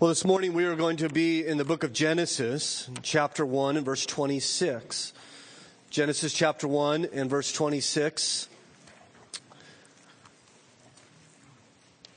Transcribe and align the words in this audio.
Well, 0.00 0.08
this 0.08 0.24
morning 0.24 0.54
we 0.54 0.64
are 0.64 0.76
going 0.76 0.96
to 0.96 1.10
be 1.10 1.46
in 1.46 1.58
the 1.58 1.64
book 1.66 1.84
of 1.84 1.92
Genesis, 1.92 2.88
chapter 3.02 3.44
1 3.44 3.76
and 3.76 3.84
verse 3.84 4.06
26. 4.06 5.12
Genesis 5.90 6.32
chapter 6.32 6.66
1 6.66 7.08
and 7.12 7.28
verse 7.28 7.52
26. 7.52 8.48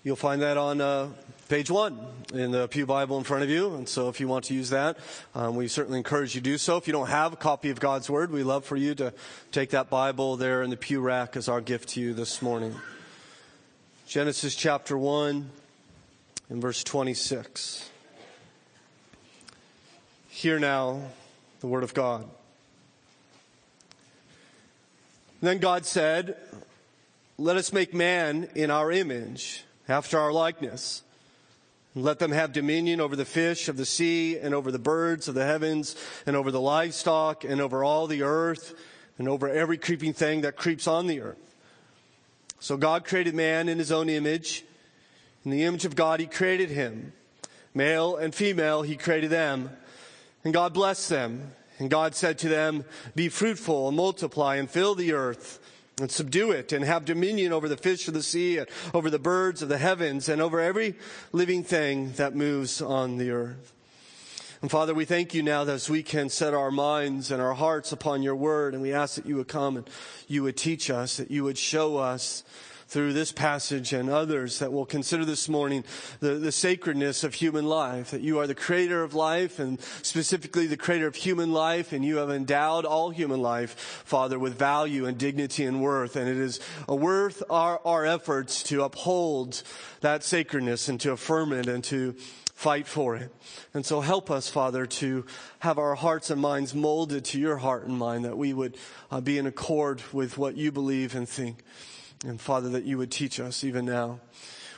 You'll 0.05 0.15
find 0.15 0.41
that 0.41 0.55
on 0.55 0.79
uh, 0.79 1.09
page 1.49 1.69
1 1.69 1.99
in 2.33 2.51
the 2.51 2.69
Pew 2.69 2.85
Bible 2.85 3.18
in 3.18 3.25
front 3.25 3.43
of 3.43 3.50
you. 3.50 3.75
And 3.75 3.89
so 3.89 4.07
if 4.07 4.21
you 4.21 4.29
want 4.29 4.45
to 4.45 4.54
use 4.54 4.70
that, 4.70 4.97
um, 5.36 5.57
we 5.57 5.68
certainly 5.68 5.97
encourage 5.97 6.36
you 6.36 6.39
to 6.39 6.45
do 6.52 6.57
so. 6.57 6.77
If 6.77 6.88
you 6.88 6.93
don't 6.93 7.09
have 7.09 7.34
a 7.34 7.36
copy 7.36 7.70
of 7.70 7.81
God's 7.81 8.09
Word, 8.09 8.31
we 8.31 8.43
love 8.43 8.63
for 8.63 8.77
you 8.77 8.95
to 8.95 9.13
take 9.52 9.71
that 9.71 9.89
Bible 9.89 10.38
there 10.38 10.63
in 10.63 10.70
the 10.70 10.77
pew 10.77 11.02
rack 11.02 11.36
as 11.36 11.50
our 11.50 11.59
gift 11.59 11.89
to 11.89 12.00
you 12.00 12.13
this 12.13 12.41
morning. 12.41 12.75
Genesis 14.07 14.55
chapter 14.55 14.97
1 14.97 15.50
in 16.50 16.62
verse 16.62 16.84
26. 16.84 17.89
Hear 20.30 20.59
now 20.59 21.02
the 21.59 21.67
word 21.67 21.84
of 21.84 21.94
God. 21.94 22.27
Then 25.41 25.59
God 25.59 25.86
said, 25.86 26.38
Let 27.38 27.58
us 27.58 27.73
make 27.73 27.94
man 27.94 28.50
in 28.55 28.72
our 28.72 28.91
image, 28.91 29.64
after 29.88 30.17
our 30.17 30.31
likeness. 30.31 31.03
And 31.95 32.03
let 32.03 32.20
them 32.20 32.31
have 32.31 32.53
dominion 32.53 33.00
over 33.00 33.16
the 33.16 33.25
fish 33.25 33.67
of 33.67 33.78
the 33.78 33.86
sea, 33.86 34.38
and 34.38 34.55
over 34.55 34.72
the 34.72 34.80
birds 34.80 35.28
of 35.28 35.36
the 35.36 35.45
heavens, 35.45 35.95
and 36.25 36.36
over 36.36 36.50
the 36.50 36.62
livestock, 36.62 37.44
and 37.44 37.62
over 37.62 37.84
all 37.84 38.08
the 38.08 38.23
earth, 38.23 38.73
and 39.17 39.30
over 39.30 39.50
every 39.50 39.78
creeping 39.78 40.14
thing 40.14 40.41
that 40.41 40.55
creeps 40.55 40.88
on 40.88 41.08
the 41.08 41.22
earth. 41.22 41.55
So 42.59 42.78
God 42.78 43.05
created 43.05 43.36
man 43.36 43.70
in 43.70 43.78
his 43.78 43.91
own 43.91 44.09
image. 44.09 44.64
In 45.45 45.52
the 45.52 45.63
image 45.63 45.85
of 45.85 45.95
God, 45.95 46.20
He 46.20 46.25
created 46.25 46.70
him. 46.70 47.13
Male 47.73 48.15
and 48.15 48.33
female, 48.33 48.81
He 48.81 48.95
created 48.95 49.29
them. 49.29 49.69
And 50.43 50.53
God 50.53 50.73
blessed 50.73 51.09
them. 51.09 51.52
And 51.80 51.89
God 51.89 52.16
said 52.16 52.38
to 52.39 52.50
them, 52.50 52.85
Be 53.16 53.30
fruitful 53.30 53.88
and 53.88 53.97
multiply 53.97 54.55
and 54.58 54.69
fill 54.69 54.95
the 54.95 55.13
earth 55.13 55.59
and 56.00 56.09
subdue 56.09 56.52
it 56.52 56.72
and 56.72 56.85
have 56.85 57.05
dominion 57.05 57.52
over 57.52 57.67
the 57.67 57.77
fish 57.77 58.08
of 58.08 58.13
the 58.13 58.23
sea 58.23 58.58
and 58.58 58.67
over 58.94 59.09
the 59.09 59.19
birds 59.19 59.61
of 59.61 59.69
the 59.69 59.77
heavens 59.77 60.30
and 60.30 60.41
over 60.41 60.59
every 60.59 60.95
living 61.31 61.63
thing 61.63 62.11
that 62.13 62.35
moves 62.35 62.81
on 62.81 63.17
the 63.17 63.31
earth. 63.31 63.73
And 64.61 64.72
Father, 64.72 64.94
we 64.94 65.03
thank 65.05 65.33
you 65.33 65.44
now 65.44 65.66
that 65.66 65.73
as 65.73 65.89
we 65.89 66.03
can 66.03 66.30
set 66.30 66.53
our 66.53 66.72
minds 66.72 67.31
and 67.31 67.41
our 67.41 67.53
hearts 67.53 67.91
upon 67.91 68.23
your 68.23 68.35
word 68.35 68.73
and 68.73 68.81
we 68.81 68.94
ask 68.94 69.16
that 69.16 69.25
you 69.25 69.35
would 69.35 69.50
come 69.50 69.78
and 69.78 69.89
you 70.28 70.41
would 70.44 70.55
teach 70.55 70.89
us, 70.89 71.17
that 71.17 71.30
you 71.30 71.44
would 71.44 71.57
show 71.57 71.97
us 71.97 72.44
through 72.94 73.11
this 73.11 73.31
passage 73.31 73.91
and 73.91 74.08
others 74.08 74.59
that 74.59 74.72
we'll 74.72 74.86
consider 74.86 75.25
this 75.25 75.49
morning 75.49 75.83
the, 76.19 76.36
the 76.36 76.52
sacredness 76.52 77.23
of 77.23 77.33
human 77.33 77.66
life, 77.66 78.11
that 78.11 78.22
you 78.22 78.38
are 78.38 78.45
the 78.45 78.53
creator 78.53 79.02
of 79.02 79.16
life 79.16 79.58
and 79.58 79.81
specifically 80.03 80.67
the 80.67 80.77
creator 80.77 81.08
of 81.08 81.16
human 81.16 81.52
life, 81.52 81.91
and 81.91 82.05
you 82.05 82.17
have 82.17 82.30
endowed 82.30 82.85
all 82.85 83.09
human 83.09 83.41
life, 83.41 83.72
Father, 84.05 84.38
with 84.38 84.53
value 84.59 85.08
and 85.08 85.17
dignity 85.17 85.66
and 85.66 85.81
worth. 85.81 86.16
And 86.16 86.30
it 86.30 86.38
is 86.38 86.59
worth 86.88 87.41
our, 87.50 87.81
our 87.83 88.05
efforts 88.05 88.61
to 88.63 88.83
uphold 88.83 89.63
that 90.02 90.23
sacredness 90.23 90.88
and 90.88 91.02
to 91.02 91.13
affirm 91.13 91.52
it 91.52 91.67
and 91.67 91.83
to 91.85 92.13
fight 92.53 92.85
for 92.85 93.16
it. 93.16 93.33
And 93.73 93.83
so 93.83 94.02
help 94.02 94.30
us, 94.30 94.50
Father, 94.50 94.85
to 94.85 95.25
have 95.59 95.80
our 95.80 95.95
hearts 95.95 96.30
and 96.30 96.39
minds 96.39 96.75
molded 96.75 97.25
to 97.25 97.39
your 97.39 97.57
heart 97.57 97.88
and 97.88 97.97
mind, 97.97 98.23
that 98.25 98.38
we 98.38 98.53
would 98.53 98.78
uh, 99.09 99.19
be 99.19 99.39
in 99.39 99.47
accord 99.47 100.03
with 100.13 100.38
what 100.38 100.57
you 100.57 100.72
believe 100.72 101.16
and 101.16 101.28
think. 101.28 101.63
And 102.23 102.39
Father, 102.39 102.69
that 102.69 102.85
you 102.85 102.97
would 102.97 103.11
teach 103.11 103.39
us 103.39 103.63
even 103.63 103.85
now. 103.85 104.19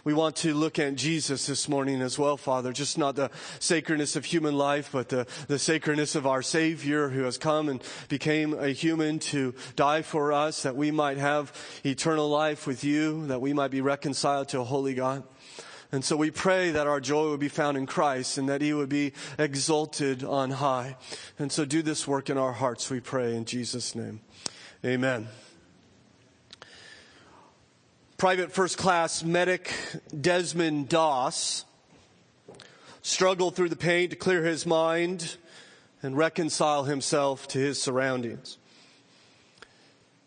We 0.03 0.13
want 0.13 0.35
to 0.37 0.53
look 0.53 0.77
at 0.77 0.95
Jesus 0.95 1.47
this 1.47 1.67
morning 1.67 2.01
as 2.01 2.19
well, 2.19 2.37
Father, 2.37 2.71
just 2.71 2.95
not 2.95 3.15
the 3.15 3.31
sacredness 3.59 4.15
of 4.15 4.25
human 4.25 4.55
life, 4.55 4.89
but 4.91 5.09
the, 5.09 5.25
the 5.47 5.57
sacredness 5.57 6.13
of 6.13 6.27
our 6.27 6.43
Savior 6.43 7.09
who 7.09 7.23
has 7.23 7.39
come 7.39 7.69
and 7.69 7.83
became 8.07 8.53
a 8.53 8.69
human 8.69 9.17
to 9.19 9.55
die 9.75 10.03
for 10.03 10.31
us, 10.31 10.61
that 10.61 10.75
we 10.75 10.91
might 10.91 11.17
have 11.17 11.51
eternal 11.83 12.29
life 12.29 12.67
with 12.67 12.83
you, 12.83 13.25
that 13.27 13.41
we 13.41 13.51
might 13.51 13.71
be 13.71 13.81
reconciled 13.81 14.49
to 14.49 14.59
a 14.59 14.63
holy 14.63 14.93
God. 14.93 15.23
And 15.91 16.05
so 16.05 16.15
we 16.15 16.29
pray 16.29 16.71
that 16.71 16.85
our 16.85 16.99
joy 16.99 17.29
would 17.29 17.39
be 17.39 17.47
found 17.47 17.75
in 17.75 17.87
Christ 17.87 18.37
and 18.37 18.47
that 18.47 18.61
he 18.61 18.73
would 18.73 18.89
be 18.89 19.13
exalted 19.39 20.23
on 20.23 20.51
high. 20.51 20.97
And 21.39 21.51
so 21.51 21.65
do 21.65 21.81
this 21.81 22.07
work 22.07 22.29
in 22.29 22.37
our 22.37 22.53
hearts, 22.53 22.91
we 22.91 22.99
pray 22.99 23.35
in 23.35 23.45
Jesus' 23.45 23.95
name. 23.95 24.21
Amen. 24.83 25.29
Private 28.17 28.53
First 28.53 28.77
Class 28.77 29.25
Medic 29.25 29.73
Desmond 30.21 30.87
Doss 30.87 31.65
struggled 33.01 33.57
through 33.57 33.67
the 33.67 33.75
pain 33.75 34.09
to 34.09 34.15
clear 34.15 34.41
his 34.45 34.65
mind 34.65 35.35
and 36.01 36.15
reconcile 36.15 36.85
himself 36.85 37.45
to 37.49 37.59
his 37.59 37.81
surroundings. 37.81 38.57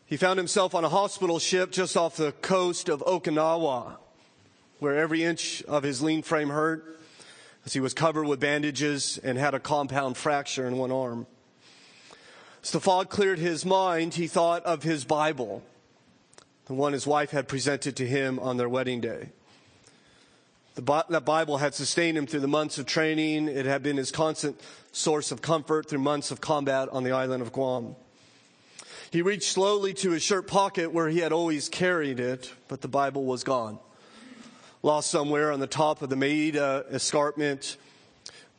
He 0.04 0.18
found 0.18 0.36
himself 0.36 0.74
on 0.74 0.84
a 0.84 0.90
hospital 0.90 1.38
ship 1.38 1.70
just 1.70 1.96
off 1.96 2.16
the 2.16 2.32
coast 2.32 2.90
of 2.90 3.00
Okinawa, 3.06 3.96
where 4.80 4.98
every 4.98 5.24
inch 5.24 5.62
of 5.62 5.82
his 5.82 6.02
lean 6.02 6.20
frame 6.20 6.50
hurt 6.50 7.00
as 7.64 7.72
he 7.72 7.80
was 7.80 7.94
covered 7.94 8.26
with 8.26 8.38
bandages 8.38 9.16
and 9.24 9.38
had 9.38 9.54
a 9.54 9.60
compound 9.60 10.18
fracture 10.18 10.66
in 10.66 10.76
one 10.76 10.92
arm. 10.92 11.26
As 12.62 12.70
the 12.70 12.80
fog 12.80 13.08
cleared 13.08 13.38
his 13.38 13.64
mind, 13.64 14.12
he 14.12 14.26
thought 14.26 14.62
of 14.64 14.82
his 14.82 15.06
Bible 15.06 15.62
the 16.68 16.74
one 16.74 16.92
his 16.92 17.06
wife 17.06 17.30
had 17.30 17.48
presented 17.48 17.96
to 17.96 18.06
him 18.06 18.38
on 18.38 18.58
their 18.58 18.68
wedding 18.68 19.00
day. 19.00 19.30
The, 20.74 20.82
Bible 21.24 21.56
had 21.56 21.74
sustained 21.74 22.16
him 22.16 22.26
through 22.26 22.40
the 22.40 22.46
months 22.46 22.78
of 22.78 22.86
training. 22.86 23.48
It 23.48 23.66
had 23.66 23.82
been 23.82 23.96
his 23.96 24.12
constant 24.12 24.60
source 24.92 25.32
of 25.32 25.42
comfort 25.42 25.88
through 25.88 25.98
months 25.98 26.30
of 26.30 26.40
combat 26.40 26.88
on 26.92 27.02
the 27.02 27.10
island 27.10 27.42
of 27.42 27.52
Guam. 27.52 27.96
He 29.10 29.22
reached 29.22 29.50
slowly 29.50 29.94
to 29.94 30.10
his 30.10 30.22
shirt 30.22 30.46
pocket 30.46 30.92
where 30.92 31.08
he 31.08 31.18
had 31.18 31.32
always 31.32 31.68
carried 31.68 32.20
it, 32.20 32.52
but 32.68 32.82
the 32.82 32.86
Bible 32.86 33.24
was 33.24 33.42
gone. 33.42 33.78
Lost 34.82 35.10
somewhere 35.10 35.50
on 35.50 35.58
the 35.58 35.66
top 35.66 36.02
of 36.02 36.10
the 36.10 36.16
Maeda 36.16 36.84
escarpment 36.92 37.78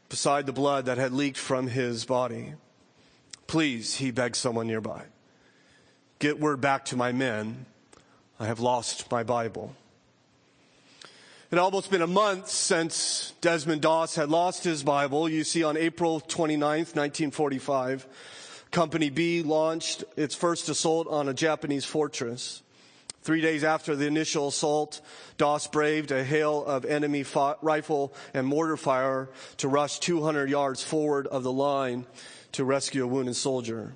beside 0.10 0.48
the 0.48 0.52
blood 0.52 0.88
that 0.88 0.98
had 0.98 1.14
leaked 1.14 1.38
from 1.38 1.68
his 1.68 2.04
body. 2.04 2.56
Please, 3.46 3.96
he 3.96 4.10
begged 4.12 4.36
someone 4.36 4.68
nearby, 4.68 5.04
get 6.18 6.40
word 6.40 6.60
back 6.60 6.86
to 6.86 6.98
my 6.98 7.12
men 7.12 7.66
I 8.42 8.46
have 8.46 8.62
lost 8.62 9.12
my 9.12 9.24
Bible. 9.24 9.76
It 11.04 11.56
had 11.56 11.60
almost 11.60 11.92
been 11.92 12.02
a 12.02 12.08
month 12.08 12.48
since 12.48 13.34
Desmond 13.42 13.82
Doss 13.82 14.16
had 14.16 14.30
lost 14.30 14.64
his 14.64 14.82
Bible. 14.82 15.28
You 15.28 15.44
see, 15.44 15.62
on 15.64 15.76
April 15.76 16.22
29th, 16.22 16.96
1945, 16.96 18.08
Company 18.72 19.10
B 19.10 19.44
launched 19.44 20.06
its 20.16 20.36
first 20.36 20.70
assault 20.70 21.08
on 21.10 21.28
a 21.28 21.34
Japanese 21.34 21.84
fortress. 21.84 22.62
Three 23.24 23.42
days 23.42 23.66
after 23.66 23.94
the 23.98 24.08
initial 24.08 24.48
assault, 24.48 25.02
Doss 25.38 25.68
braved 25.68 26.12
a 26.12 26.24
hail 26.24 26.64
of 26.64 26.86
enemy 26.86 27.26
rifle 27.62 28.14
and 28.34 28.48
mortar 28.48 28.78
fire 28.78 29.28
to 29.58 29.68
rush 29.68 30.00
200 30.00 30.50
yards 30.50 30.82
forward 30.82 31.28
of 31.28 31.44
the 31.44 31.52
line 31.52 32.06
to 32.54 32.64
rescue 32.64 33.04
a 33.04 33.08
wounded 33.08 33.36
soldier. 33.36 33.96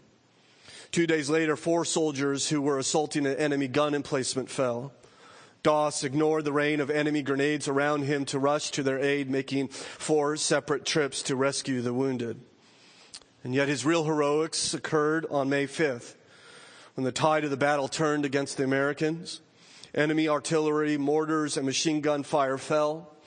Two 0.94 1.08
days 1.08 1.28
later, 1.28 1.56
four 1.56 1.86
soldiers 1.86 2.50
who 2.50 2.62
were 2.62 2.78
assaulting 2.78 3.26
an 3.26 3.36
enemy 3.38 3.68
gun 3.68 3.96
emplacement 3.96 4.48
fell. 4.48 4.94
Doss 5.64 6.04
ignored 6.04 6.46
the 6.46 6.54
rain 6.54 6.80
of 6.80 6.92
enemy 6.92 7.24
grenades 7.24 7.68
around 7.68 8.04
him 8.04 8.26
to 8.26 8.38
rush 8.38 8.70
to 8.70 8.84
their 8.84 9.00
aid, 9.00 9.28
making 9.28 9.70
four 9.70 10.38
separate 10.38 10.86
trips 10.86 11.24
to 11.24 11.36
rescue 11.36 11.82
the 11.82 11.96
wounded. 11.96 12.40
And 13.44 13.56
yet 13.56 13.70
his 13.70 13.84
real 13.84 14.04
heroics 14.04 14.76
occurred 14.76 15.26
on 15.32 15.50
May 15.50 15.66
5th, 15.66 16.14
when 16.94 17.06
the 17.06 17.12
tide 17.12 17.44
of 17.44 17.50
the 17.50 17.58
battle 17.58 17.88
turned 17.88 18.24
against 18.24 18.58
the 18.58 18.64
Americans. 18.64 19.42
Enemy 19.96 20.30
artillery, 20.30 21.00
mortars, 21.00 21.58
and 21.58 21.66
machine 21.66 22.02
gun 22.02 22.22
fire 22.22 22.60
fell. 22.60 23.18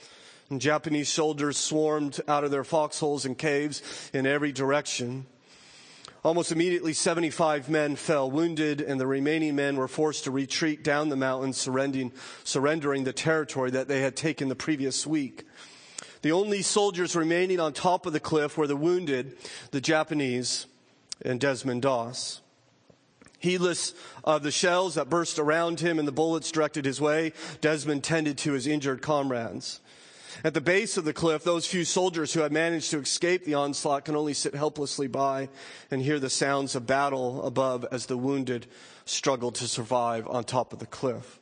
And 0.50 0.60
Japanese 0.60 1.09
soldiers 1.09 1.56
swarmed 1.56 2.21
out 2.29 2.44
of 2.44 2.52
their 2.52 2.62
foxholes 2.62 3.25
and 3.25 3.37
caves 3.37 3.82
in 4.12 4.25
every 4.25 4.52
direction. 4.52 5.26
Almost 6.26 6.50
immediately, 6.50 6.93
75 6.93 7.69
men 7.69 7.94
fell 7.94 8.28
wounded, 8.28 8.81
and 8.81 8.99
the 8.99 9.06
remaining 9.06 9.55
men 9.55 9.76
were 9.76 9.87
forced 9.87 10.25
to 10.25 10.32
retreat 10.32 10.82
down 10.82 11.08
the 11.08 11.14
mountains, 11.14 11.56
surrendering, 11.56 12.11
surrendering 12.43 13.05
the 13.05 13.12
territory 13.12 13.70
that 13.70 13.87
they 13.87 14.00
had 14.00 14.17
taken 14.17 14.49
the 14.49 14.56
previous 14.56 15.06
week. 15.06 15.46
The 16.23 16.32
only 16.32 16.62
soldiers 16.62 17.14
remaining 17.14 17.61
on 17.61 17.73
top 17.73 18.06
of 18.06 18.12
the 18.12 18.19
cliff 18.19 18.58
were 18.58 18.67
the 18.67 18.75
wounded, 18.75 19.37
the 19.70 19.81
Japanese, 19.81 20.67
and 21.23 21.38
Desmond 21.38 21.82
Doss. 21.82 22.40
Heedless 23.38 23.94
of 24.25 24.43
the 24.43 24.50
shells 24.50 24.96
that 24.96 25.08
burst 25.08 25.38
around 25.38 25.78
him 25.78 25.96
and 25.96 26.08
the 26.08 26.12
bullets 26.12 26.50
directed 26.50 26.87
his 26.87 27.00
way, 27.00 27.34
Desmond 27.61 28.02
tended 28.02 28.37
to 28.38 28.55
his 28.55 28.67
injured 28.67 29.00
comrades. 29.00 29.78
At 30.44 30.55
the 30.55 30.61
base 30.61 30.97
of 30.97 31.05
the 31.05 31.12
cliff, 31.12 31.44
those 31.44 31.67
few 31.67 31.85
soldiers 31.85 32.33
who 32.33 32.41
had 32.41 32.53
managed 32.53 32.91
to 32.91 32.99
escape 32.99 33.44
the 33.44 33.55
onslaught 33.55 34.05
can 34.05 34.17
only 34.17 34.35
sit 34.35 34.55
helplessly 34.55 35.06
by 35.06 35.49
and 35.91 36.03
hear 36.03 36.19
the 36.19 36.31
sounds 36.31 36.75
of 36.75 36.87
battle 36.87 37.44
above 37.44 37.87
as 37.91 38.06
the 38.06 38.17
wounded 38.17 38.67
struggle 39.05 39.50
to 39.53 39.67
survive 39.67 40.27
on 40.29 40.44
top 40.44 40.73
of 40.73 40.79
the 40.79 40.87
cliff. 40.87 41.41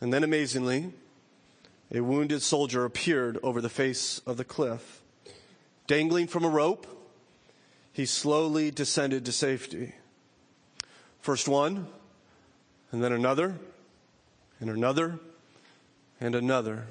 And 0.00 0.12
then 0.12 0.22
amazingly, 0.22 0.92
a 1.92 2.00
wounded 2.00 2.42
soldier 2.42 2.84
appeared 2.84 3.38
over 3.42 3.60
the 3.60 3.68
face 3.68 4.20
of 4.26 4.36
the 4.36 4.44
cliff. 4.44 5.02
Dangling 5.86 6.28
from 6.28 6.44
a 6.44 6.48
rope, 6.48 6.86
he 7.92 8.06
slowly 8.06 8.70
descended 8.70 9.24
to 9.24 9.32
safety. 9.32 9.94
First 11.20 11.48
one, 11.48 11.86
and 12.90 13.02
then 13.02 13.12
another, 13.12 13.56
and 14.60 14.70
another, 14.70 15.18
and 16.20 16.34
another. 16.34 16.86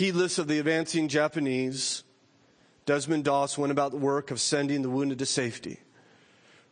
Heedless 0.00 0.38
of 0.38 0.48
the 0.48 0.58
advancing 0.58 1.08
Japanese, 1.08 2.04
Desmond 2.86 3.24
Doss 3.24 3.58
went 3.58 3.70
about 3.70 3.90
the 3.90 3.98
work 3.98 4.30
of 4.30 4.40
sending 4.40 4.80
the 4.80 4.88
wounded 4.88 5.18
to 5.18 5.26
safety. 5.26 5.78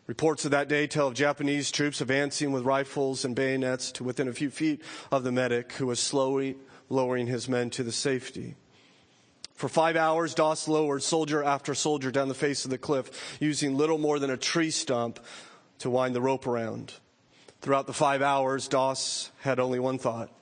Reports 0.07 0.47
of 0.47 0.53
that 0.53 0.67
day 0.67 0.87
tell 0.87 1.09
of 1.09 1.13
Japanese 1.13 1.71
troops 1.71 2.01
advancing 2.01 2.53
with 2.53 2.65
rifles 2.65 3.27
and 3.27 3.37
bayonets 3.37 3.93
to 3.93 4.03
within 4.03 4.29
a 4.29 4.33
few 4.33 4.49
feet 4.49 4.81
of 5.13 5.25
the 5.25 5.31
medic 5.31 5.73
who 5.73 5.87
was 5.87 6.01
slowly 6.01 6.57
lowering 6.89 7.27
his 7.27 7.51
men 7.51 7.69
to 7.69 7.83
the 7.83 7.93
safety. 7.93 8.57
For 9.53 9.69
five 9.69 9.95
hours, 9.95 10.33
Doss 10.33 10.67
lowered 10.67 11.03
soldier 11.03 11.45
after 11.45 11.75
soldier 11.75 12.11
down 12.11 12.29
the 12.29 12.35
face 12.35 12.65
of 12.65 12.71
the 12.71 12.79
cliff, 12.79 13.37
using 13.41 13.77
little 13.77 13.99
more 13.99 14.19
than 14.19 14.31
a 14.31 14.39
tree 14.39 14.71
stump 14.71 15.21
to 15.81 15.91
wind 15.91 16.15
the 16.15 16.23
rope 16.23 16.47
around. 16.47 16.95
Throughout 17.61 17.87
the 17.87 17.93
five 17.93 18.23
hours, 18.23 18.69
Doss 18.69 19.31
had 19.41 19.61
only 19.61 19.81
one 19.81 19.99
thought. 19.99 20.33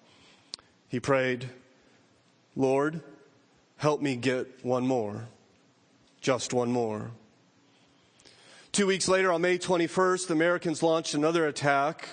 He 0.87 1.01
prayed, 1.01 1.51
Lord, 2.57 3.03
help 3.77 4.01
me 4.01 4.17
get 4.17 4.65
one 4.65 4.87
more. 4.87 5.29
Just 6.21 6.55
one 6.55 6.73
more. 6.73 7.11
Two 8.73 8.87
weeks 8.87 9.09
later, 9.09 9.31
on 9.31 9.43
May 9.43 9.59
21st, 9.59 10.27
the 10.27 10.35
Americans 10.35 10.83
launched 10.83 11.15
another 11.15 11.47
attack 11.47 12.09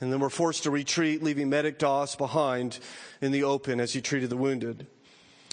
and 0.00 0.12
then 0.12 0.20
were 0.20 0.30
forced 0.30 0.64
to 0.64 0.70
retreat, 0.70 1.22
leaving 1.22 1.48
Medic 1.48 1.78
Doss 1.78 2.16
behind 2.16 2.78
in 3.20 3.32
the 3.32 3.44
open 3.44 3.80
as 3.80 3.92
he 3.92 4.00
treated 4.00 4.30
the 4.30 4.36
wounded. 4.36 4.86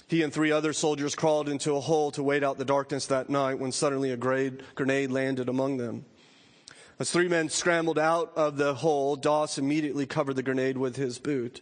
He 0.06 0.22
and 0.22 0.32
three 0.32 0.52
other 0.52 0.72
soldiers 0.72 1.14
crawled 1.14 1.48
into 1.48 1.74
a 1.74 1.80
hole 1.80 2.10
to 2.12 2.22
wait 2.22 2.42
out 2.42 2.58
the 2.58 2.64
darkness 2.64 3.06
that 3.06 3.30
night 3.30 3.58
when 3.58 3.72
suddenly 3.72 4.10
a 4.10 4.16
grenade 4.16 5.10
landed 5.10 5.48
among 5.48 5.78
them. 5.78 6.04
As 6.98 7.10
three 7.10 7.28
men 7.28 7.48
scrambled 7.48 7.98
out 7.98 8.32
of 8.36 8.56
the 8.56 8.74
hole, 8.74 9.16
Doss 9.16 9.58
immediately 9.58 10.06
covered 10.06 10.36
the 10.36 10.42
grenade 10.42 10.76
with 10.76 10.96
his 10.96 11.18
boot, 11.18 11.60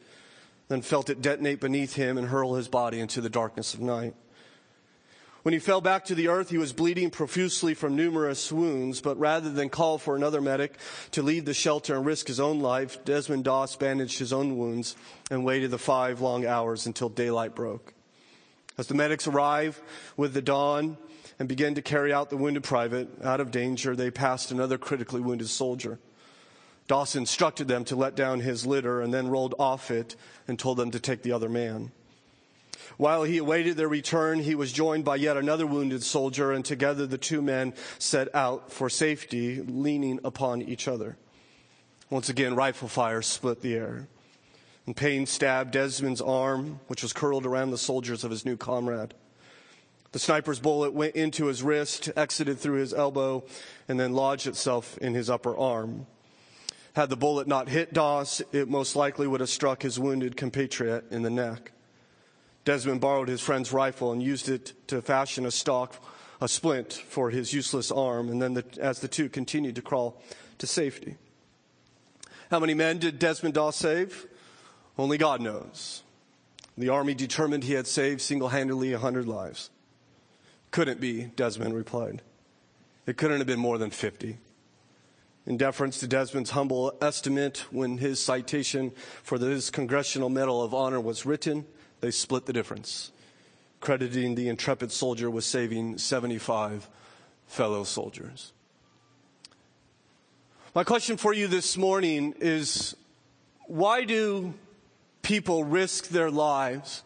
then 0.68 0.82
felt 0.82 1.10
it 1.10 1.22
detonate 1.22 1.60
beneath 1.60 1.94
him 1.94 2.16
and 2.18 2.28
hurl 2.28 2.54
his 2.54 2.68
body 2.68 3.00
into 3.00 3.20
the 3.20 3.30
darkness 3.30 3.74
of 3.74 3.80
night. 3.80 4.14
When 5.42 5.52
he 5.52 5.58
fell 5.58 5.80
back 5.80 6.04
to 6.04 6.14
the 6.14 6.28
earth, 6.28 6.50
he 6.50 6.58
was 6.58 6.72
bleeding 6.72 7.10
profusely 7.10 7.74
from 7.74 7.96
numerous 7.96 8.52
wounds, 8.52 9.00
but 9.00 9.18
rather 9.18 9.50
than 9.50 9.70
call 9.70 9.98
for 9.98 10.14
another 10.14 10.40
medic 10.40 10.78
to 11.10 11.22
leave 11.22 11.46
the 11.46 11.54
shelter 11.54 11.96
and 11.96 12.06
risk 12.06 12.28
his 12.28 12.38
own 12.38 12.60
life, 12.60 13.04
Desmond 13.04 13.42
Doss 13.42 13.74
bandaged 13.74 14.20
his 14.20 14.32
own 14.32 14.56
wounds 14.56 14.94
and 15.32 15.44
waited 15.44 15.72
the 15.72 15.78
five 15.78 16.20
long 16.20 16.46
hours 16.46 16.86
until 16.86 17.08
daylight 17.08 17.56
broke. 17.56 17.92
As 18.78 18.86
the 18.86 18.94
medics 18.94 19.26
arrived 19.26 19.80
with 20.16 20.32
the 20.32 20.42
dawn 20.42 20.96
and 21.40 21.48
began 21.48 21.74
to 21.74 21.82
carry 21.82 22.12
out 22.12 22.30
the 22.30 22.36
wounded 22.36 22.62
private 22.62 23.08
out 23.24 23.40
of 23.40 23.50
danger, 23.50 23.96
they 23.96 24.12
passed 24.12 24.52
another 24.52 24.78
critically 24.78 25.20
wounded 25.20 25.48
soldier. 25.48 25.98
Doss 26.92 27.16
instructed 27.16 27.68
them 27.68 27.86
to 27.86 27.96
let 27.96 28.14
down 28.14 28.40
his 28.40 28.66
litter 28.66 29.00
and 29.00 29.14
then 29.14 29.28
rolled 29.28 29.54
off 29.58 29.90
it 29.90 30.14
and 30.46 30.58
told 30.58 30.76
them 30.76 30.90
to 30.90 31.00
take 31.00 31.22
the 31.22 31.32
other 31.32 31.48
man. 31.48 31.90
While 32.98 33.22
he 33.22 33.38
awaited 33.38 33.78
their 33.78 33.88
return, 33.88 34.40
he 34.40 34.54
was 34.54 34.74
joined 34.74 35.02
by 35.02 35.16
yet 35.16 35.38
another 35.38 35.66
wounded 35.66 36.02
soldier, 36.02 36.52
and 36.52 36.62
together 36.62 37.06
the 37.06 37.16
two 37.16 37.40
men 37.40 37.72
set 37.98 38.28
out 38.34 38.70
for 38.70 38.90
safety, 38.90 39.62
leaning 39.62 40.20
upon 40.22 40.60
each 40.60 40.86
other. 40.86 41.16
Once 42.10 42.28
again, 42.28 42.54
rifle 42.54 42.88
fire 42.88 43.22
split 43.22 43.62
the 43.62 43.72
air. 43.72 44.06
And 44.84 44.94
pain 44.94 45.24
stabbed 45.24 45.70
Desmond's 45.70 46.20
arm, 46.20 46.78
which 46.88 47.02
was 47.02 47.14
curled 47.14 47.46
around 47.46 47.70
the 47.70 47.78
soldiers 47.78 48.22
of 48.22 48.30
his 48.30 48.44
new 48.44 48.58
comrade. 48.58 49.14
The 50.12 50.18
sniper's 50.18 50.60
bullet 50.60 50.92
went 50.92 51.16
into 51.16 51.46
his 51.46 51.62
wrist, 51.62 52.10
exited 52.16 52.58
through 52.58 52.80
his 52.80 52.92
elbow, 52.92 53.44
and 53.88 53.98
then 53.98 54.12
lodged 54.12 54.46
itself 54.46 54.98
in 54.98 55.14
his 55.14 55.30
upper 55.30 55.56
arm. 55.56 56.06
Had 56.94 57.08
the 57.08 57.16
bullet 57.16 57.48
not 57.48 57.68
hit 57.68 57.92
Doss, 57.92 58.42
it 58.52 58.68
most 58.68 58.96
likely 58.96 59.26
would 59.26 59.40
have 59.40 59.48
struck 59.48 59.82
his 59.82 59.98
wounded 59.98 60.36
compatriot 60.36 61.10
in 61.10 61.22
the 61.22 61.30
neck. 61.30 61.72
Desmond 62.64 63.00
borrowed 63.00 63.28
his 63.28 63.40
friend's 63.40 63.72
rifle 63.72 64.12
and 64.12 64.22
used 64.22 64.48
it 64.48 64.74
to 64.88 65.00
fashion 65.00 65.46
a 65.46 65.50
stock, 65.50 66.04
a 66.40 66.48
splint 66.48 66.92
for 66.92 67.30
his 67.30 67.52
useless 67.52 67.90
arm, 67.90 68.28
and 68.28 68.42
then 68.42 68.54
the, 68.54 68.64
as 68.80 69.00
the 69.00 69.08
two 69.08 69.28
continued 69.28 69.74
to 69.76 69.82
crawl 69.82 70.20
to 70.58 70.66
safety. 70.66 71.16
How 72.50 72.60
many 72.60 72.74
men 72.74 72.98
did 72.98 73.18
Desmond 73.18 73.54
Doss 73.54 73.76
save? 73.76 74.26
Only 74.98 75.16
God 75.16 75.40
knows. 75.40 76.02
The 76.76 76.90
army 76.90 77.14
determined 77.14 77.64
he 77.64 77.72
had 77.72 77.86
saved 77.86 78.20
single 78.20 78.48
handedly 78.48 78.92
a 78.92 78.98
hundred 78.98 79.26
lives. 79.26 79.70
Couldn't 80.70 81.00
be, 81.00 81.24
Desmond 81.36 81.74
replied. 81.74 82.22
It 83.06 83.16
couldn't 83.16 83.38
have 83.38 83.46
been 83.46 83.58
more 83.58 83.78
than 83.78 83.90
50. 83.90 84.38
In 85.44 85.56
deference 85.56 85.98
to 85.98 86.06
Desmond's 86.06 86.50
humble 86.50 86.96
estimate, 87.02 87.64
when 87.72 87.98
his 87.98 88.20
citation 88.20 88.92
for 89.24 89.38
his 89.38 89.70
Congressional 89.70 90.28
Medal 90.28 90.62
of 90.62 90.72
Honor 90.72 91.00
was 91.00 91.26
written, 91.26 91.66
they 92.00 92.12
split 92.12 92.46
the 92.46 92.52
difference, 92.52 93.10
crediting 93.80 94.36
the 94.36 94.48
intrepid 94.48 94.92
soldier 94.92 95.28
with 95.28 95.42
saving 95.42 95.98
75 95.98 96.88
fellow 97.46 97.82
soldiers. 97.82 98.52
My 100.76 100.84
question 100.84 101.16
for 101.16 101.34
you 101.34 101.48
this 101.48 101.76
morning 101.76 102.34
is 102.38 102.96
why 103.66 104.04
do 104.04 104.54
people 105.22 105.64
risk 105.64 106.08
their 106.08 106.30
lives 106.30 107.02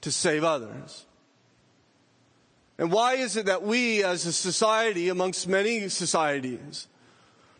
to 0.00 0.10
save 0.10 0.42
others? 0.42 1.06
And 2.78 2.90
why 2.90 3.14
is 3.14 3.36
it 3.36 3.46
that 3.46 3.62
we 3.62 4.02
as 4.02 4.26
a 4.26 4.32
society, 4.32 5.08
amongst 5.08 5.46
many 5.46 5.88
societies, 5.88 6.88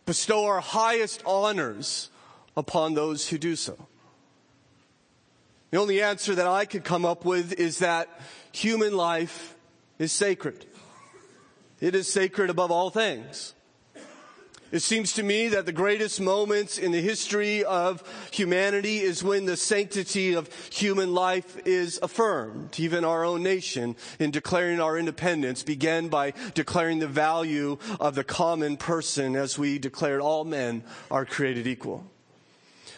bestow 0.06 0.44
our 0.44 0.60
highest 0.60 1.22
honors 1.24 2.10
upon 2.56 2.94
those 2.94 3.28
who 3.28 3.38
do 3.38 3.56
so? 3.56 3.76
The 5.70 5.78
only 5.78 6.02
answer 6.02 6.34
that 6.34 6.46
I 6.46 6.66
could 6.66 6.84
come 6.84 7.04
up 7.04 7.24
with 7.24 7.54
is 7.54 7.78
that 7.78 8.08
human 8.52 8.94
life 8.94 9.56
is 9.98 10.12
sacred. 10.12 10.66
It 11.80 11.94
is 11.94 12.12
sacred 12.12 12.50
above 12.50 12.70
all 12.70 12.90
things. 12.90 13.54
It 14.72 14.80
seems 14.80 15.12
to 15.12 15.22
me 15.22 15.48
that 15.48 15.66
the 15.66 15.72
greatest 15.72 16.18
moments 16.18 16.78
in 16.78 16.92
the 16.92 17.02
history 17.02 17.62
of 17.62 18.02
humanity 18.30 19.00
is 19.00 19.22
when 19.22 19.44
the 19.44 19.58
sanctity 19.58 20.32
of 20.32 20.48
human 20.72 21.12
life 21.12 21.58
is 21.66 21.98
affirmed. 22.02 22.80
Even 22.80 23.04
our 23.04 23.22
own 23.22 23.42
nation, 23.42 23.96
in 24.18 24.30
declaring 24.30 24.80
our 24.80 24.96
independence, 24.96 25.62
began 25.62 26.08
by 26.08 26.32
declaring 26.54 27.00
the 27.00 27.06
value 27.06 27.76
of 28.00 28.14
the 28.14 28.24
common 28.24 28.78
person 28.78 29.36
as 29.36 29.58
we 29.58 29.78
declared 29.78 30.22
all 30.22 30.44
men 30.44 30.84
are 31.10 31.26
created 31.26 31.66
equal. 31.66 32.06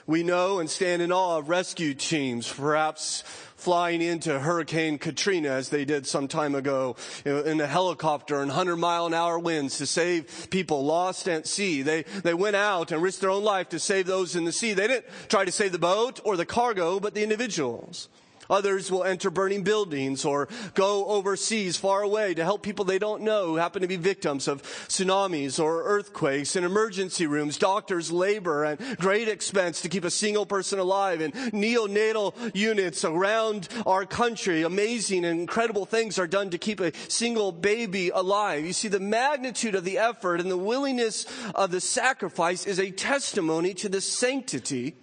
We 0.07 0.23
know 0.23 0.61
and 0.61 0.71
stand 0.71 1.03
in 1.03 1.11
awe 1.11 1.39
of 1.39 1.49
rescue 1.49 1.95
teams, 1.95 2.53
perhaps 2.53 3.25
flying 3.65 4.03
into 4.03 4.39
Hurricane 4.39 4.99
Katrina 4.99 5.49
as 5.49 5.71
they 5.71 5.87
did 5.87 6.07
some 6.07 6.29
time 6.29 6.55
ago 6.55 6.97
in 7.25 7.59
a 7.63 7.67
helicopter 7.67 8.43
and 8.43 8.49
100 8.49 8.77
mile 8.77 9.07
an 9.07 9.15
hour 9.15 9.39
winds 9.39 9.79
to 9.79 9.87
save 9.87 10.49
people 10.51 10.85
lost 10.85 11.27
at 11.29 11.47
sea. 11.47 11.81
They, 11.81 12.03
they 12.23 12.35
went 12.35 12.57
out 12.57 12.93
and 12.93 13.03
risked 13.03 13.23
their 13.23 13.31
own 13.31 13.43
life 13.43 13.71
to 13.71 13.79
save 13.79 14.05
those 14.05 14.37
in 14.37 14.45
the 14.45 14.53
sea. 14.53 14.75
They 14.75 14.87
didn't 14.87 15.07
try 15.29 15.47
to 15.47 15.51
save 15.51 15.73
the 15.73 15.79
boat 15.79 16.21
or 16.25 16.37
the 16.37 16.45
cargo, 16.45 17.01
but 17.01 17.15
the 17.15 17.23
individuals. 17.23 18.11
Others 18.51 18.91
will 18.91 19.05
enter 19.05 19.31
burning 19.31 19.63
buildings 19.63 20.25
or 20.25 20.49
go 20.75 21.07
overseas 21.07 21.77
far 21.77 22.03
away 22.03 22.35
to 22.35 22.45
help 22.45 22.63
people 22.63 22.85
they 22.85 22.99
don't 22.99 23.23
know 23.23 23.47
who 23.47 23.57
happen 23.57 23.83
to 23.83 23.89
be 23.89 23.97
victims 23.97 24.49
of 24.49 24.63
tsunamis 24.63 25.63
or 25.63 25.85
earthquakes. 25.85 26.57
In 26.57 26.65
emergency 26.65 27.27
rooms, 27.27 27.59
doctors 27.59 28.11
labor 28.13 28.65
at 28.65 28.99
great 28.99 29.29
expense 29.29 29.81
to 29.83 29.89
keep 29.89 30.05
a 30.05 30.11
single 30.11 30.47
person 30.47 30.79
alive. 30.79 31.21
In 31.21 31.33
neonatal 31.33 32.55
units 32.55 33.05
around 33.05 33.69
our 33.87 34.05
country, 34.07 34.63
amazing 34.63 35.25
and 35.25 35.41
incredible 35.41 35.87
things 35.87 36.19
are 36.19 36.27
done 36.27 36.51
to 36.51 36.59
keep 36.59 36.81
a 36.81 36.93
single 37.09 37.53
baby 37.53 38.11
alive. 38.11 38.65
You 38.65 38.73
see, 38.73 38.89
the 38.89 39.01
magnitude 39.01 39.75
of 39.75 39.85
the 39.85 39.99
effort 39.99 40.41
and 40.41 40.51
the 40.51 40.59
willingness 40.59 41.27
of 41.55 41.71
the 41.71 41.81
sacrifice 41.81 42.67
is 42.67 42.79
a 42.79 42.91
testimony 42.91 43.75
to 43.75 43.89
the 43.89 44.01
sanctity 44.01 44.97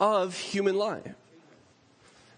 of 0.00 0.36
human 0.36 0.76
life. 0.76 1.14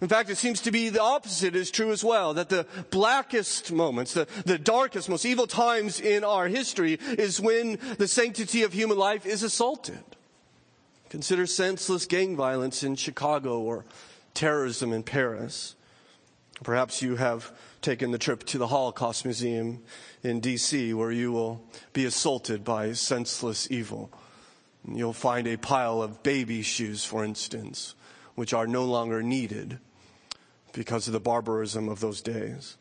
In 0.00 0.08
fact, 0.08 0.28
it 0.28 0.36
seems 0.36 0.60
to 0.62 0.70
be 0.70 0.90
the 0.90 1.02
opposite 1.02 1.56
is 1.56 1.70
true 1.70 1.90
as 1.90 2.04
well, 2.04 2.34
that 2.34 2.50
the 2.50 2.66
blackest 2.90 3.72
moments, 3.72 4.12
the, 4.12 4.28
the 4.44 4.58
darkest, 4.58 5.08
most 5.08 5.24
evil 5.24 5.46
times 5.46 6.00
in 6.00 6.22
our 6.22 6.48
history 6.48 6.98
is 7.16 7.40
when 7.40 7.78
the 7.96 8.08
sanctity 8.08 8.62
of 8.62 8.74
human 8.74 8.98
life 8.98 9.24
is 9.24 9.42
assaulted. 9.42 9.98
Consider 11.08 11.46
senseless 11.46 12.04
gang 12.04 12.36
violence 12.36 12.82
in 12.82 12.94
Chicago 12.94 13.60
or 13.60 13.86
terrorism 14.34 14.92
in 14.92 15.02
Paris. 15.02 15.76
Perhaps 16.62 17.00
you 17.00 17.16
have 17.16 17.52
taken 17.80 18.10
the 18.10 18.18
trip 18.18 18.44
to 18.44 18.58
the 18.58 18.66
Holocaust 18.66 19.24
Museum 19.24 19.82
in 20.22 20.40
DC 20.40 20.92
where 20.94 21.12
you 21.12 21.32
will 21.32 21.62
be 21.92 22.04
assaulted 22.04 22.64
by 22.64 22.92
senseless 22.92 23.70
evil. 23.70 24.10
You'll 24.86 25.12
find 25.12 25.46
a 25.46 25.56
pile 25.56 26.02
of 26.02 26.22
baby 26.22 26.62
shoes, 26.62 27.04
for 27.04 27.24
instance, 27.24 27.94
which 28.36 28.54
are 28.54 28.66
no 28.66 28.84
longer 28.84 29.22
needed 29.22 29.78
because 30.72 31.08
of 31.08 31.12
the 31.12 31.20
barbarism 31.20 31.88
of 31.88 32.00
those 32.00 32.20
days. 32.20 32.76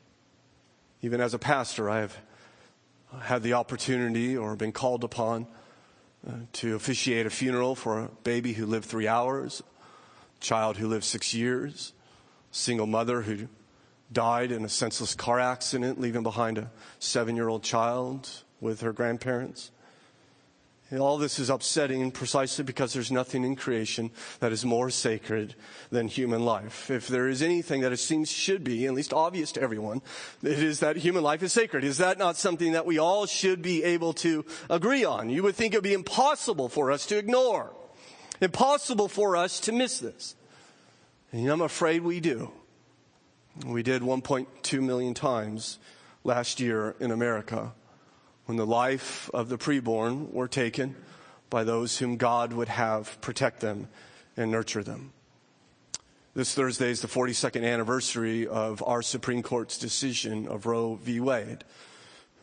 Even 1.02 1.20
as 1.20 1.34
a 1.34 1.40
pastor, 1.40 1.90
I 1.90 2.00
have 2.00 2.18
had 3.22 3.42
the 3.42 3.54
opportunity 3.54 4.38
or 4.38 4.56
been 4.56 4.72
called 4.72 5.04
upon 5.04 5.48
uh, 6.28 6.34
to 6.54 6.76
officiate 6.76 7.26
a 7.26 7.30
funeral 7.30 7.76
for 7.76 8.00
a 8.00 8.10
baby 8.24 8.54
who 8.54 8.66
lived 8.66 8.86
three 8.86 9.08
hours, 9.08 9.64
a 10.36 10.40
child 10.40 10.78
who 10.78 10.88
lived 10.88 11.04
six 11.04 11.34
years, 11.34 11.94
a 12.52 12.56
single 12.56 12.88
mother 12.88 13.22
who 13.22 13.48
died 14.12 14.52
in 14.52 14.66
a 14.66 14.70
senseless 14.70 15.16
car 15.16 15.40
accident, 15.40 16.00
leaving 16.00 16.24
behind 16.24 16.58
a 16.58 16.70
seven 17.00 17.36
year 17.36 17.48
old 17.48 17.64
child 17.64 18.30
with 18.60 18.82
her 18.82 18.92
grandparents. 18.92 19.72
All 20.92 21.18
this 21.18 21.40
is 21.40 21.50
upsetting 21.50 22.12
precisely 22.12 22.64
because 22.64 22.94
there's 22.94 23.12
nothing 23.12 23.44
in 23.44 23.56
creation 23.56 24.12
that 24.40 24.52
is 24.52 24.64
more 24.64 24.92
sacred 24.92 25.56
than 25.90 26.08
human 26.08 26.46
life. 26.46 26.92
If 26.92 27.08
there 27.08 27.28
is 27.28 27.42
anything 27.42 27.82
that 27.82 27.92
it 27.92 27.98
seems 27.98 28.32
should 28.32 28.64
be, 28.64 28.86
at 28.86 28.94
least 28.94 29.12
obvious 29.12 29.52
to 29.54 29.62
everyone, 29.62 30.04
it 30.44 30.60
is 30.60 30.82
that 30.82 30.98
human 30.98 31.24
life 31.24 31.42
is 31.42 31.54
sacred. 31.54 31.84
Is 31.84 31.98
that 31.98 32.20
not 32.20 32.38
something 32.38 32.74
that 32.74 32.86
we 32.86 33.00
all 33.00 33.26
should 33.26 33.64
be 33.64 33.84
able 33.84 34.14
to 34.14 34.46
agree 34.70 35.04
on? 35.04 35.32
You 35.32 35.42
would 35.42 35.56
think 35.56 35.74
it 35.74 35.78
would 35.78 35.84
be 35.84 35.94
impossible 35.94 36.70
for 36.70 36.92
us 36.92 37.08
to 37.08 37.18
ignore. 37.18 37.76
Impossible 38.40 39.08
for 39.08 39.36
us 39.36 39.60
to 39.62 39.72
miss 39.72 39.98
this. 39.98 40.36
And 41.32 41.50
I'm 41.50 41.62
afraid 41.62 42.04
we 42.04 42.20
do. 42.20 42.52
We 43.66 43.82
did 43.82 44.04
1.2 44.04 44.82
million 44.84 45.16
times 45.16 45.80
last 46.24 46.60
year 46.60 46.96
in 47.00 47.10
America 47.10 47.74
when 48.46 48.58
the 48.58 48.66
life 48.66 49.30
of 49.34 49.50
the 49.50 49.58
preborn 49.58 50.32
were 50.32 50.48
taken 50.48 50.96
by 51.50 51.64
those 51.64 51.98
whom 51.98 52.18
God 52.18 52.54
would 52.54 52.68
have 52.68 53.20
protect 53.22 53.60
them 53.60 53.88
and 54.38 54.52
nurture 54.52 54.84
them. 54.84 55.12
This 56.34 56.54
Thursday 56.54 56.90
is 56.90 57.02
the 57.02 57.08
42nd 57.08 57.64
anniversary 57.64 58.46
of 58.46 58.84
our 58.86 59.02
Supreme 59.02 59.42
Court's 59.42 59.78
decision 59.78 60.48
of 60.48 60.66
Roe 60.66 60.96
v. 60.96 61.20
Wade, 61.20 61.64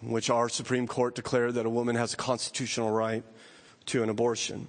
in 0.03 0.11
which 0.11 0.31
our 0.31 0.49
Supreme 0.49 0.87
Court 0.87 1.15
declared 1.15 1.55
that 1.55 1.67
a 1.67 1.71
woman 1.71 1.97
has 1.97 2.15
a 2.15 2.17
constitutional 2.17 2.91
right 2.91 3.23
to 3.87 4.03
an 4.03 4.09
abortion. 4.09 4.67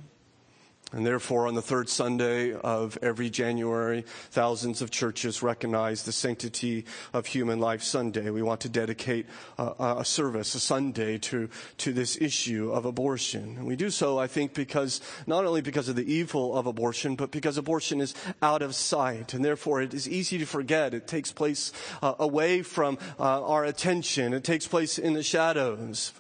And 0.94 1.04
therefore, 1.04 1.48
on 1.48 1.56
the 1.56 1.62
third 1.62 1.90
Sunday 1.90 2.54
of 2.54 3.00
every 3.02 3.32
January, 3.32 4.06
thousands 4.30 4.82
of 4.84 4.92
churches 4.92 5.42
recognize 5.42 6.04
the 6.04 6.12
sanctity 6.12 6.86
of 7.14 7.26
Human 7.26 7.60
Life 7.60 7.82
Sunday. 7.82 8.30
We 8.30 8.44
want 8.44 8.62
to 8.62 8.70
dedicate 8.70 9.26
a, 9.58 9.96
a, 10.00 10.06
service, 10.06 10.54
a 10.54 10.60
Sunday, 10.60 11.18
to, 11.18 11.50
to 11.80 11.94
this 11.94 12.16
issue 12.22 12.72
of 12.72 12.86
abortion. 12.86 13.56
And 13.58 13.66
we 13.66 13.76
do 13.76 13.90
so, 13.90 14.20
I 14.20 14.28
think, 14.28 14.54
because 14.54 15.02
not 15.26 15.46
only 15.46 15.62
because 15.62 15.90
of 15.90 15.96
the 15.96 16.14
evil 16.14 16.56
of 16.56 16.68
abortion, 16.68 17.16
but 17.16 17.32
because 17.32 17.58
abortion 17.58 18.00
is 18.00 18.14
out 18.44 18.62
of 18.62 18.76
sight. 18.76 19.34
And 19.34 19.44
therefore, 19.44 19.82
it 19.82 19.96
is 19.96 20.08
easy 20.08 20.38
to 20.38 20.46
forget. 20.46 20.94
It 20.94 21.08
takes 21.08 21.32
place 21.32 21.72
uh, 22.04 22.14
away 22.20 22.62
from 22.62 23.00
uh, 23.20 23.44
our 23.44 23.66
attention. 23.66 24.32
It 24.32 24.44
takes 24.44 24.68
place 24.68 25.00
in 25.00 25.14
the 25.14 25.24
shadows. 25.24 26.14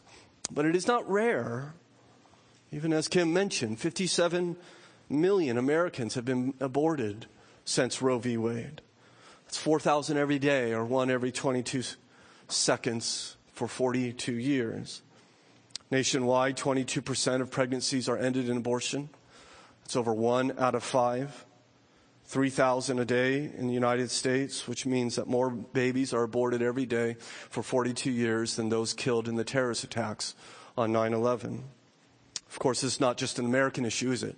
But 0.51 0.65
it 0.65 0.75
is 0.75 0.87
not 0.87 1.07
rare 1.09 1.75
even 2.73 2.91
as 2.91 3.07
Kim 3.07 3.31
mentioned, 3.31 3.79
57 3.79 4.57
million 5.07 5.57
Americans 5.57 6.15
have 6.15 6.25
been 6.25 6.55
aborted 6.59 7.27
since 7.65 8.01
Roe 8.01 8.17
v. 8.17 8.35
Wade. 8.35 8.81
That's 9.45 9.57
4,000 9.57 10.17
every 10.17 10.39
day, 10.39 10.73
or 10.73 10.83
one 10.83 11.11
every 11.11 11.31
22 11.31 11.83
seconds 12.47 13.37
for 13.53 13.67
42 13.67 14.33
years. 14.33 15.03
Nationwide, 15.91 16.57
22% 16.57 17.41
of 17.41 17.51
pregnancies 17.51 18.09
are 18.09 18.17
ended 18.17 18.49
in 18.49 18.57
abortion. 18.57 19.09
That's 19.83 19.95
over 19.95 20.13
one 20.13 20.57
out 20.57 20.73
of 20.73 20.83
five. 20.83 21.45
3,000 22.25 22.97
a 22.97 23.05
day 23.05 23.51
in 23.55 23.67
the 23.67 23.73
United 23.73 24.09
States, 24.09 24.67
which 24.67 24.87
means 24.87 25.17
that 25.17 25.27
more 25.27 25.51
babies 25.51 26.13
are 26.13 26.23
aborted 26.23 26.63
every 26.63 26.87
day 26.87 27.17
for 27.19 27.61
42 27.61 28.09
years 28.09 28.55
than 28.55 28.69
those 28.69 28.93
killed 28.93 29.27
in 29.27 29.35
the 29.35 29.43
terrorist 29.43 29.83
attacks 29.83 30.33
on 30.75 30.91
9 30.91 31.13
11. 31.13 31.63
Of 32.53 32.60
course, 32.60 32.81
this 32.81 32.93
is 32.93 33.00
not 33.00 33.17
just 33.17 33.39
an 33.39 33.45
American 33.45 33.83
issue, 33.83 34.12
is 34.12 34.22
it? 34.22 34.36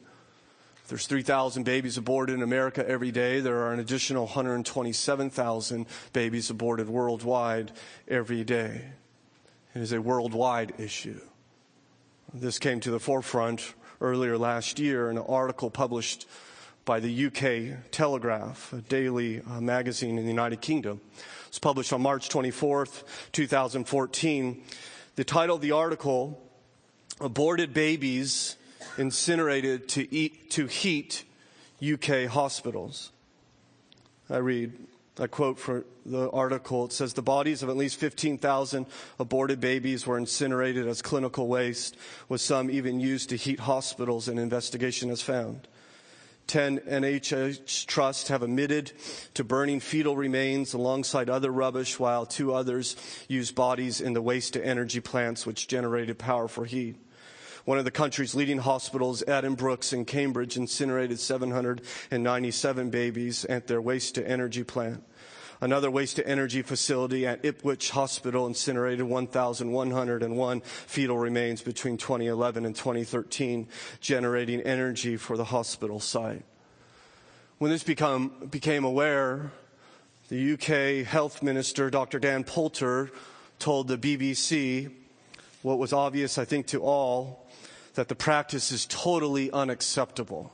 There's 0.87 1.05
3,000 1.05 1.65
babies 1.65 1.97
aborted 1.97 2.33
in 2.33 2.43
America 2.43 2.87
every 2.87 3.11
day. 3.11 3.41
There 3.41 3.57
are 3.63 3.73
an 3.73 3.81
additional 3.81 4.23
127,000 4.23 5.85
babies 6.13 6.49
aborted 6.49 6.87
worldwide 6.87 7.73
every 8.07 8.45
day. 8.45 8.85
It 9.75 9.81
is 9.81 9.91
a 9.91 10.01
worldwide 10.01 10.75
issue. 10.77 11.19
This 12.33 12.57
came 12.57 12.79
to 12.79 12.91
the 12.91 13.01
forefront 13.01 13.73
earlier 13.99 14.37
last 14.37 14.79
year 14.79 15.09
in 15.09 15.17
an 15.17 15.25
article 15.27 15.69
published 15.69 16.25
by 16.85 17.01
the 17.01 17.25
UK 17.25 17.91
Telegraph, 17.91 18.71
a 18.71 18.77
daily 18.77 19.41
uh, 19.41 19.59
magazine 19.59 20.17
in 20.17 20.23
the 20.23 20.31
United 20.31 20.61
Kingdom. 20.61 21.01
It 21.17 21.49
was 21.49 21.59
published 21.59 21.91
on 21.91 22.01
March 22.01 22.29
24th, 22.29 23.03
2014. 23.33 24.63
The 25.17 25.23
title 25.25 25.57
of 25.57 25.61
the 25.61 25.71
article 25.73 26.44
aborted 27.19 27.73
babies 27.73 28.55
incinerated 28.97 29.87
to, 29.89 30.13
eat, 30.13 30.49
to 30.51 30.67
heat 30.67 31.23
UK 31.83 32.25
hospitals. 32.25 33.11
I 34.29 34.37
read 34.37 34.73
a 35.17 35.27
quote 35.27 35.59
from 35.59 35.85
the 36.05 36.29
article. 36.31 36.85
It 36.85 36.93
says 36.93 37.13
the 37.13 37.21
bodies 37.21 37.63
of 37.63 37.69
at 37.69 37.77
least 37.77 37.99
15,000 37.99 38.85
aborted 39.19 39.61
babies 39.61 40.05
were 40.05 40.17
incinerated 40.17 40.87
as 40.87 41.01
clinical 41.01 41.47
waste, 41.47 41.95
with 42.27 42.41
some 42.41 42.69
even 42.69 42.99
used 42.99 43.29
to 43.29 43.35
heat 43.35 43.61
hospitals, 43.61 44.27
an 44.27 44.37
investigation 44.37 45.09
has 45.09 45.21
found. 45.21 45.67
10 46.47 46.79
NHS 46.81 47.87
trusts 47.87 48.27
have 48.27 48.43
admitted 48.43 48.91
to 49.33 49.43
burning 49.43 49.79
fetal 49.79 50.15
remains 50.15 50.73
alongside 50.73 51.29
other 51.29 51.51
rubbish, 51.51 51.99
while 51.99 52.25
two 52.25 52.53
others 52.53 52.95
used 53.27 53.55
bodies 53.55 53.99
in 53.99 54.13
the 54.13 54.21
waste 54.21 54.53
to 54.53 54.63
energy 54.63 54.99
plants 54.99 55.45
which 55.45 55.67
generated 55.67 56.19
power 56.19 56.47
for 56.47 56.65
heat. 56.65 56.97
One 57.65 57.79
of 57.79 57.85
the 57.85 57.91
country's 57.91 58.35
leading 58.35 58.59
hospitals, 58.59 59.23
Addenbrooke's 59.27 59.91
in 59.91 60.05
Cambridge, 60.05 60.55
incinerated 60.55 61.19
797 61.19 62.89
babies 62.91 63.43
at 63.45 63.65
their 63.65 63.81
waste 63.81 64.13
to 64.15 64.27
energy 64.27 64.63
plant. 64.63 65.03
Another 65.61 65.89
waste 65.89 66.17
to 66.17 66.27
energy 66.27 66.61
facility 66.61 67.25
at 67.25 67.43
Ipswich 67.43 67.89
Hospital 67.89 68.45
incinerated 68.45 69.05
1,101 69.07 70.61
fetal 70.61 71.17
remains 71.17 71.63
between 71.63 71.97
2011 71.97 72.65
and 72.67 72.75
2013, 72.75 73.67
generating 73.99 74.61
energy 74.61 75.17
for 75.17 75.35
the 75.35 75.45
hospital 75.45 75.99
site. 75.99 76.43
When 77.57 77.71
this 77.71 77.83
become, 77.83 78.47
became 78.51 78.83
aware, 78.83 79.51
the 80.27 80.53
UK 80.53 81.07
Health 81.07 81.41
Minister, 81.41 81.89
Dr. 81.89 82.19
Dan 82.19 82.43
Poulter, 82.43 83.09
told 83.57 83.87
the 83.87 83.97
BBC 83.97 84.91
what 85.63 85.79
was 85.79 85.93
obvious, 85.93 86.37
I 86.37 86.45
think, 86.45 86.67
to 86.67 86.83
all 86.83 87.44
that 87.95 88.07
the 88.07 88.15
practice 88.15 88.71
is 88.71 88.85
totally 88.85 89.51
unacceptable. 89.51 90.53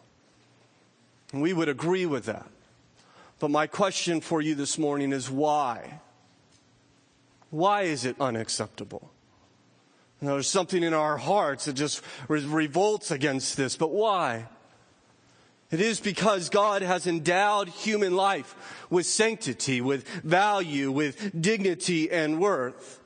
And 1.34 1.42
we 1.42 1.54
would 1.54 1.70
agree 1.70 2.06
with 2.06 2.26
that. 2.26 2.48
But 3.40 3.52
my 3.52 3.68
question 3.68 4.22
for 4.22 4.42
you 4.42 4.56
this 4.56 4.78
morning 4.78 5.12
is 5.12 5.30
why? 5.30 6.00
Why 7.50 7.84
is 7.84 8.06
it 8.06 8.16
unacceptable? 8.20 9.12
There's 10.22 10.48
something 10.48 10.84
in 10.84 10.94
our 10.94 11.18
hearts 11.18 11.66
that 11.66 11.74
just 11.74 12.04
revolts 12.28 13.10
against 13.10 13.58
this, 13.58 13.76
but 13.76 13.92
why? 13.92 14.46
It 15.72 15.82
is 15.82 16.00
because 16.00 16.50
God 16.50 16.84
has 16.84 17.08
endowed 17.08 17.70
human 17.70 18.16
life 18.16 18.86
with 18.92 19.08
sanctity, 19.08 19.82
with 19.82 20.08
value, 20.08 20.92
with 20.92 21.42
dignity 21.42 22.12
and 22.12 22.40
worth. 22.40 23.01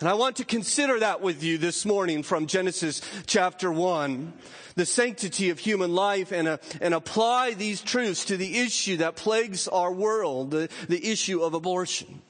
And 0.00 0.08
I 0.08 0.14
want 0.14 0.36
to 0.36 0.46
consider 0.46 0.98
that 1.00 1.20
with 1.20 1.42
you 1.42 1.58
this 1.58 1.84
morning 1.84 2.22
from 2.22 2.46
Genesis 2.46 3.02
chapter 3.26 3.70
1, 3.70 4.32
the 4.74 4.86
sanctity 4.86 5.50
of 5.50 5.58
human 5.58 5.94
life, 5.94 6.32
and, 6.32 6.48
uh, 6.48 6.56
and 6.80 6.94
apply 6.94 7.52
these 7.52 7.82
truths 7.82 8.24
to 8.24 8.38
the 8.38 8.60
issue 8.60 8.96
that 8.96 9.14
plagues 9.14 9.68
our 9.68 9.92
world, 9.92 10.52
the, 10.52 10.70
the 10.88 11.10
issue 11.10 11.42
of 11.42 11.52
abortion. 11.52 12.22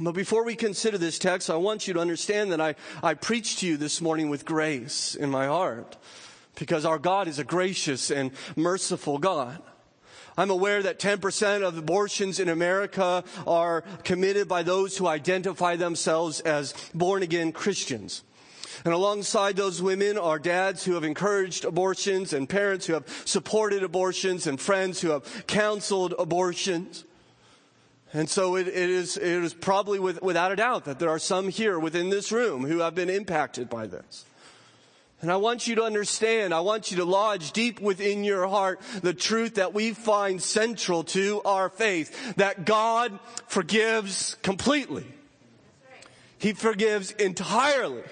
But 0.00 0.16
before 0.16 0.44
we 0.44 0.56
consider 0.56 0.98
this 0.98 1.20
text, 1.20 1.48
I 1.48 1.54
want 1.56 1.86
you 1.86 1.94
to 1.94 2.00
understand 2.00 2.50
that 2.50 2.60
I, 2.60 2.74
I 3.04 3.14
preach 3.14 3.58
to 3.58 3.68
you 3.68 3.76
this 3.76 4.00
morning 4.00 4.28
with 4.28 4.44
grace 4.44 5.14
in 5.14 5.30
my 5.30 5.46
heart, 5.46 5.96
because 6.56 6.84
our 6.84 6.98
God 6.98 7.28
is 7.28 7.38
a 7.38 7.44
gracious 7.44 8.10
and 8.10 8.32
merciful 8.56 9.18
God. 9.18 9.62
I'm 10.36 10.50
aware 10.50 10.82
that 10.82 10.98
10% 10.98 11.62
of 11.62 11.76
abortions 11.76 12.40
in 12.40 12.48
America 12.48 13.24
are 13.46 13.82
committed 14.04 14.48
by 14.48 14.62
those 14.62 14.96
who 14.96 15.06
identify 15.06 15.76
themselves 15.76 16.40
as 16.40 16.74
born 16.94 17.22
again 17.22 17.52
Christians. 17.52 18.22
And 18.84 18.94
alongside 18.94 19.56
those 19.56 19.82
women 19.82 20.16
are 20.16 20.38
dads 20.38 20.84
who 20.84 20.94
have 20.94 21.04
encouraged 21.04 21.64
abortions 21.64 22.32
and 22.32 22.48
parents 22.48 22.86
who 22.86 22.94
have 22.94 23.06
supported 23.24 23.82
abortions 23.82 24.46
and 24.46 24.58
friends 24.58 25.00
who 25.00 25.10
have 25.10 25.46
counseled 25.46 26.14
abortions. 26.18 27.04
And 28.12 28.28
so 28.28 28.56
it, 28.56 28.68
it, 28.68 28.90
is, 28.90 29.16
it 29.16 29.22
is 29.22 29.54
probably 29.54 29.98
with, 29.98 30.22
without 30.22 30.50
a 30.50 30.56
doubt 30.56 30.86
that 30.86 30.98
there 30.98 31.10
are 31.10 31.18
some 31.18 31.48
here 31.48 31.78
within 31.78 32.08
this 32.08 32.32
room 32.32 32.64
who 32.64 32.78
have 32.78 32.94
been 32.94 33.10
impacted 33.10 33.68
by 33.68 33.86
this. 33.86 34.24
And 35.22 35.30
I 35.30 35.36
want 35.36 35.66
you 35.66 35.74
to 35.76 35.82
understand, 35.82 36.54
I 36.54 36.60
want 36.60 36.90
you 36.90 36.96
to 36.98 37.04
lodge 37.04 37.52
deep 37.52 37.80
within 37.80 38.24
your 38.24 38.46
heart 38.46 38.80
the 39.02 39.12
truth 39.12 39.56
that 39.56 39.74
we 39.74 39.92
find 39.92 40.42
central 40.42 41.04
to 41.04 41.42
our 41.44 41.68
faith, 41.68 42.36
that 42.36 42.64
God 42.64 43.18
forgives 43.46 44.36
completely. 44.42 45.04
He 46.38 46.54
forgives 46.54 47.10
entirely. 47.12 48.02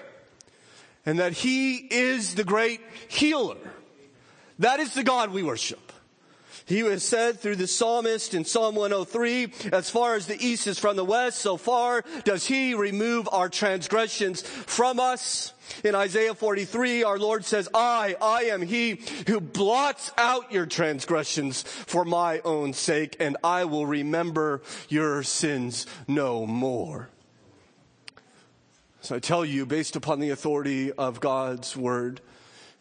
And 1.05 1.17
that 1.17 1.33
He 1.33 1.77
is 1.77 2.35
the 2.35 2.43
great 2.43 2.81
healer. 3.07 3.57
That 4.59 4.79
is 4.79 4.93
the 4.93 5.03
God 5.03 5.31
we 5.31 5.41
worship. 5.41 5.88
He 6.69 6.81
has 6.81 7.03
said 7.03 7.39
through 7.39 7.55
the 7.55 7.65
psalmist 7.65 8.35
in 8.35 8.45
Psalm 8.45 8.75
103, 8.75 9.71
as 9.73 9.89
far 9.89 10.13
as 10.13 10.27
the 10.27 10.39
east 10.39 10.67
is 10.67 10.77
from 10.77 10.97
the 10.97 11.03
west, 11.03 11.39
so 11.39 11.57
far 11.57 12.03
does 12.25 12.45
he 12.45 12.75
remove 12.75 13.27
our 13.31 13.49
transgressions 13.49 14.43
from 14.43 14.99
us. 14.99 15.55
In 15.83 15.95
Isaiah 15.95 16.35
43, 16.35 17.03
our 17.03 17.17
Lord 17.17 17.43
says, 17.43 17.67
I, 17.73 18.15
I 18.21 18.43
am 18.43 18.61
he 18.61 19.01
who 19.25 19.41
blots 19.41 20.11
out 20.15 20.51
your 20.51 20.67
transgressions 20.67 21.63
for 21.63 22.05
my 22.05 22.39
own 22.45 22.73
sake, 22.73 23.17
and 23.19 23.35
I 23.43 23.65
will 23.65 23.87
remember 23.87 24.61
your 24.89 25.23
sins 25.23 25.87
no 26.07 26.45
more. 26.45 27.09
So 29.01 29.15
I 29.15 29.19
tell 29.19 29.43
you, 29.43 29.65
based 29.65 29.95
upon 29.95 30.19
the 30.19 30.29
authority 30.29 30.91
of 30.91 31.19
God's 31.19 31.75
word, 31.75 32.21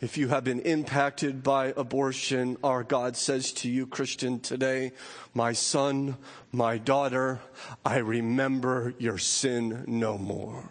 if 0.00 0.16
you 0.16 0.28
have 0.28 0.44
been 0.44 0.60
impacted 0.60 1.42
by 1.42 1.72
abortion, 1.76 2.56
our 2.62 2.84
God 2.84 3.16
says 3.16 3.52
to 3.54 3.68
you, 3.68 3.86
Christian, 3.86 4.38
today, 4.38 4.92
my 5.34 5.52
son, 5.52 6.16
my 6.52 6.78
daughter, 6.78 7.40
I 7.84 7.98
remember 7.98 8.94
your 8.98 9.18
sin 9.18 9.84
no 9.88 10.16
more. 10.16 10.70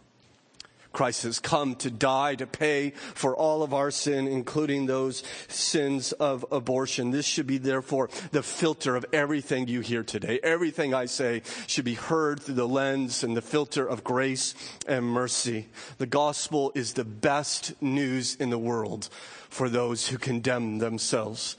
Christ 0.98 1.22
has 1.26 1.38
come 1.38 1.76
to 1.76 1.92
die 1.92 2.34
to 2.34 2.48
pay 2.48 2.90
for 2.90 3.36
all 3.36 3.62
of 3.62 3.72
our 3.72 3.92
sin, 3.92 4.28
including 4.28 4.88
those 4.88 5.22
sins 5.48 6.12
of 6.14 6.44
abortion. 6.52 7.12
This 7.12 7.28
should 7.28 7.46
be 7.46 7.60
therefore 7.60 8.10
the 8.32 8.42
filter 8.42 8.96
of 8.96 9.06
everything 9.14 9.68
you 9.68 9.82
hear 9.82 10.02
today. 10.02 10.40
Everything 10.42 10.96
I 10.96 11.06
say 11.06 11.44
should 11.68 11.86
be 11.86 11.94
heard 11.94 12.40
through 12.40 12.56
the 12.56 12.68
lens 12.68 13.24
and 13.24 13.38
the 13.38 13.44
filter 13.44 13.88
of 13.88 14.04
grace 14.04 14.56
and 14.88 15.06
mercy. 15.06 15.68
The 16.00 16.08
gospel 16.08 16.72
is 16.74 16.94
the 16.94 17.06
best 17.06 17.80
news 17.80 18.34
in 18.34 18.50
the 18.50 18.58
world 18.58 19.08
for 19.50 19.70
those 19.70 20.08
who 20.08 20.18
condemn 20.18 20.80
themselves 20.80 21.58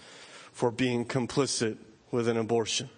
for 0.50 0.72
being 0.72 1.04
complicit 1.04 1.76
with 2.10 2.26
an 2.26 2.38
abortion. 2.38 2.90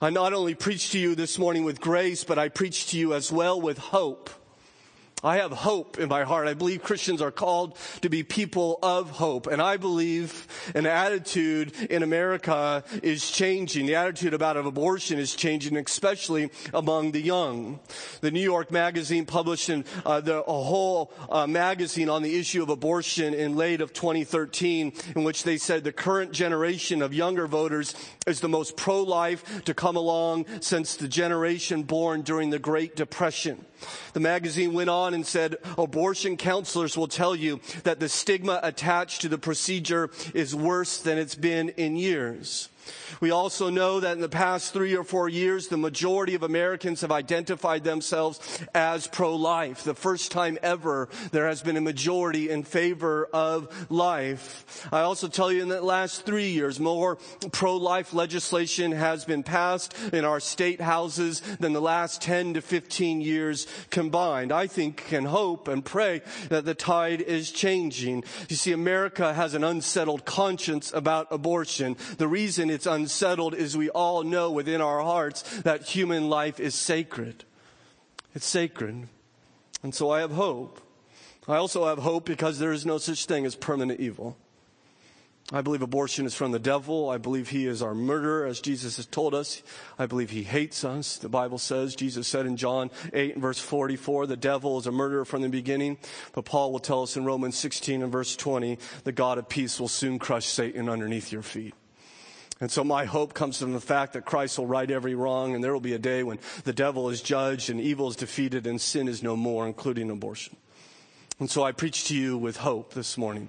I 0.00 0.10
not 0.10 0.34
only 0.34 0.54
preach 0.54 0.92
to 0.92 1.00
you 1.00 1.16
this 1.16 1.36
morning 1.36 1.64
with 1.64 1.80
grace, 1.80 2.22
but 2.22 2.38
I 2.38 2.48
preach 2.48 2.90
to 2.90 2.96
you 2.96 3.12
as 3.12 3.32
well 3.32 3.60
with 3.60 3.78
hope 3.78 4.30
I 5.24 5.36
have 5.36 5.52
hope 5.52 5.98
in 5.98 6.08
my 6.08 6.24
heart. 6.24 6.48
I 6.48 6.54
believe 6.54 6.82
Christians 6.82 7.22
are 7.22 7.30
called 7.30 7.76
to 8.00 8.08
be 8.08 8.24
people 8.24 8.78
of 8.82 9.10
hope. 9.10 9.46
And 9.46 9.62
I 9.62 9.76
believe 9.76 10.48
an 10.74 10.84
attitude 10.84 11.72
in 11.90 12.02
America 12.02 12.82
is 13.02 13.30
changing. 13.30 13.86
The 13.86 13.94
attitude 13.94 14.34
about 14.34 14.56
abortion 14.56 15.18
is 15.18 15.34
changing, 15.34 15.76
especially 15.76 16.50
among 16.74 17.12
the 17.12 17.20
young. 17.20 17.78
The 18.20 18.32
New 18.32 18.40
York 18.40 18.72
Magazine 18.72 19.24
published 19.24 19.62
uh, 20.04 20.20
the, 20.20 20.42
a 20.42 20.62
whole 20.62 21.12
uh, 21.30 21.46
magazine 21.46 22.08
on 22.08 22.22
the 22.22 22.38
issue 22.38 22.62
of 22.62 22.68
abortion 22.68 23.32
in 23.32 23.54
late 23.54 23.80
of 23.80 23.92
2013, 23.92 24.92
in 25.14 25.24
which 25.24 25.44
they 25.44 25.56
said 25.56 25.84
the 25.84 25.92
current 25.92 26.32
generation 26.32 27.00
of 27.00 27.14
younger 27.14 27.46
voters 27.46 27.94
is 28.26 28.40
the 28.40 28.48
most 28.48 28.76
pro-life 28.76 29.64
to 29.64 29.74
come 29.74 29.96
along 29.96 30.46
since 30.60 30.96
the 30.96 31.06
generation 31.06 31.84
born 31.84 32.22
during 32.22 32.50
the 32.50 32.58
Great 32.58 32.96
Depression. 32.96 33.64
The 34.12 34.20
magazine 34.20 34.72
went 34.72 34.90
on 34.90 35.14
and 35.14 35.26
said 35.26 35.56
abortion 35.78 36.36
counselors 36.36 36.96
will 36.96 37.08
tell 37.08 37.34
you 37.34 37.60
that 37.84 38.00
the 38.00 38.08
stigma 38.08 38.60
attached 38.62 39.20
to 39.22 39.28
the 39.28 39.38
procedure 39.38 40.10
is 40.34 40.54
worse 40.54 40.98
than 40.98 41.18
it's 41.18 41.34
been 41.34 41.70
in 41.70 41.96
years. 41.96 42.68
We 43.20 43.30
also 43.30 43.70
know 43.70 44.00
that 44.00 44.12
in 44.12 44.20
the 44.20 44.28
past 44.28 44.72
three 44.72 44.96
or 44.96 45.04
four 45.04 45.28
years, 45.28 45.68
the 45.68 45.76
majority 45.76 46.34
of 46.34 46.42
Americans 46.42 47.02
have 47.02 47.12
identified 47.12 47.84
themselves 47.84 48.60
as 48.74 49.06
pro-life. 49.06 49.84
The 49.84 49.94
first 49.94 50.32
time 50.32 50.58
ever 50.62 51.08
there 51.30 51.46
has 51.46 51.62
been 51.62 51.76
a 51.76 51.80
majority 51.80 52.50
in 52.50 52.64
favor 52.64 53.28
of 53.32 53.90
life. 53.90 54.88
I 54.92 55.00
also 55.00 55.28
tell 55.28 55.52
you 55.52 55.62
in 55.62 55.68
the 55.68 55.82
last 55.82 56.26
three 56.26 56.50
years, 56.50 56.80
more 56.80 57.16
pro-life 57.52 58.12
legislation 58.12 58.92
has 58.92 59.24
been 59.24 59.42
passed 59.42 59.94
in 60.12 60.24
our 60.24 60.40
state 60.40 60.80
houses 60.80 61.40
than 61.60 61.72
the 61.72 61.80
last 61.80 62.22
10 62.22 62.54
to 62.54 62.60
15 62.60 63.20
years 63.20 63.66
combined. 63.90 64.52
I 64.52 64.66
think 64.66 65.12
and 65.12 65.26
hope 65.26 65.68
and 65.68 65.84
pray 65.84 66.22
that 66.48 66.64
the 66.64 66.74
tide 66.74 67.20
is 67.20 67.50
changing. 67.50 68.24
You 68.48 68.56
see, 68.56 68.72
America 68.72 69.34
has 69.34 69.54
an 69.54 69.64
unsettled 69.64 70.24
conscience 70.24 70.92
about 70.92 71.28
abortion. 71.30 71.96
The 72.18 72.28
reason 72.28 72.70
it's 72.72 72.86
unsettled 72.86 73.54
is 73.54 73.76
we 73.76 73.90
all 73.90 74.22
know 74.22 74.50
within 74.50 74.80
our 74.80 75.00
hearts 75.00 75.42
that 75.62 75.82
human 75.82 76.28
life 76.28 76.58
is 76.58 76.74
sacred. 76.74 77.44
It's 78.34 78.46
sacred. 78.46 79.08
And 79.82 79.94
so 79.94 80.10
I 80.10 80.20
have 80.20 80.32
hope. 80.32 80.80
I 81.48 81.56
also 81.56 81.86
have 81.86 81.98
hope 81.98 82.24
because 82.24 82.58
there 82.58 82.72
is 82.72 82.86
no 82.86 82.98
such 82.98 83.26
thing 83.26 83.44
as 83.44 83.54
permanent 83.54 84.00
evil. 84.00 84.36
I 85.52 85.60
believe 85.60 85.82
abortion 85.82 86.24
is 86.24 86.34
from 86.34 86.52
the 86.52 86.58
devil. 86.58 87.10
I 87.10 87.18
believe 87.18 87.48
he 87.48 87.66
is 87.66 87.82
our 87.82 87.94
murderer, 87.94 88.46
as 88.46 88.60
Jesus 88.60 88.96
has 88.96 89.06
told 89.06 89.34
us. 89.34 89.62
I 89.98 90.06
believe 90.06 90.30
he 90.30 90.44
hates 90.44 90.84
us. 90.84 91.18
The 91.18 91.28
Bible 91.28 91.58
says, 91.58 91.94
Jesus 91.94 92.28
said 92.28 92.46
in 92.46 92.56
John 92.56 92.90
8 93.12 93.34
and 93.34 93.42
verse 93.42 93.58
44, 93.58 94.26
the 94.26 94.36
devil 94.36 94.78
is 94.78 94.86
a 94.86 94.92
murderer 94.92 95.24
from 95.24 95.42
the 95.42 95.48
beginning. 95.48 95.98
But 96.32 96.46
Paul 96.46 96.72
will 96.72 96.78
tell 96.78 97.02
us 97.02 97.16
in 97.16 97.24
Romans 97.24 97.58
16 97.58 98.02
and 98.02 98.12
verse 98.12 98.34
20, 98.36 98.78
the 99.04 99.12
God 99.12 99.36
of 99.36 99.48
peace 99.48 99.78
will 99.78 99.88
soon 99.88 100.18
crush 100.18 100.46
Satan 100.46 100.88
underneath 100.88 101.32
your 101.32 101.42
feet. 101.42 101.74
And 102.62 102.70
so 102.70 102.84
my 102.84 103.06
hope 103.06 103.34
comes 103.34 103.58
from 103.58 103.72
the 103.72 103.80
fact 103.80 104.12
that 104.12 104.24
Christ 104.24 104.56
will 104.56 104.68
right 104.68 104.88
every 104.88 105.16
wrong 105.16 105.56
and 105.56 105.64
there 105.64 105.72
will 105.72 105.80
be 105.80 105.94
a 105.94 105.98
day 105.98 106.22
when 106.22 106.38
the 106.62 106.72
devil 106.72 107.10
is 107.10 107.20
judged 107.20 107.70
and 107.70 107.80
evil 107.80 108.06
is 108.06 108.14
defeated 108.14 108.68
and 108.68 108.80
sin 108.80 109.08
is 109.08 109.20
no 109.20 109.34
more, 109.34 109.66
including 109.66 110.08
abortion. 110.10 110.56
And 111.40 111.50
so 111.50 111.64
I 111.64 111.72
preach 111.72 112.04
to 112.04 112.16
you 112.16 112.38
with 112.38 112.58
hope 112.58 112.94
this 112.94 113.18
morning. 113.18 113.48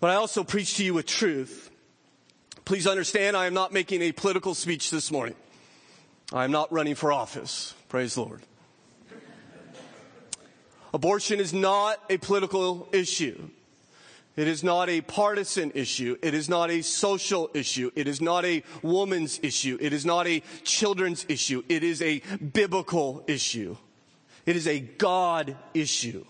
But 0.00 0.08
I 0.08 0.14
also 0.14 0.42
preach 0.42 0.78
to 0.78 0.84
you 0.84 0.94
with 0.94 1.04
truth. 1.04 1.70
Please 2.64 2.86
understand, 2.86 3.36
I 3.36 3.44
am 3.44 3.52
not 3.52 3.74
making 3.74 4.00
a 4.00 4.10
political 4.10 4.54
speech 4.54 4.90
this 4.90 5.10
morning. 5.12 5.34
I 6.32 6.44
am 6.44 6.50
not 6.50 6.72
running 6.72 6.94
for 6.94 7.12
office. 7.12 7.74
Praise 7.90 8.14
the 8.14 8.22
Lord. 8.22 8.40
Abortion 10.94 11.40
is 11.40 11.52
not 11.52 11.98
a 12.08 12.16
political 12.16 12.88
issue. 12.92 13.50
It 14.36 14.48
is 14.48 14.62
not 14.62 14.88
a 14.88 15.00
partisan 15.00 15.72
issue. 15.74 16.16
It 16.22 16.34
is 16.34 16.48
not 16.48 16.70
a 16.70 16.82
social 16.82 17.50
issue. 17.52 17.90
It 17.94 18.06
is 18.06 18.20
not 18.20 18.44
a 18.44 18.62
woman's 18.82 19.40
issue. 19.42 19.76
It 19.80 19.92
is 19.92 20.06
not 20.06 20.26
a 20.26 20.42
children's 20.62 21.26
issue. 21.28 21.62
It 21.68 21.82
is 21.82 22.00
a 22.00 22.20
biblical 22.52 23.24
issue. 23.26 23.76
It 24.46 24.56
is 24.56 24.66
a 24.66 24.80
God 24.80 25.56
issue. 25.74 26.24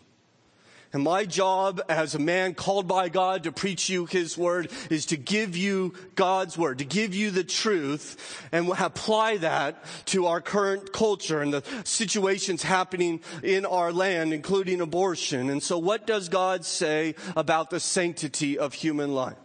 And 0.92 1.04
my 1.04 1.24
job 1.24 1.80
as 1.88 2.16
a 2.16 2.18
man 2.18 2.54
called 2.54 2.88
by 2.88 3.08
God 3.08 3.44
to 3.44 3.52
preach 3.52 3.88
you 3.88 4.06
His 4.06 4.36
word 4.36 4.72
is 4.90 5.06
to 5.06 5.16
give 5.16 5.56
you 5.56 5.94
God's 6.16 6.58
word, 6.58 6.78
to 6.78 6.84
give 6.84 7.14
you 7.14 7.30
the 7.30 7.44
truth 7.44 8.48
and 8.50 8.68
apply 8.76 9.36
that 9.36 9.84
to 10.06 10.26
our 10.26 10.40
current 10.40 10.92
culture 10.92 11.42
and 11.42 11.54
the 11.54 11.62
situations 11.84 12.64
happening 12.64 13.20
in 13.44 13.64
our 13.66 13.92
land, 13.92 14.32
including 14.32 14.80
abortion. 14.80 15.48
And 15.48 15.62
so 15.62 15.78
what 15.78 16.08
does 16.08 16.28
God 16.28 16.64
say 16.64 17.14
about 17.36 17.70
the 17.70 17.78
sanctity 17.78 18.58
of 18.58 18.74
human 18.74 19.14
life? 19.14 19.36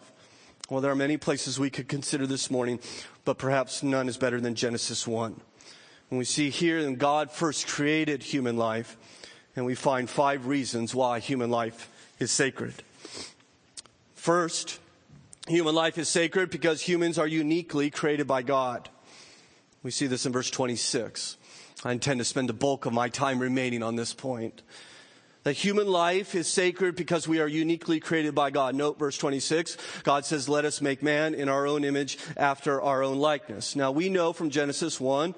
Well, 0.67 0.81
there 0.81 0.91
are 0.91 0.95
many 0.95 1.17
places 1.17 1.59
we 1.59 1.69
could 1.69 1.87
consider 1.87 2.25
this 2.25 2.49
morning, 2.49 2.79
but 3.23 3.37
perhaps 3.37 3.83
none 3.83 4.09
is 4.09 4.17
better 4.17 4.41
than 4.41 4.55
Genesis 4.55 5.05
1. 5.05 5.39
And 6.09 6.17
we 6.17 6.25
see 6.25 6.49
here 6.49 6.81
that 6.81 6.97
God 6.97 7.31
first 7.31 7.67
created 7.67 8.23
human 8.23 8.57
life 8.57 8.97
and 9.55 9.65
we 9.65 9.75
find 9.75 10.09
five 10.09 10.47
reasons 10.47 10.93
why 10.93 11.19
human 11.19 11.49
life 11.49 11.89
is 12.19 12.31
sacred. 12.31 12.73
First, 14.15 14.79
human 15.47 15.75
life 15.75 15.97
is 15.97 16.09
sacred 16.09 16.49
because 16.49 16.81
humans 16.81 17.17
are 17.17 17.27
uniquely 17.27 17.89
created 17.89 18.27
by 18.27 18.41
God. 18.41 18.89
We 19.83 19.91
see 19.91 20.07
this 20.07 20.25
in 20.25 20.31
verse 20.31 20.49
26. 20.49 21.37
I 21.83 21.91
intend 21.91 22.19
to 22.19 22.25
spend 22.25 22.49
the 22.49 22.53
bulk 22.53 22.85
of 22.85 22.93
my 22.93 23.09
time 23.09 23.39
remaining 23.39 23.83
on 23.83 23.95
this 23.95 24.13
point 24.13 24.63
that 25.45 25.53
human 25.53 25.85
life 25.85 26.33
is 26.33 26.47
sacred 26.47 26.95
because 26.95 27.27
we 27.27 27.39
are 27.39 27.47
uniquely 27.47 27.99
created 27.99 28.33
by 28.33 28.49
God. 28.49 28.73
Note 28.73 28.97
verse 28.97 29.15
26. 29.15 29.77
God 30.01 30.25
says, 30.25 30.49
let 30.49 30.65
us 30.65 30.81
make 30.81 31.03
man 31.03 31.35
in 31.35 31.49
our 31.49 31.67
own 31.67 31.83
image 31.83 32.17
after 32.35 32.81
our 32.81 33.03
own 33.03 33.19
likeness. 33.19 33.75
Now 33.75 33.91
we 33.91 34.09
know 34.09 34.33
from 34.33 34.49
Genesis 34.49 34.99
1 34.99 35.35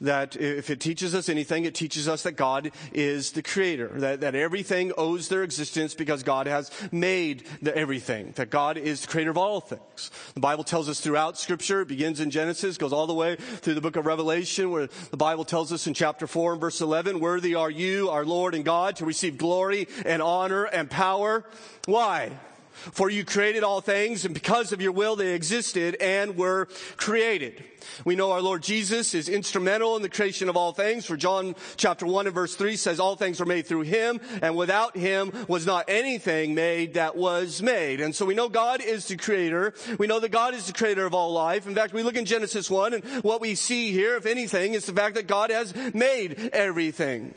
that 0.00 0.34
if 0.34 0.70
it 0.70 0.80
teaches 0.80 1.14
us 1.14 1.28
anything, 1.28 1.66
it 1.66 1.74
teaches 1.74 2.08
us 2.08 2.22
that 2.22 2.32
God 2.32 2.70
is 2.94 3.32
the 3.32 3.42
creator, 3.42 3.88
that, 3.96 4.22
that 4.22 4.34
everything 4.34 4.92
owes 4.96 5.28
their 5.28 5.42
existence 5.42 5.94
because 5.94 6.22
God 6.22 6.46
has 6.46 6.70
made 6.90 7.44
the 7.60 7.76
everything, 7.76 8.32
that 8.36 8.48
God 8.48 8.78
is 8.78 9.02
the 9.02 9.08
creator 9.08 9.30
of 9.30 9.36
all 9.36 9.60
things. 9.60 10.10
The 10.32 10.40
Bible 10.40 10.64
tells 10.64 10.88
us 10.88 11.00
throughout 11.00 11.36
scripture, 11.36 11.82
it 11.82 11.88
begins 11.88 12.20
in 12.20 12.30
Genesis, 12.30 12.78
goes 12.78 12.94
all 12.94 13.06
the 13.06 13.12
way 13.12 13.36
through 13.36 13.74
the 13.74 13.82
book 13.82 13.96
of 13.96 14.06
Revelation, 14.06 14.70
where 14.70 14.88
the 15.10 15.18
Bible 15.18 15.44
tells 15.44 15.70
us 15.70 15.86
in 15.86 15.92
chapter 15.92 16.26
4 16.26 16.52
and 16.52 16.60
verse 16.62 16.80
11, 16.80 17.20
worthy 17.20 17.54
are 17.54 17.70
you, 17.70 18.08
our 18.08 18.24
Lord 18.24 18.54
and 18.54 18.64
God, 18.64 18.96
to 18.96 19.04
receive 19.04 19.36
glory 19.36 19.49
glory 19.50 19.88
and 20.06 20.22
honor 20.22 20.62
and 20.62 20.88
power. 20.88 21.44
Why? 21.86 22.30
For 22.70 23.10
you 23.10 23.24
created 23.24 23.64
all 23.64 23.80
things, 23.80 24.24
and 24.24 24.32
because 24.32 24.72
of 24.72 24.80
your 24.80 24.92
will 24.92 25.16
they 25.16 25.34
existed 25.34 25.96
and 26.00 26.36
were 26.36 26.68
created. 26.96 27.64
We 28.04 28.14
know 28.14 28.30
our 28.30 28.40
Lord 28.40 28.62
Jesus 28.62 29.12
is 29.12 29.28
instrumental 29.28 29.96
in 29.96 30.02
the 30.02 30.08
creation 30.08 30.48
of 30.48 30.56
all 30.56 30.72
things. 30.72 31.04
For 31.04 31.16
John 31.16 31.56
chapter 31.76 32.06
1 32.06 32.26
and 32.26 32.34
verse 32.34 32.54
3 32.54 32.76
says, 32.76 33.00
All 33.00 33.16
things 33.16 33.40
were 33.40 33.44
made 33.44 33.66
through 33.66 33.82
him, 33.82 34.20
and 34.40 34.56
without 34.56 34.96
him 34.96 35.32
was 35.48 35.66
not 35.66 35.86
anything 35.88 36.54
made 36.54 36.94
that 36.94 37.16
was 37.16 37.60
made. 37.60 38.00
And 38.00 38.14
so 38.14 38.24
we 38.24 38.36
know 38.36 38.48
God 38.48 38.80
is 38.80 39.08
the 39.08 39.16
creator. 39.16 39.74
We 39.98 40.06
know 40.06 40.20
that 40.20 40.30
God 40.30 40.54
is 40.54 40.68
the 40.68 40.72
creator 40.72 41.04
of 41.04 41.12
all 41.12 41.32
life. 41.32 41.66
In 41.66 41.74
fact, 41.74 41.92
we 41.92 42.04
look 42.04 42.16
in 42.16 42.24
Genesis 42.24 42.70
1, 42.70 42.94
and 42.94 43.04
what 43.24 43.40
we 43.40 43.56
see 43.56 43.90
here, 43.90 44.16
if 44.16 44.26
anything, 44.26 44.74
is 44.74 44.86
the 44.86 44.94
fact 44.94 45.16
that 45.16 45.26
God 45.26 45.50
has 45.50 45.74
made 45.92 46.50
everything. 46.52 47.34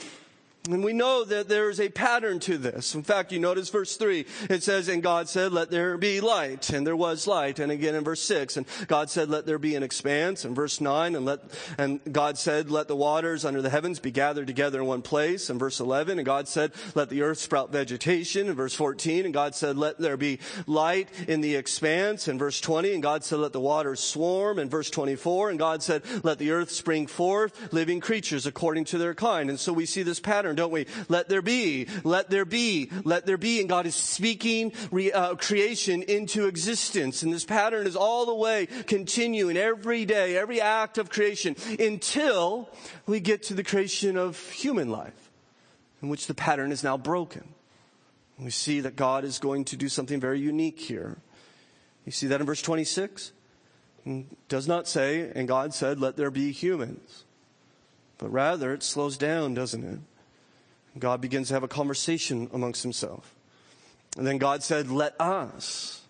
And 0.69 0.81
we 0.81 0.93
know 0.93 1.25
that 1.25 1.49
there 1.49 1.69
is 1.69 1.81
a 1.81 1.89
pattern 1.89 2.39
to 2.39 2.57
this. 2.57 2.95
In 2.95 3.03
fact, 3.03 3.33
you 3.33 3.39
notice 3.39 3.69
verse 3.69 3.97
3, 3.97 4.25
it 4.49 4.63
says, 4.63 4.87
And 4.87 5.03
God 5.03 5.27
said, 5.27 5.51
Let 5.51 5.69
there 5.69 5.97
be 5.97 6.21
light. 6.21 6.69
And 6.69 6.87
there 6.87 6.95
was 6.95 7.27
light. 7.27 7.59
And 7.59 7.69
again 7.69 7.95
in 7.95 8.05
verse 8.05 8.21
6, 8.21 8.55
and 8.55 8.65
God 8.87 9.09
said, 9.09 9.29
Let 9.29 9.45
there 9.45 9.59
be 9.59 9.75
an 9.75 9.83
expanse. 9.83 10.45
And 10.45 10.55
verse 10.55 10.79
9, 10.79 11.17
and 11.17 11.25
let, 11.25 11.41
and 11.77 11.99
God 12.09 12.37
said, 12.37 12.71
Let 12.71 12.87
the 12.87 12.95
waters 12.95 13.43
under 13.43 13.61
the 13.61 13.69
heavens 13.69 13.99
be 13.99 14.11
gathered 14.11 14.47
together 14.47 14.79
in 14.79 14.85
one 14.85 15.01
place. 15.01 15.49
And 15.49 15.59
verse 15.59 15.81
11, 15.81 16.17
and 16.17 16.25
God 16.25 16.47
said, 16.47 16.71
Let 16.95 17.09
the 17.09 17.23
earth 17.23 17.39
sprout 17.39 17.73
vegetation. 17.73 18.47
And 18.47 18.55
verse 18.55 18.73
14, 18.73 19.25
and 19.25 19.33
God 19.33 19.55
said, 19.55 19.75
Let 19.75 19.97
there 19.97 20.15
be 20.15 20.39
light 20.65 21.09
in 21.27 21.41
the 21.41 21.57
expanse. 21.57 22.29
And 22.29 22.39
verse 22.39 22.61
20, 22.61 22.93
and 22.93 23.03
God 23.03 23.25
said, 23.25 23.39
Let 23.39 23.51
the 23.51 23.59
waters 23.59 23.99
swarm. 23.99 24.59
And 24.59 24.71
verse 24.71 24.89
24, 24.89 25.49
and 25.49 25.59
God 25.59 25.83
said, 25.83 26.03
Let 26.23 26.39
the 26.39 26.51
earth 26.51 26.71
spring 26.71 27.05
forth 27.05 27.73
living 27.73 27.99
creatures 27.99 28.45
according 28.45 28.85
to 28.85 28.97
their 28.97 29.13
kind. 29.13 29.49
And 29.49 29.59
so 29.59 29.73
we 29.73 29.85
see 29.85 30.03
this 30.03 30.21
pattern 30.21 30.52
pattern, 30.53 30.55
don't 30.55 30.71
we? 30.71 30.85
Let 31.09 31.29
there 31.29 31.41
be, 31.41 31.87
let 32.03 32.29
there 32.29 32.45
be, 32.45 32.89
let 33.03 33.25
there 33.25 33.37
be. 33.37 33.59
And 33.59 33.69
God 33.69 33.85
is 33.85 33.95
speaking 33.95 34.73
re, 34.91 35.11
uh, 35.11 35.35
creation 35.35 36.03
into 36.03 36.47
existence. 36.47 37.23
And 37.23 37.33
this 37.33 37.45
pattern 37.45 37.87
is 37.87 37.95
all 37.95 38.25
the 38.25 38.35
way 38.35 38.67
continuing 38.87 39.57
every 39.57 40.05
day, 40.05 40.37
every 40.37 40.61
act 40.61 40.97
of 40.97 41.09
creation 41.09 41.55
until 41.79 42.69
we 43.05 43.19
get 43.19 43.43
to 43.43 43.53
the 43.53 43.63
creation 43.63 44.17
of 44.17 44.39
human 44.51 44.89
life, 44.89 45.31
in 46.01 46.09
which 46.09 46.27
the 46.27 46.33
pattern 46.33 46.71
is 46.71 46.83
now 46.83 46.97
broken. 46.97 47.53
We 48.39 48.49
see 48.49 48.81
that 48.81 48.95
God 48.95 49.23
is 49.23 49.39
going 49.39 49.65
to 49.65 49.77
do 49.77 49.87
something 49.87 50.19
very 50.19 50.39
unique 50.39 50.79
here. 50.79 51.17
You 52.05 52.11
see 52.11 52.27
that 52.27 52.41
in 52.41 52.47
verse 52.47 52.61
26? 52.61 53.31
It 54.05 54.25
does 54.49 54.67
not 54.67 54.87
say, 54.87 55.31
and 55.33 55.47
God 55.47 55.73
said, 55.73 55.99
let 55.99 56.17
there 56.17 56.31
be 56.31 56.51
humans. 56.51 57.23
But 58.17 58.29
rather, 58.33 58.73
it 58.73 58.83
slows 58.83 59.17
down, 59.17 59.53
doesn't 59.53 59.83
it? 59.83 59.99
God 60.99 61.21
begins 61.21 61.47
to 61.47 61.53
have 61.55 61.63
a 61.63 61.67
conversation 61.67 62.49
amongst 62.53 62.83
himself. 62.83 63.33
And 64.17 64.27
then 64.27 64.37
God 64.37 64.63
said, 64.63 64.89
Let 64.89 65.19
us 65.19 66.02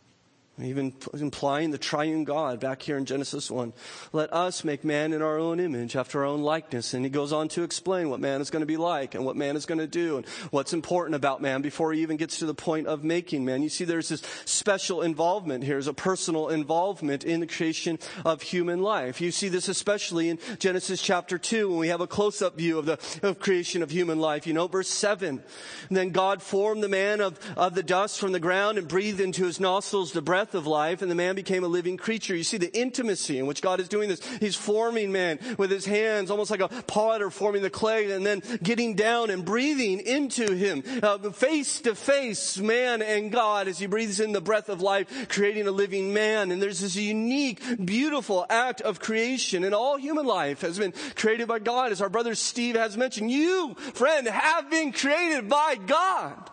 even 0.62 0.94
implying 1.16 1.72
the 1.72 1.80
triune 1.80 2.26
God 2.26 2.60
back 2.60 2.84
here 2.84 2.96
in 2.96 3.06
Genesis 3.06 3.50
1. 3.50 3.74
Let 4.12 4.32
us 4.32 4.64
make 4.64 4.84
man 4.84 5.12
in 5.12 5.24
our 5.24 5.40
own 5.40 5.60
image, 5.60 5.96
after 5.96 6.20
our 6.20 6.26
own 6.26 6.44
likeness. 6.44 6.94
And 6.94 7.04
he 7.04 7.10
goes 7.10 7.34
on 7.34 7.48
to 7.50 7.64
explain 7.64 8.12
what 8.12 8.20
man 8.20 8.40
is 8.40 8.52
going 8.52 8.62
to 8.62 8.68
be 8.68 8.78
like 8.78 9.16
and 9.16 9.26
what 9.26 9.36
man 9.36 9.56
is 9.56 9.66
going 9.66 9.80
to 9.80 9.88
do 9.88 10.18
and 10.18 10.28
what's 10.52 10.72
important 10.72 11.16
about 11.16 11.42
man 11.42 11.64
before 11.64 11.92
he 11.92 12.02
even 12.04 12.18
gets 12.18 12.38
to 12.40 12.46
the 12.46 12.54
point 12.54 12.86
of 12.86 13.04
making 13.04 13.44
man. 13.46 13.64
You 13.64 13.70
see, 13.70 13.84
there's 13.84 14.10
this 14.10 14.22
special 14.46 15.02
involvement 15.02 15.64
here, 15.64 15.74
there's 15.74 15.88
a 15.88 15.94
personal 15.94 16.50
involvement 16.50 17.24
in 17.24 17.40
the 17.40 17.48
creation 17.48 17.98
of 18.24 18.44
human 18.44 18.84
life. 18.84 19.22
You 19.22 19.32
see 19.32 19.50
this 19.50 19.68
especially 19.68 20.30
in 20.30 20.38
Genesis 20.60 21.02
chapter 21.02 21.40
2 21.40 21.70
when 21.70 21.80
we 21.80 21.88
have 21.88 22.02
a 22.02 22.08
close 22.08 22.44
up 22.44 22.58
view 22.58 22.78
of 22.78 22.86
the 22.86 23.00
of 23.24 23.40
creation 23.40 23.82
of 23.82 23.90
human 23.90 24.20
life. 24.20 24.46
You 24.46 24.54
know, 24.54 24.68
verse 24.68 24.90
7. 24.90 25.42
And 25.90 25.98
then 25.98 26.12
God 26.12 26.44
formed 26.44 26.84
the 26.84 26.90
man 26.90 27.22
of, 27.22 27.40
of 27.58 27.74
the 27.74 27.82
dust 27.82 28.20
from 28.20 28.34
the 28.34 28.40
ground 28.40 28.78
and 28.78 28.88
breathed 28.88 29.20
into 29.20 29.46
his 29.46 29.60
nostrils 29.60 30.12
the 30.12 30.22
breath 30.22 30.43
breath 30.44 30.56
of 30.56 30.68
life, 30.68 31.02
and 31.02 31.10
the 31.10 31.16
man 31.16 31.36
became 31.36 31.64
a 31.64 31.68
living 31.68 31.96
creature. 31.96 32.36
You 32.36 32.44
see 32.44 32.58
the 32.58 32.78
intimacy 32.78 33.40
in 33.40 33.46
which 33.46 33.62
God 33.62 33.80
is 33.80 33.88
doing 33.88 34.10
this. 34.10 34.20
He's 34.42 34.58
forming 34.58 35.10
man 35.10 35.40
with 35.58 35.72
his 35.72 35.86
hands, 35.86 36.30
almost 36.30 36.52
like 36.52 36.60
a 36.60 36.68
potter 36.68 37.30
forming 37.30 37.62
the 37.62 37.70
clay, 37.70 38.12
and 38.12 38.26
then 38.26 38.42
getting 38.62 38.94
down 38.94 39.30
and 39.30 39.46
breathing 39.46 40.02
into 40.02 40.54
him, 40.54 40.84
uh, 41.02 41.18
face 41.30 41.80
to 41.82 41.96
face, 41.96 42.58
man 42.58 43.02
and 43.02 43.32
God, 43.32 43.70
as 43.70 43.80
he 43.80 43.86
breathes 43.86 44.20
in 44.20 44.34
the 44.34 44.42
breath 44.42 44.68
of 44.68 44.82
life, 44.82 45.30
creating 45.30 45.66
a 45.66 45.72
living 45.72 46.14
man. 46.14 46.52
And 46.52 46.62
there's 46.62 46.82
this 46.82 46.98
unique, 46.98 47.62
beautiful 47.86 48.46
act 48.50 48.82
of 48.82 49.00
creation, 49.00 49.64
and 49.64 49.74
all 49.74 49.96
human 49.96 50.26
life 50.26 50.60
has 50.60 50.78
been 50.78 50.94
created 51.16 51.48
by 51.48 51.60
God, 51.60 51.94
as 51.94 52.02
our 52.02 52.10
brother 52.10 52.36
Steve 52.36 52.76
has 52.76 52.98
mentioned. 52.98 53.32
You, 53.32 53.76
friend, 53.94 54.28
have 54.28 54.70
been 54.70 54.92
created 54.92 55.48
by 55.48 55.76
God. 55.76 56.50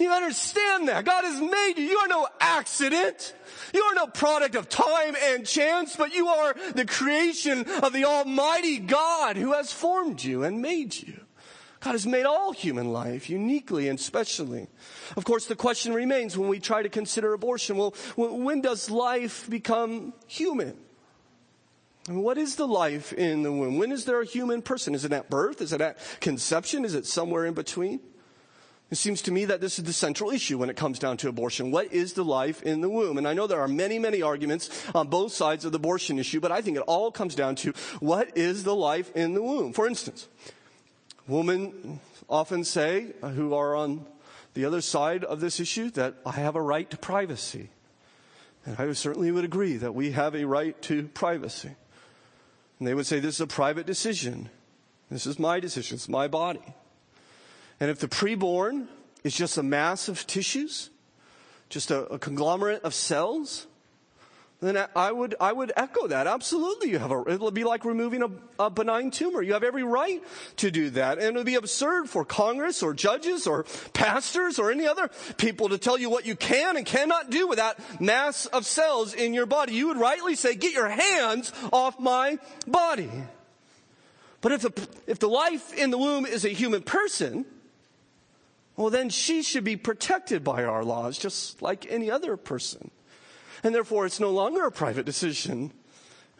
You 0.00 0.10
understand 0.10 0.88
that. 0.88 1.04
God 1.04 1.24
has 1.24 1.38
made 1.38 1.74
you. 1.76 1.84
You 1.84 1.98
are 1.98 2.08
no 2.08 2.26
accident. 2.40 3.34
You 3.74 3.82
are 3.82 3.94
no 3.94 4.06
product 4.06 4.54
of 4.54 4.70
time 4.70 5.14
and 5.22 5.46
chance, 5.46 5.94
but 5.94 6.14
you 6.14 6.26
are 6.26 6.54
the 6.74 6.86
creation 6.86 7.66
of 7.82 7.92
the 7.92 8.06
Almighty 8.06 8.78
God 8.78 9.36
who 9.36 9.52
has 9.52 9.72
formed 9.72 10.24
you 10.24 10.42
and 10.42 10.62
made 10.62 10.96
you. 10.96 11.20
God 11.80 11.92
has 11.92 12.06
made 12.06 12.24
all 12.24 12.52
human 12.52 12.92
life 12.92 13.28
uniquely 13.28 13.88
and 13.88 14.00
specially. 14.00 14.68
Of 15.18 15.24
course, 15.24 15.46
the 15.46 15.56
question 15.56 15.92
remains 15.92 16.36
when 16.36 16.48
we 16.48 16.60
try 16.60 16.82
to 16.82 16.88
consider 16.88 17.34
abortion, 17.34 17.76
well, 17.76 17.94
when 18.16 18.62
does 18.62 18.90
life 18.90 19.48
become 19.50 20.14
human? 20.26 20.76
what 22.08 22.38
is 22.38 22.56
the 22.56 22.66
life 22.66 23.12
in 23.12 23.42
the 23.42 23.52
womb? 23.52 23.78
When 23.78 23.92
is 23.92 24.04
there 24.04 24.20
a 24.20 24.24
human 24.24 24.62
person? 24.62 24.94
Is 24.94 25.04
it 25.04 25.12
at 25.12 25.30
birth? 25.30 25.60
Is 25.60 25.72
it 25.72 25.80
at 25.80 25.98
conception? 26.20 26.84
Is 26.84 26.94
it 26.94 27.06
somewhere 27.06 27.46
in 27.46 27.54
between? 27.54 28.00
It 28.90 28.98
seems 28.98 29.22
to 29.22 29.32
me 29.32 29.44
that 29.44 29.60
this 29.60 29.78
is 29.78 29.84
the 29.84 29.92
central 29.92 30.30
issue 30.30 30.58
when 30.58 30.68
it 30.68 30.76
comes 30.76 30.98
down 30.98 31.16
to 31.18 31.28
abortion. 31.28 31.70
What 31.70 31.92
is 31.92 32.14
the 32.14 32.24
life 32.24 32.60
in 32.62 32.80
the 32.80 32.88
womb? 32.88 33.18
And 33.18 33.28
I 33.28 33.34
know 33.34 33.46
there 33.46 33.60
are 33.60 33.68
many, 33.68 34.00
many 34.00 34.20
arguments 34.20 34.68
on 34.94 35.06
both 35.06 35.32
sides 35.32 35.64
of 35.64 35.70
the 35.70 35.76
abortion 35.76 36.18
issue, 36.18 36.40
but 36.40 36.50
I 36.50 36.60
think 36.60 36.76
it 36.76 36.82
all 36.88 37.12
comes 37.12 37.36
down 37.36 37.54
to 37.56 37.72
what 38.00 38.36
is 38.36 38.64
the 38.64 38.74
life 38.74 39.14
in 39.14 39.34
the 39.34 39.42
womb? 39.42 39.72
For 39.72 39.86
instance, 39.86 40.26
women 41.28 42.00
often 42.28 42.64
say, 42.64 43.12
uh, 43.22 43.28
who 43.28 43.54
are 43.54 43.76
on 43.76 44.06
the 44.54 44.64
other 44.64 44.80
side 44.80 45.22
of 45.22 45.40
this 45.40 45.60
issue, 45.60 45.90
that 45.90 46.16
I 46.26 46.32
have 46.32 46.56
a 46.56 46.62
right 46.62 46.90
to 46.90 46.96
privacy. 46.96 47.70
And 48.66 48.76
I 48.76 48.92
certainly 48.92 49.30
would 49.30 49.44
agree 49.44 49.76
that 49.76 49.94
we 49.94 50.10
have 50.12 50.34
a 50.34 50.44
right 50.44 50.80
to 50.82 51.06
privacy. 51.08 51.70
And 52.78 52.88
they 52.88 52.94
would 52.94 53.06
say, 53.06 53.20
this 53.20 53.36
is 53.36 53.40
a 53.40 53.46
private 53.46 53.86
decision. 53.86 54.50
This 55.10 55.26
is 55.26 55.38
my 55.38 55.60
decision. 55.60 55.94
It's 55.94 56.08
my 56.08 56.26
body. 56.26 56.74
And 57.80 57.90
if 57.90 57.98
the 57.98 58.08
preborn 58.08 58.86
is 59.24 59.34
just 59.34 59.56
a 59.56 59.62
mass 59.62 60.08
of 60.08 60.26
tissues, 60.26 60.90
just 61.70 61.90
a, 61.90 62.04
a 62.06 62.18
conglomerate 62.18 62.82
of 62.82 62.94
cells, 62.94 63.66
then 64.60 64.76
I 64.94 65.10
would, 65.10 65.34
I 65.40 65.52
would 65.52 65.72
echo 65.74 66.06
that. 66.08 66.26
Absolutely. 66.26 66.90
You 66.90 66.98
have 66.98 67.10
a, 67.10 67.24
it'll 67.26 67.50
be 67.50 67.64
like 67.64 67.86
removing 67.86 68.22
a, 68.22 68.30
a, 68.62 68.68
benign 68.68 69.10
tumor. 69.10 69.40
You 69.40 69.54
have 69.54 69.64
every 69.64 69.82
right 69.82 70.22
to 70.56 70.70
do 70.70 70.90
that. 70.90 71.16
And 71.16 71.28
it 71.28 71.34
would 71.34 71.46
be 71.46 71.54
absurd 71.54 72.10
for 72.10 72.26
Congress 72.26 72.82
or 72.82 72.92
judges 72.92 73.46
or 73.46 73.64
pastors 73.94 74.58
or 74.58 74.70
any 74.70 74.86
other 74.86 75.08
people 75.38 75.70
to 75.70 75.78
tell 75.78 75.98
you 75.98 76.10
what 76.10 76.26
you 76.26 76.36
can 76.36 76.76
and 76.76 76.84
cannot 76.84 77.30
do 77.30 77.48
with 77.48 77.56
that 77.56 77.80
mass 78.00 78.44
of 78.46 78.66
cells 78.66 79.14
in 79.14 79.32
your 79.32 79.46
body. 79.46 79.72
You 79.72 79.88
would 79.88 79.96
rightly 79.96 80.34
say, 80.34 80.54
get 80.54 80.74
your 80.74 80.90
hands 80.90 81.52
off 81.72 81.98
my 81.98 82.38
body. 82.66 83.10
But 84.42 84.52
if 84.52 84.62
the, 84.62 84.88
if 85.06 85.18
the 85.20 85.28
life 85.28 85.72
in 85.72 85.90
the 85.90 85.98
womb 85.98 86.26
is 86.26 86.44
a 86.44 86.50
human 86.50 86.82
person, 86.82 87.46
well, 88.80 88.88
then 88.88 89.10
she 89.10 89.42
should 89.42 89.64
be 89.64 89.76
protected 89.76 90.42
by 90.42 90.64
our 90.64 90.82
laws 90.82 91.18
just 91.18 91.60
like 91.60 91.86
any 91.90 92.10
other 92.10 92.38
person. 92.38 92.90
And 93.62 93.74
therefore, 93.74 94.06
it's 94.06 94.18
no 94.18 94.30
longer 94.30 94.64
a 94.64 94.72
private 94.72 95.04
decision. 95.04 95.74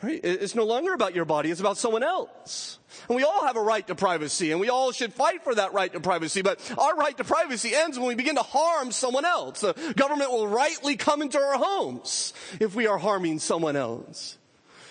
Right? 0.03 0.19
It's 0.25 0.55
no 0.55 0.65
longer 0.65 0.95
about 0.95 1.15
your 1.15 1.27
body, 1.27 1.51
it's 1.51 1.61
about 1.61 1.77
someone 1.77 2.03
else. 2.03 2.79
And 3.11 3.17
we 3.17 3.25
all 3.25 3.45
have 3.45 3.57
a 3.57 3.63
right 3.63 3.87
to 3.89 3.95
privacy, 3.95 4.53
and 4.53 4.59
we 4.59 4.71
all 4.71 4.91
should 4.91 5.13
fight 5.13 5.45
for 5.45 5.55
that 5.55 5.75
right 5.75 5.93
to 5.93 6.01
privacy. 6.01 6.41
But 6.41 6.59
our 6.79 6.97
right 6.97 7.15
to 7.19 7.25
privacy 7.25 7.75
ends 7.75 7.99
when 7.99 8.09
we 8.09 8.15
begin 8.15 8.37
to 8.37 8.43
harm 8.43 8.91
someone 8.91 9.27
else. 9.27 9.61
The 9.61 9.75
government 9.95 10.31
will 10.31 10.49
rightly 10.49 10.97
come 10.97 11.21
into 11.21 11.39
our 11.39 11.59
homes 11.59 12.33
if 12.59 12.75
we 12.75 12.87
are 12.87 12.97
harming 12.97 13.41
someone 13.41 13.77
else. 13.77 14.39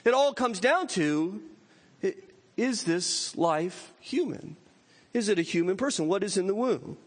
It 0.06 0.14
all 0.14 0.36
comes 0.36 0.60
down 0.60 0.88
to 0.90 1.42
is 2.58 2.84
this 2.84 3.36
life 3.36 3.92
human? 4.00 4.56
Is 5.16 5.30
it 5.30 5.40
a 5.40 5.42
human 5.42 5.78
person? 5.78 6.08
What 6.08 6.24
is 6.24 6.38
in 6.38 6.46
the 6.46 6.54
womb? 6.54 6.98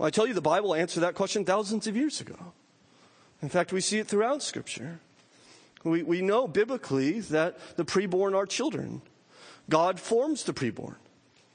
Well, 0.00 0.06
I 0.06 0.10
tell 0.10 0.26
you, 0.26 0.32
the 0.32 0.40
Bible 0.40 0.74
answered 0.74 1.00
that 1.00 1.14
question 1.14 1.44
thousands 1.44 1.86
of 1.86 1.94
years 1.94 2.22
ago. 2.22 2.54
In 3.42 3.50
fact, 3.50 3.70
we 3.70 3.82
see 3.82 3.98
it 3.98 4.06
throughout 4.06 4.42
Scripture. 4.42 4.98
We, 5.84 6.02
we 6.02 6.22
know 6.22 6.48
biblically 6.48 7.20
that 7.20 7.58
the 7.76 7.84
preborn 7.84 8.34
are 8.34 8.46
children. 8.46 9.02
God 9.68 10.00
forms 10.00 10.44
the 10.44 10.54
preborn. 10.54 10.94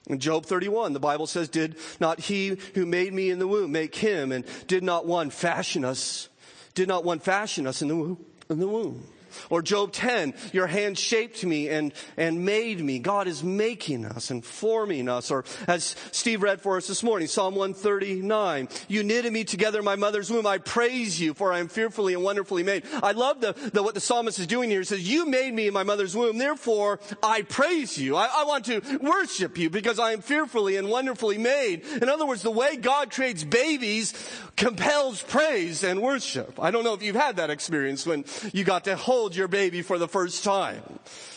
In 0.06 0.20
Job 0.20 0.46
31, 0.46 0.94
the 0.94 1.00
Bible 1.00 1.26
says, 1.26 1.50
Did 1.50 1.78
not 2.00 2.20
he 2.20 2.58
who 2.76 2.86
made 2.86 3.16
me 3.16 3.32
in 3.32 3.40
the 3.40 3.48
womb 3.48 3.72
make 3.72 3.96
him? 3.96 4.32
And 4.32 4.46
did 4.68 4.84
not 4.84 5.08
one 5.08 5.32
fashion 5.32 5.84
us? 5.84 6.30
Did 6.76 6.88
not 6.88 7.04
one 7.04 7.18
fashion 7.18 7.66
us 7.66 7.82
in 7.82 7.88
the? 7.88 8.18
In 8.52 8.60
the 8.60 8.68
womb? 8.68 9.08
Or 9.50 9.62
Job 9.62 9.92
10, 9.92 10.34
your 10.54 10.68
hand 10.68 10.98
shaped 10.98 11.44
me 11.44 11.70
and, 11.70 11.94
and 12.18 12.46
made 12.46 12.80
me. 12.80 13.00
God 13.00 13.28
is 13.28 13.44
making 13.44 14.06
us 14.06 14.32
and 14.32 14.44
forming 14.44 15.10
us. 15.10 15.32
Or 15.32 15.46
as 15.68 15.96
Steve 16.12 16.44
read 16.44 16.62
for 16.62 16.78
us 16.78 16.88
this 16.88 17.04
morning, 17.04 17.28
Psalm 17.28 17.56
139, 17.56 18.70
you 18.88 19.04
knitted 19.04 19.32
me 19.32 19.44
together 19.44 19.80
in 19.80 19.86
my 19.86 19.96
mother's 19.96 20.32
womb. 20.32 20.48
I 20.48 20.58
praise 20.58 21.20
you 21.20 21.34
for 21.34 21.54
I 21.54 21.60
am 21.60 21.68
fearfully 21.68 22.14
and 22.14 22.24
wonderfully 22.24 22.64
made. 22.64 22.84
I 23.04 23.12
love 23.12 23.42
the, 23.42 23.54
the 23.74 23.84
what 23.84 23.94
the 23.94 24.00
psalmist 24.00 24.40
is 24.40 24.48
doing 24.48 24.70
here. 24.70 24.80
He 24.80 24.86
says, 24.86 25.08
you 25.08 25.26
made 25.26 25.54
me 25.54 25.68
in 25.68 25.74
my 25.74 25.84
mother's 25.84 26.16
womb. 26.16 26.38
Therefore, 26.38 27.00
I 27.22 27.44
praise 27.44 27.98
you. 27.98 28.16
I, 28.16 28.30
I 28.34 28.44
want 28.46 28.66
to 28.66 28.82
worship 29.02 29.58
you 29.58 29.70
because 29.70 30.00
I 30.00 30.12
am 30.12 30.22
fearfully 30.22 30.78
and 30.78 30.90
wonderfully 30.90 31.38
made. 31.38 31.84
In 32.02 32.10
other 32.10 32.26
words, 32.26 32.42
the 32.42 32.52
way 32.52 32.78
God 32.78 33.12
creates 33.12 33.44
babies 33.44 34.14
compels 34.56 35.22
praise 35.22 35.84
and 35.84 36.02
worship. 36.02 36.62
I 36.62 36.72
don't 36.72 36.84
know 36.84 36.94
if 36.94 37.04
you've 37.04 37.16
had 37.16 37.38
that 37.38 37.50
experience 37.50 38.06
when 38.06 38.26
you 38.54 38.64
got 38.64 38.86
to 38.86 38.96
hold 38.96 39.36
your 39.36 39.48
baby 39.48 39.82
for 39.82 39.98
the 39.98 40.08
first 40.08 40.44
time. 40.44 40.82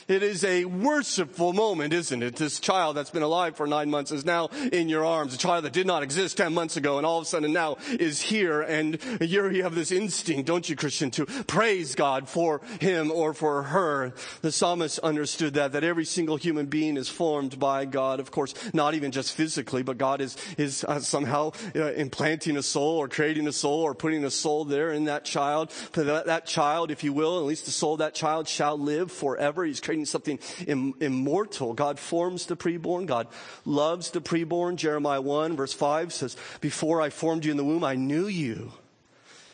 It 0.09 0.23
is 0.23 0.43
a 0.43 0.65
worshipful 0.65 1.53
moment, 1.53 1.93
isn't 1.93 2.23
it? 2.23 2.37
This 2.37 2.61
child 2.61 2.97
that's 2.97 3.11
been 3.11 3.23
alive 3.23 3.57
for 3.57 3.67
nine 3.67 3.91
months 3.91 4.11
is 4.11 4.25
now 4.25 4.49
in 4.73 4.89
your 4.89 5.05
arms. 5.05 5.35
A 5.35 5.37
child 5.37 5.67
that 5.67 5.75
did 5.75 5.87
not 5.87 6.03
exist 6.03 6.39
ten 6.39 6.55
months 6.55 6.79
ago 6.79 6.97
and 6.97 7.05
all 7.05 7.19
of 7.19 7.25
a 7.25 7.27
sudden 7.27 7.53
now 7.53 7.77
is 7.91 8.19
here. 8.19 8.63
And 8.63 8.99
you 9.21 9.63
have 9.65 9.75
this 9.75 9.93
instinct, 9.93 10.47
don't 10.47 10.67
you, 10.67 10.77
Christian, 10.77 11.11
to 11.11 11.27
praise 11.27 11.95
God 11.95 12.27
for 12.27 12.63
him 12.81 13.11
or 13.11 13.35
for 13.35 13.65
her. 13.65 14.15
The 14.41 14.51
psalmist 14.51 14.99
understood 15.01 15.53
that, 15.55 15.73
that 15.73 15.85
every 15.85 16.07
single 16.07 16.39
human 16.39 16.67
being 16.67 16.97
is 16.97 17.11
formed 17.11 17.59
by 17.59 17.85
God. 17.85 18.19
Of 18.19 18.31
course, 18.31 18.55
not 18.73 18.95
even 18.95 19.13
just 19.13 19.37
physically, 19.37 19.83
but 19.83 19.99
God 19.99 20.23
is, 20.23 20.39
is 20.57 20.85
uh, 20.85 21.01
somehow 21.01 21.53
uh, 21.77 21.93
implanting 21.93 22.57
a 22.57 22.63
soul 22.63 22.97
or 22.97 23.09
creating 23.09 23.47
a 23.47 23.53
soul 23.53 23.83
or 23.83 23.95
putting 23.95 24.25
a 24.25 24.31
soul 24.31 24.65
there 24.65 24.91
in 24.91 25.05
that 25.05 25.27
child. 25.27 25.71
That, 25.93 26.25
that 26.25 26.47
child, 26.47 26.91
if 26.91 27.05
you 27.05 27.13
will, 27.13 27.39
at 27.41 27.45
least 27.45 27.67
the 27.67 27.73
soul 27.73 27.93
of 27.93 27.99
that 27.99 28.15
child 28.15 28.49
shall 28.49 28.79
live 28.79 29.13
forever. 29.13 29.67
He's 29.67 29.81
creating 29.81 29.98
something 30.05 30.39
Im- 30.67 30.95
immortal. 31.01 31.75
God 31.75 31.99
forms 31.99 32.47
the 32.47 32.57
preborn. 32.57 33.07
God 33.07 33.29
loves 33.65 34.11
the 34.11 34.21
preborn. 34.21 34.77
Jeremiah 34.77 35.21
1 35.21 35.57
verse 35.57 35.73
5 35.73 36.13
says, 36.13 36.37
before 36.61 37.01
I 37.01 37.11
formed 37.11 37.45
you 37.45 37.51
in 37.51 37.57
the 37.57 37.65
womb, 37.65 37.85
I 37.85 37.95
knew 37.95 38.27
you. 38.27 38.73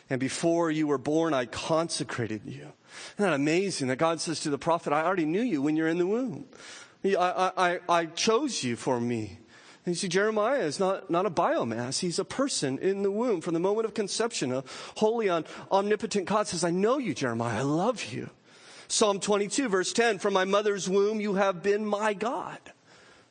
And 0.09 0.19
before 0.19 0.69
you 0.69 0.87
were 0.87 0.99
born, 0.99 1.33
I 1.33 1.45
consecrated 1.45 2.41
you. 2.45 2.71
Isn't 3.13 3.17
that 3.17 3.33
amazing 3.33 3.87
that 3.87 3.97
God 3.97 4.21
says 4.21 4.39
to 4.41 4.49
the 4.49 4.57
prophet, 4.57 4.93
I 4.93 5.03
already 5.03 5.25
knew 5.25 5.41
you 5.41 5.61
when 5.61 5.75
you're 5.75 5.87
in 5.87 5.97
the 5.97 6.07
womb. 6.07 6.45
I, 7.03 7.51
I, 7.57 7.79
I 7.89 8.05
chose 8.07 8.63
you 8.63 8.75
for 8.75 8.99
me. 8.99 9.39
And 9.85 9.93
you 9.93 9.99
see, 9.99 10.07
Jeremiah 10.07 10.61
is 10.61 10.79
not, 10.79 11.11
not 11.11 11.27
a 11.27 11.29
biomass. 11.29 11.99
He's 11.99 12.17
a 12.17 12.25
person 12.25 12.79
in 12.79 13.03
the 13.03 13.11
womb 13.11 13.41
from 13.41 13.53
the 13.53 13.59
moment 13.59 13.85
of 13.85 13.93
conception. 13.93 14.51
A 14.51 14.63
holy, 14.97 15.29
omnipotent 15.29 16.25
God 16.25 16.47
says, 16.47 16.63
I 16.63 16.71
know 16.71 16.97
you, 16.97 17.13
Jeremiah. 17.13 17.59
I 17.59 17.61
love 17.61 18.05
you. 18.05 18.31
Psalm 18.87 19.19
22 19.19 19.69
verse 19.69 19.93
10, 19.93 20.19
from 20.19 20.33
my 20.33 20.45
mother's 20.45 20.89
womb 20.89 21.19
you 21.19 21.35
have 21.35 21.63
been 21.63 21.85
my 21.85 22.13
God. 22.13 22.59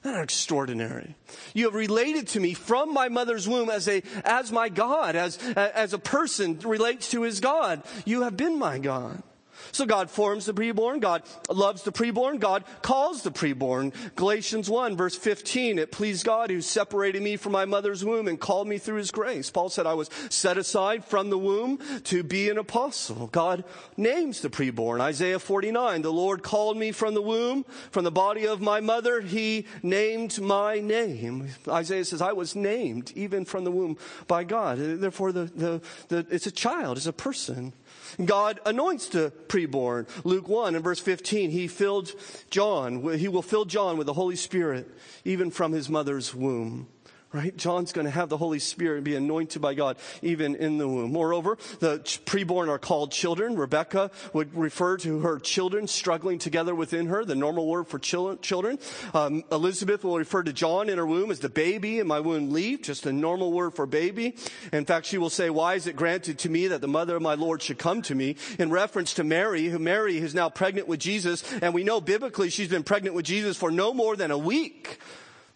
That's 0.03 0.23
extraordinary. 0.23 1.14
You 1.55 1.64
have 1.64 1.75
related 1.75 2.29
to 2.29 2.40
me 2.40 2.53
from 2.53 2.93
my 2.93 3.09
mother's 3.09 3.49
womb 3.49 3.71
as 3.71 3.88
a, 3.88 4.03
as 4.23 4.53
my 4.53 4.69
God, 4.69 5.17
as, 5.17 5.38
as 5.57 5.95
a 5.95 5.99
person 5.99 6.59
relates 6.61 7.11
to 7.12 7.23
his 7.23 7.40
God. 7.40 7.83
You 8.05 8.23
have 8.23 8.37
been 8.37 8.59
my 8.59 8.79
God. 8.79 9.23
So 9.72 9.87
God 9.87 10.11
forms 10.11 10.46
the 10.46 10.55
preborn. 10.55 11.00
God 11.00 11.22
loves 11.48 11.83
the 11.83 11.92
preborn. 11.92 12.40
God 12.40 12.64
calls 12.83 13.22
the 13.22 13.31
preborn. 13.31 13.92
Galatians 14.16 14.68
1 14.70 14.96
verse 14.96 15.16
15, 15.16 15.79
it 15.79 15.92
pleased 15.92 16.24
God 16.24 16.50
who 16.50 16.61
separated 16.61 17.22
me 17.22 17.37
from 17.37 17.53
my 17.53 17.64
mother's 17.64 18.05
womb 18.05 18.29
and 18.29 18.40
called 18.40 18.68
me 18.68 18.79
through 18.79 18.98
his 18.98 19.11
grace. 19.11 19.50
Paul 19.50 19.68
said 19.68 19.87
I 19.87 19.94
was 19.94 20.11
set 20.31 20.59
aside 20.59 21.05
from 21.05 21.31
the 21.31 21.38
womb 21.38 21.79
to 22.05 22.22
be 22.22 22.50
an 22.50 22.59
apostle. 22.59 23.29
God 23.29 23.64
names 23.96 24.40
the 24.40 24.50
preborn. 24.50 25.00
Isaiah 25.00 25.38
49, 25.38 26.03
the 26.03 26.12
Lord 26.12 26.42
called 26.42 26.77
me 26.77 26.92
from 26.92 27.14
the 27.14 27.22
womb, 27.22 27.64
from 27.90 28.05
the 28.05 28.11
body 28.11 28.46
of 28.46 28.61
my 28.61 28.81
mother. 28.81 29.20
He 29.20 29.66
named 29.83 30.40
my 30.40 30.81
name. 30.81 31.48
Isaiah 31.68 32.05
says 32.05 32.22
I 32.22 32.33
was 32.33 32.55
named 32.57 33.12
even 33.14 33.44
from 33.44 33.64
the 33.64 33.70
womb 33.70 33.98
by 34.27 34.44
God. 34.44 34.79
Therefore 34.79 35.33
the, 35.33 35.44
the, 35.44 35.83
the 36.09 36.27
it's 36.31 36.46
a 36.46 36.50
child, 36.50 36.96
it's 36.96 37.07
a 37.07 37.12
person. 37.12 37.72
God 38.22 38.61
anoints 38.66 39.09
the 39.09 39.33
preborn. 39.48 40.07
Luke 40.24 40.48
1 40.48 40.74
and 40.74 40.85
verse 40.85 41.00
15, 41.00 41.50
he 41.50 41.66
filled 41.68 42.12
John, 42.50 43.16
he 43.18 43.29
will 43.29 43.42
fill 43.42 43.64
John 43.64 43.96
with 43.96 44.07
the 44.07 44.12
Holy 44.12 44.37
Spirit 44.37 44.90
even 45.24 45.50
from 45.50 45.72
his 45.72 45.88
mother's 45.88 46.35
womb 46.35 46.88
right? 47.35 47.57
John's 47.57 47.92
going 47.92 48.05
to 48.05 48.12
have 48.12 48.29
the 48.29 48.37
Holy 48.37 48.61
Spirit 48.61 48.99
and 48.99 49.05
be 49.05 49.16
anointed 49.16 49.61
by 49.61 49.75
God 49.75 49.97
even 50.23 50.55
in 50.55 50.79
the 50.79 50.87
womb. 50.87 51.12
Moreover, 51.12 51.59
the 51.81 51.99
preborn 52.25 52.68
are 52.68 52.79
called 52.79 53.11
children. 53.11 53.57
Rebecca 53.57 54.12
would 54.33 54.55
refer 54.55 54.97
to 54.99 55.20
her 55.20 55.40
children 55.40 55.88
struggling 55.88 56.38
together 56.38 56.77
within 56.77 57.07
her, 57.07 57.25
the 57.25 57.35
normal 57.35 57.66
word 57.66 57.88
for 57.88 57.99
children. 57.99 58.79
Um, 59.12 59.42
Elizabeth 59.51 60.05
will 60.05 60.16
refer 60.16 60.44
to 60.44 60.53
John 60.53 60.88
in 60.88 60.97
her 60.97 61.07
womb 61.07 61.33
as 61.33 61.40
the 61.40 61.49
baby 61.49 61.99
in 61.99 62.07
my 62.07 62.20
womb 62.20 62.53
leaped, 62.53 62.85
just 62.85 63.05
a 63.05 63.12
normal 63.12 63.53
word 63.53 63.75
for 63.75 63.85
baby. 63.85 64.37
In 64.73 64.85
fact, 64.85 65.07
she 65.07 65.18
will 65.18 65.29
say, 65.29 65.51
why 65.51 65.75
is 65.75 65.88
it 65.88 65.97
granted 65.97 66.38
to 66.40 66.49
me 66.49 66.68
that 66.68 66.81
the 66.81 66.88
mother 66.88 67.16
of 67.16 67.23
my 67.23 67.35
Lord 67.35 67.62
should 67.62 67.79
come 67.79 68.01
to 68.03 68.14
me? 68.14 68.37
In 68.61 68.70
reference 68.70 69.12
to 69.14 69.25
Mary, 69.25 69.66
who 69.66 69.81
Mary 69.81 70.18
is 70.18 70.37
now 70.37 70.51
pregnant 70.51 70.87
with 70.87 71.01
Jesus, 71.01 71.42
and 71.61 71.75
we 71.75 71.83
know 71.83 72.01
biblically 72.01 72.49
she's 72.49 72.68
been 72.68 72.85
pregnant 72.85 73.16
with 73.16 73.25
Jesus 73.25 73.57
for 73.57 73.73
no 73.73 73.92
more 73.92 74.14
than 74.14 74.31
a 74.31 74.38
week. 74.38 75.01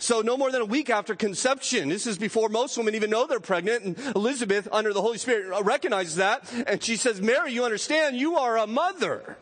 So 0.00 0.20
no 0.20 0.36
more 0.36 0.52
than 0.52 0.62
a 0.62 0.66
week 0.66 0.90
after 0.90 1.16
conception. 1.16 1.88
This 1.88 2.06
is 2.06 2.18
before 2.18 2.48
most 2.48 2.78
women 2.78 2.94
even 2.94 3.10
know 3.10 3.26
they're 3.26 3.40
pregnant. 3.40 3.84
And 3.84 3.98
Elizabeth, 4.14 4.68
under 4.70 4.92
the 4.92 5.02
Holy 5.02 5.18
Spirit, 5.18 5.52
uh, 5.52 5.62
recognizes 5.64 6.16
that. 6.16 6.44
And 6.68 6.82
she 6.82 6.96
says, 6.96 7.20
Mary, 7.20 7.52
you 7.52 7.64
understand, 7.64 8.16
you 8.16 8.36
are 8.36 8.58
a 8.58 8.66
mother. 8.66 9.36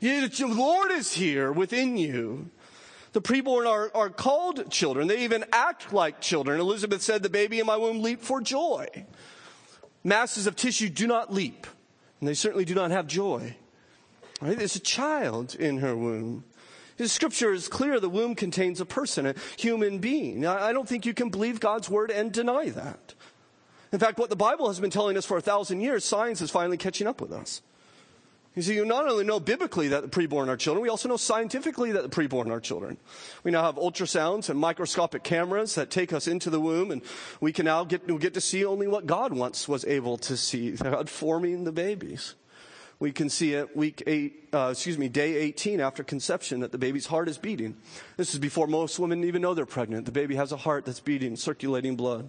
The 0.00 0.30
Lord 0.46 0.90
is 0.92 1.12
here 1.12 1.52
within 1.52 1.98
you. 1.98 2.50
The 3.12 3.20
preborn 3.20 3.66
are, 3.68 3.90
are 3.94 4.08
called 4.08 4.70
children. 4.70 5.06
They 5.06 5.24
even 5.24 5.44
act 5.52 5.92
like 5.92 6.20
children. 6.20 6.60
Elizabeth 6.60 7.02
said, 7.02 7.22
the 7.22 7.28
baby 7.28 7.58
in 7.58 7.66
my 7.66 7.76
womb 7.76 8.00
leaped 8.00 8.24
for 8.24 8.40
joy. 8.40 8.86
Masses 10.02 10.46
of 10.46 10.56
tissue 10.56 10.88
do 10.88 11.06
not 11.06 11.32
leap. 11.32 11.66
And 12.20 12.28
they 12.28 12.34
certainly 12.34 12.64
do 12.64 12.74
not 12.74 12.90
have 12.90 13.06
joy. 13.06 13.56
Right? 14.40 14.56
There's 14.56 14.76
a 14.76 14.80
child 14.80 15.54
in 15.54 15.78
her 15.78 15.96
womb. 15.96 16.44
The 16.98 17.08
scripture 17.08 17.52
is 17.52 17.68
clear 17.68 18.00
the 18.00 18.08
womb 18.08 18.34
contains 18.34 18.80
a 18.80 18.84
person, 18.84 19.24
a 19.24 19.34
human 19.56 20.00
being. 20.00 20.44
I 20.44 20.72
don't 20.72 20.88
think 20.88 21.06
you 21.06 21.14
can 21.14 21.30
believe 21.30 21.60
God's 21.60 21.88
word 21.88 22.10
and 22.10 22.32
deny 22.32 22.70
that. 22.70 23.14
In 23.92 24.00
fact, 24.00 24.18
what 24.18 24.30
the 24.30 24.36
Bible 24.36 24.68
has 24.68 24.80
been 24.80 24.90
telling 24.90 25.16
us 25.16 25.24
for 25.24 25.36
a 25.36 25.40
thousand 25.40 25.80
years, 25.80 26.04
science 26.04 26.42
is 26.42 26.50
finally 26.50 26.76
catching 26.76 27.06
up 27.06 27.20
with 27.20 27.32
us. 27.32 27.62
You 28.56 28.62
see, 28.62 28.74
you 28.74 28.84
not 28.84 29.06
only 29.06 29.24
know 29.24 29.38
biblically 29.38 29.86
that 29.88 30.02
the 30.02 30.08
preborn 30.08 30.48
are 30.48 30.56
children, 30.56 30.82
we 30.82 30.88
also 30.88 31.08
know 31.08 31.16
scientifically 31.16 31.92
that 31.92 32.02
the 32.02 32.08
preborn 32.08 32.50
are 32.50 32.58
children. 32.58 32.96
We 33.44 33.52
now 33.52 33.62
have 33.62 33.76
ultrasounds 33.76 34.50
and 34.50 34.58
microscopic 34.58 35.22
cameras 35.22 35.76
that 35.76 35.90
take 35.90 36.12
us 36.12 36.26
into 36.26 36.50
the 36.50 36.60
womb, 36.60 36.90
and 36.90 37.02
we 37.40 37.52
can 37.52 37.66
now 37.66 37.84
get, 37.84 38.04
get 38.18 38.34
to 38.34 38.40
see 38.40 38.64
only 38.64 38.88
what 38.88 39.06
God 39.06 39.32
once 39.32 39.68
was 39.68 39.84
able 39.84 40.18
to 40.18 40.36
see, 40.36 40.70
God 40.82 41.08
forming 41.08 41.62
the 41.62 41.72
babies 41.72 42.34
we 43.00 43.12
can 43.12 43.28
see 43.28 43.54
at 43.54 43.76
week 43.76 44.02
eight, 44.06 44.48
uh, 44.52 44.70
excuse 44.72 44.98
me, 44.98 45.08
day 45.08 45.36
18 45.36 45.80
after 45.80 46.02
conception 46.02 46.60
that 46.60 46.72
the 46.72 46.78
baby's 46.78 47.06
heart 47.06 47.28
is 47.28 47.38
beating. 47.38 47.76
This 48.16 48.34
is 48.34 48.40
before 48.40 48.66
most 48.66 48.98
women 48.98 49.22
even 49.24 49.42
know 49.42 49.54
they're 49.54 49.66
pregnant. 49.66 50.04
The 50.04 50.12
baby 50.12 50.34
has 50.34 50.50
a 50.50 50.56
heart 50.56 50.84
that's 50.84 51.00
beating, 51.00 51.36
circulating 51.36 51.94
blood. 51.94 52.28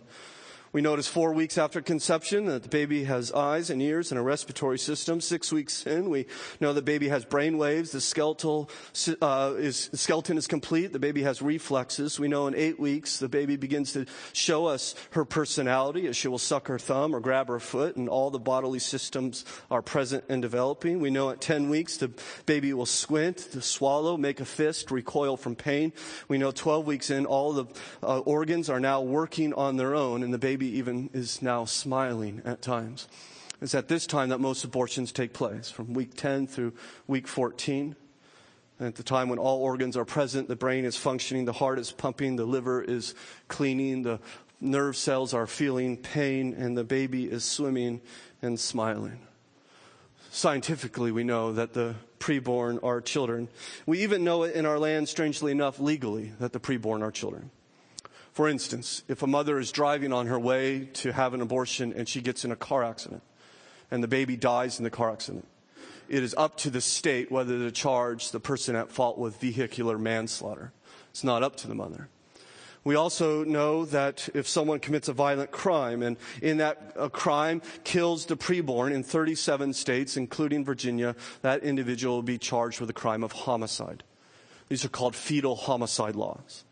We 0.71 0.81
notice 0.81 1.07
four 1.07 1.33
weeks 1.33 1.57
after 1.57 1.81
conception 1.81 2.45
that 2.45 2.61
the 2.61 2.69
baby 2.69 3.05
has 3.05 3.31
eyes 3.31 3.71
and 3.71 3.81
ears 3.81 4.11
and 4.11 4.19
a 4.19 4.21
respiratory 4.21 4.77
system. 4.77 5.19
Six 5.19 5.51
weeks 5.51 5.87
in, 5.87 6.11
we 6.11 6.27
know 6.61 6.73
the 6.73 6.83
baby 6.83 7.07
has 7.07 7.25
brain 7.25 7.57
waves. 7.57 7.91
The 7.91 7.99
skeletal 7.99 8.69
uh, 9.19 9.55
is, 9.57 9.89
skeleton 9.93 10.37
is 10.37 10.45
complete. 10.45 10.93
The 10.93 10.99
baby 10.99 11.23
has 11.23 11.41
reflexes. 11.41 12.19
We 12.19 12.27
know 12.27 12.45
in 12.45 12.53
eight 12.53 12.79
weeks 12.79 13.17
the 13.17 13.27
baby 13.27 13.55
begins 13.55 13.93
to 13.93 14.05
show 14.31 14.67
us 14.67 14.93
her 15.11 15.25
personality 15.25 16.05
as 16.05 16.15
she 16.15 16.27
will 16.27 16.37
suck 16.37 16.67
her 16.67 16.77
thumb 16.77 17.15
or 17.15 17.19
grab 17.19 17.47
her 17.47 17.59
foot, 17.59 17.95
and 17.95 18.07
all 18.07 18.29
the 18.29 18.37
bodily 18.37 18.79
systems 18.79 19.45
are 19.71 19.81
present 19.81 20.23
and 20.29 20.39
developing. 20.39 20.99
We 20.99 21.09
know 21.09 21.31
at 21.31 21.41
10 21.41 21.69
weeks 21.69 21.97
the 21.97 22.11
baby 22.45 22.73
will 22.73 22.85
squint, 22.85 23.39
swallow, 23.59 24.17
make 24.17 24.39
a 24.39 24.45
fist, 24.45 24.91
recoil 24.91 25.35
from 25.35 25.55
pain. 25.55 25.93
We 26.27 26.37
know 26.37 26.51
12 26.51 26.85
weeks 26.85 27.09
in 27.09 27.25
all 27.25 27.53
the 27.53 27.65
uh, 28.03 28.19
organs 28.19 28.69
are 28.69 28.79
now 28.79 29.01
working 29.01 29.51
on 29.55 29.77
their 29.77 29.95
own, 29.95 30.21
and 30.21 30.31
the 30.31 30.37
baby 30.37 30.58
baby 30.59 30.77
even 30.77 31.09
is 31.13 31.41
now 31.41 31.63
smiling 31.63 32.41
at 32.43 32.61
times. 32.61 33.07
It's 33.61 33.73
at 33.73 33.87
this 33.87 34.05
time 34.05 34.29
that 34.29 34.39
most 34.39 34.65
abortions 34.65 35.13
take 35.13 35.31
place, 35.33 35.71
from 35.71 35.93
week 35.93 36.15
10 36.15 36.47
through 36.47 36.73
week 37.07 37.27
14. 37.27 37.95
At 38.81 38.95
the 38.95 39.03
time 39.03 39.29
when 39.29 39.39
all 39.39 39.61
organs 39.61 39.95
are 39.95 40.05
present, 40.05 40.49
the 40.49 40.57
brain 40.57 40.83
is 40.83 40.97
functioning, 40.97 41.45
the 41.45 41.53
heart 41.53 41.79
is 41.79 41.91
pumping, 41.91 42.35
the 42.35 42.45
liver 42.45 42.81
is 42.81 43.15
cleaning, 43.47 44.03
the 44.03 44.19
nerve 44.59 44.97
cells 44.97 45.33
are 45.33 45.47
feeling 45.47 45.95
pain, 45.95 46.53
and 46.53 46.77
the 46.77 46.83
baby 46.83 47.29
is 47.29 47.45
swimming 47.45 48.01
and 48.41 48.59
smiling. 48.59 49.19
Scientifically, 50.29 51.11
we 51.11 51.23
know 51.23 51.53
that 51.53 51.73
the 51.73 51.95
preborn 52.19 52.83
are 52.83 52.99
children. 52.99 53.47
We 53.85 54.03
even 54.03 54.25
know 54.25 54.43
it 54.43 54.55
in 54.55 54.65
our 54.65 54.77
land, 54.77 55.07
strangely 55.07 55.53
enough, 55.53 55.79
legally, 55.79 56.33
that 56.39 56.51
the 56.51 56.59
preborn 56.59 57.01
are 57.01 57.11
children. 57.11 57.49
For 58.39 58.47
instance, 58.47 59.03
if 59.09 59.21
a 59.21 59.27
mother 59.27 59.59
is 59.59 59.69
driving 59.69 60.13
on 60.13 60.27
her 60.27 60.39
way 60.39 60.85
to 60.93 61.11
have 61.11 61.33
an 61.33 61.41
abortion 61.41 61.91
and 61.91 62.07
she 62.07 62.21
gets 62.21 62.45
in 62.45 62.53
a 62.53 62.55
car 62.55 62.85
accident 62.85 63.21
and 63.91 64.01
the 64.01 64.07
baby 64.07 64.37
dies 64.37 64.77
in 64.79 64.85
the 64.85 64.89
car 64.89 65.11
accident, 65.11 65.45
it 66.07 66.23
is 66.23 66.33
up 66.37 66.55
to 66.59 66.69
the 66.69 66.79
state 66.79 67.29
whether 67.29 67.59
to 67.59 67.69
charge 67.69 68.31
the 68.31 68.39
person 68.39 68.77
at 68.77 68.93
fault 68.93 69.17
with 69.17 69.41
vehicular 69.41 69.97
manslaughter. 69.97 70.71
It's 71.09 71.21
not 71.21 71.43
up 71.43 71.57
to 71.57 71.67
the 71.67 71.75
mother. 71.75 72.07
We 72.85 72.95
also 72.95 73.43
know 73.43 73.83
that 73.83 74.29
if 74.33 74.47
someone 74.47 74.79
commits 74.79 75.09
a 75.09 75.13
violent 75.13 75.51
crime 75.51 76.01
and 76.01 76.15
in 76.41 76.59
that 76.59 77.11
crime 77.11 77.61
kills 77.83 78.25
the 78.25 78.37
preborn 78.37 78.93
in 78.93 79.03
37 79.03 79.73
states, 79.73 80.15
including 80.15 80.63
Virginia, 80.63 81.17
that 81.41 81.61
individual 81.63 82.15
will 82.15 82.23
be 82.23 82.37
charged 82.37 82.79
with 82.79 82.89
a 82.89 82.93
crime 82.93 83.25
of 83.25 83.33
homicide. 83.33 84.05
These 84.69 84.85
are 84.85 84.87
called 84.87 85.13
fetal 85.13 85.57
homicide 85.57 86.15
laws. 86.15 86.63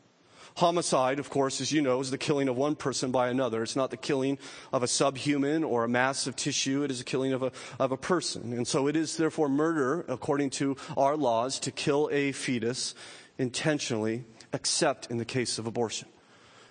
Homicide, 0.57 1.19
of 1.19 1.29
course, 1.29 1.61
as 1.61 1.71
you 1.71 1.83
know, 1.83 1.99
is 1.99 2.09
the 2.09 2.17
killing 2.17 2.49
of 2.49 2.57
one 2.57 2.75
person 2.75 3.11
by 3.11 3.29
another. 3.29 3.61
It's 3.61 3.75
not 3.75 3.91
the 3.91 3.97
killing 3.97 4.39
of 4.73 4.81
a 4.81 4.87
subhuman 4.87 5.63
or 5.63 5.83
a 5.83 5.87
mass 5.87 6.25
of 6.25 6.35
tissue. 6.35 6.81
It 6.81 6.89
is 6.89 6.99
a 6.99 7.03
killing 7.03 7.31
of 7.31 7.43
a, 7.43 7.51
of 7.79 7.91
a 7.91 7.97
person. 7.97 8.53
And 8.53 8.67
so 8.67 8.87
it 8.87 8.95
is 8.95 9.17
therefore 9.17 9.49
murder, 9.49 10.03
according 10.07 10.49
to 10.51 10.75
our 10.97 11.15
laws, 11.15 11.59
to 11.59 11.69
kill 11.69 12.09
a 12.11 12.31
fetus 12.31 12.95
intentionally, 13.37 14.23
except 14.51 15.11
in 15.11 15.17
the 15.17 15.25
case 15.25 15.59
of 15.59 15.67
abortion. 15.67 16.07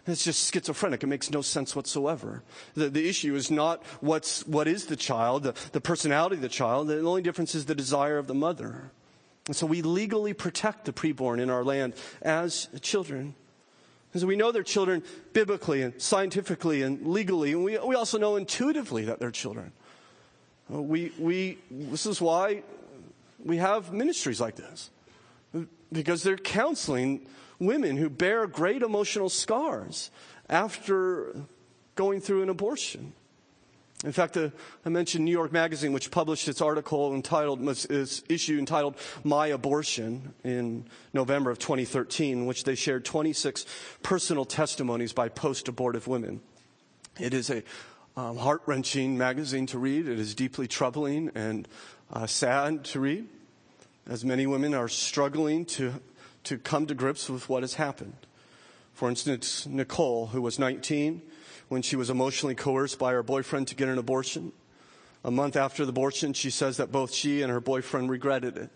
It's 0.04 0.24
just 0.24 0.52
schizophrenic. 0.52 1.04
It 1.04 1.06
makes 1.06 1.30
no 1.30 1.40
sense 1.40 1.76
whatsoever. 1.76 2.42
The, 2.74 2.88
the 2.88 3.08
issue 3.08 3.36
is 3.36 3.52
not 3.52 3.84
what's, 4.00 4.44
what 4.48 4.66
is 4.66 4.86
the 4.86 4.96
child, 4.96 5.44
the, 5.44 5.54
the 5.70 5.80
personality 5.80 6.34
of 6.34 6.42
the 6.42 6.48
child. 6.48 6.88
The 6.88 6.98
only 6.98 7.22
difference 7.22 7.54
is 7.54 7.66
the 7.66 7.74
desire 7.76 8.18
of 8.18 8.26
the 8.26 8.34
mother. 8.34 8.90
And 9.46 9.54
so 9.54 9.64
we 9.64 9.82
legally 9.82 10.34
protect 10.34 10.86
the 10.86 10.92
preborn 10.92 11.40
in 11.40 11.50
our 11.50 11.62
land 11.62 11.94
as 12.20 12.68
children. 12.80 13.36
Because 14.16 14.24
we 14.24 14.36
know 14.36 14.50
they're 14.50 14.62
children 14.62 15.02
biblically 15.34 15.82
and 15.82 16.00
scientifically 16.00 16.80
and 16.80 17.06
legally, 17.06 17.52
and 17.52 17.62
we, 17.62 17.76
we 17.76 17.94
also 17.94 18.16
know 18.16 18.36
intuitively 18.36 19.04
that 19.04 19.20
they're 19.20 19.30
children. 19.30 19.72
Uh, 20.72 20.80
we, 20.80 21.12
we, 21.18 21.58
this 21.70 22.06
is 22.06 22.18
why 22.18 22.62
we 23.44 23.58
have 23.58 23.92
ministries 23.92 24.40
like 24.40 24.56
this, 24.56 24.88
because 25.92 26.22
they're 26.22 26.38
counseling 26.38 27.28
women 27.58 27.98
who 27.98 28.08
bear 28.08 28.46
great 28.46 28.80
emotional 28.80 29.28
scars 29.28 30.10
after 30.48 31.36
going 31.94 32.22
through 32.22 32.42
an 32.42 32.48
abortion. 32.48 33.12
In 34.04 34.12
fact, 34.12 34.36
uh, 34.36 34.50
I 34.84 34.90
mentioned 34.90 35.24
New 35.24 35.32
York 35.32 35.52
Magazine, 35.52 35.92
which 35.92 36.10
published 36.10 36.48
its 36.48 36.60
article 36.60 37.14
entitled, 37.14 37.66
its 37.90 38.22
issue 38.28 38.58
entitled 38.58 38.96
My 39.24 39.46
Abortion 39.46 40.34
in 40.44 40.84
November 41.14 41.50
of 41.50 41.58
2013, 41.58 42.38
in 42.38 42.46
which 42.46 42.64
they 42.64 42.74
shared 42.74 43.06
26 43.06 43.64
personal 44.02 44.44
testimonies 44.44 45.14
by 45.14 45.28
post 45.30 45.68
abortive 45.68 46.06
women. 46.06 46.40
It 47.18 47.32
is 47.32 47.48
a 47.48 47.62
um, 48.16 48.36
heart 48.36 48.62
wrenching 48.66 49.16
magazine 49.16 49.66
to 49.66 49.78
read. 49.78 50.08
It 50.08 50.18
is 50.18 50.34
deeply 50.34 50.68
troubling 50.68 51.30
and 51.34 51.66
uh, 52.12 52.26
sad 52.26 52.84
to 52.86 53.00
read, 53.00 53.26
as 54.08 54.24
many 54.24 54.46
women 54.46 54.74
are 54.74 54.88
struggling 54.88 55.64
to, 55.66 55.94
to 56.44 56.58
come 56.58 56.86
to 56.86 56.94
grips 56.94 57.30
with 57.30 57.48
what 57.48 57.62
has 57.62 57.74
happened. 57.74 58.14
For 58.92 59.08
instance, 59.08 59.66
Nicole, 59.66 60.28
who 60.28 60.40
was 60.40 60.58
19, 60.58 61.22
when 61.68 61.82
she 61.82 61.96
was 61.96 62.10
emotionally 62.10 62.54
coerced 62.54 62.98
by 62.98 63.12
her 63.12 63.22
boyfriend 63.22 63.68
to 63.68 63.74
get 63.74 63.88
an 63.88 63.98
abortion. 63.98 64.52
A 65.24 65.30
month 65.30 65.56
after 65.56 65.84
the 65.84 65.90
abortion, 65.90 66.32
she 66.32 66.50
says 66.50 66.76
that 66.76 66.92
both 66.92 67.12
she 67.12 67.42
and 67.42 67.50
her 67.50 67.60
boyfriend 67.60 68.10
regretted 68.10 68.56
it. 68.56 68.70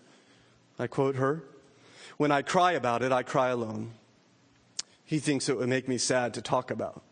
I 0.79 0.87
quote 0.87 1.17
her 1.17 1.43
When 2.17 2.33
I 2.33 2.43
cry 2.43 2.73
about 2.73 3.03
it, 3.03 3.13
I 3.13 3.23
cry 3.23 3.49
alone. 3.49 3.93
He 5.05 5.19
thinks 5.19 5.49
it 5.49 5.57
would 5.57 5.69
make 5.69 5.89
me 5.89 5.99
sad 5.99 6.35
to 6.35 6.43
talk 6.43 6.71
about. 6.71 7.03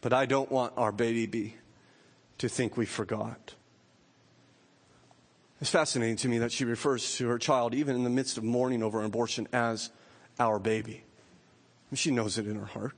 But 0.00 0.12
I 0.12 0.26
don't 0.26 0.50
want 0.50 0.72
our 0.76 0.92
baby 0.92 1.54
to 2.38 2.48
think 2.48 2.76
we 2.76 2.86
forgot. 2.86 3.54
It's 5.60 5.70
fascinating 5.70 6.16
to 6.16 6.28
me 6.28 6.38
that 6.38 6.52
she 6.52 6.64
refers 6.64 7.16
to 7.16 7.28
her 7.28 7.38
child, 7.38 7.74
even 7.74 7.94
in 7.96 8.04
the 8.04 8.10
midst 8.10 8.38
of 8.38 8.44
mourning 8.44 8.82
over 8.82 8.98
an 8.98 9.04
abortion, 9.04 9.46
as 9.52 9.90
our 10.38 10.58
baby. 10.58 11.04
She 11.92 12.10
knows 12.10 12.38
it 12.38 12.46
in 12.46 12.56
her 12.56 12.64
heart. 12.64 12.94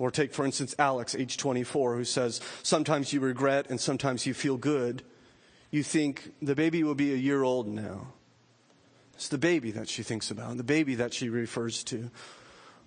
Or 0.00 0.10
take, 0.10 0.32
for 0.32 0.46
instance, 0.46 0.74
Alex, 0.78 1.14
age 1.14 1.36
24, 1.36 1.96
who 1.96 2.04
says, 2.04 2.40
Sometimes 2.62 3.12
you 3.12 3.20
regret 3.20 3.68
and 3.68 3.78
sometimes 3.78 4.24
you 4.24 4.32
feel 4.32 4.56
good. 4.56 5.02
You 5.70 5.82
think 5.82 6.32
the 6.40 6.54
baby 6.54 6.82
will 6.82 6.94
be 6.94 7.12
a 7.12 7.16
year 7.16 7.42
old 7.42 7.68
now. 7.68 8.14
It's 9.12 9.28
the 9.28 9.36
baby 9.36 9.70
that 9.72 9.90
she 9.90 10.02
thinks 10.02 10.30
about, 10.30 10.56
the 10.56 10.64
baby 10.64 10.94
that 10.94 11.12
she 11.12 11.28
refers 11.28 11.84
to. 11.84 12.10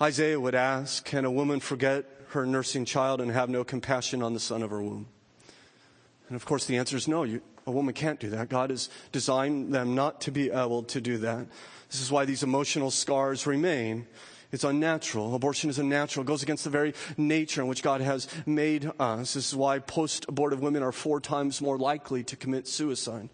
Isaiah 0.01 0.39
would 0.39 0.55
ask, 0.55 1.05
Can 1.05 1.23
a 1.23 1.29
woman 1.29 1.59
forget 1.59 2.05
her 2.29 2.47
nursing 2.47 2.83
child 2.83 3.21
and 3.21 3.29
have 3.29 3.47
no 3.47 3.63
compassion 3.63 4.23
on 4.23 4.33
the 4.33 4.39
son 4.39 4.63
of 4.63 4.71
her 4.71 4.81
womb? 4.81 5.05
And 6.29 6.35
of 6.35 6.45
course, 6.45 6.65
the 6.65 6.77
answer 6.77 6.97
is 6.97 7.07
no. 7.07 7.21
You, 7.21 7.43
a 7.67 7.71
woman 7.71 7.93
can't 7.93 8.19
do 8.19 8.31
that. 8.31 8.49
God 8.49 8.71
has 8.71 8.89
designed 9.11 9.71
them 9.71 9.93
not 9.93 10.21
to 10.21 10.31
be 10.31 10.49
able 10.49 10.81
to 10.81 10.99
do 10.99 11.19
that. 11.19 11.45
This 11.91 12.01
is 12.01 12.11
why 12.11 12.25
these 12.25 12.41
emotional 12.41 12.89
scars 12.89 13.45
remain. 13.45 14.07
It's 14.53 14.63
unnatural. 14.63 15.33
Abortion 15.33 15.71
is 15.71 15.79
unnatural. 15.79 16.23
It 16.23 16.27
goes 16.27 16.43
against 16.43 16.63
the 16.63 16.69
very 16.69 16.93
nature 17.17 17.61
in 17.61 17.67
which 17.67 17.81
God 17.81 18.01
has 18.01 18.27
made 18.45 18.89
us. 18.99 19.33
This 19.33 19.47
is 19.47 19.55
why 19.55 19.79
post 19.79 20.27
abortive 20.29 20.61
women 20.61 20.83
are 20.83 20.91
four 20.91 21.19
times 21.19 21.59
more 21.59 21.79
likely 21.79 22.23
to 22.25 22.35
commit 22.35 22.67
suicide. 22.67 23.29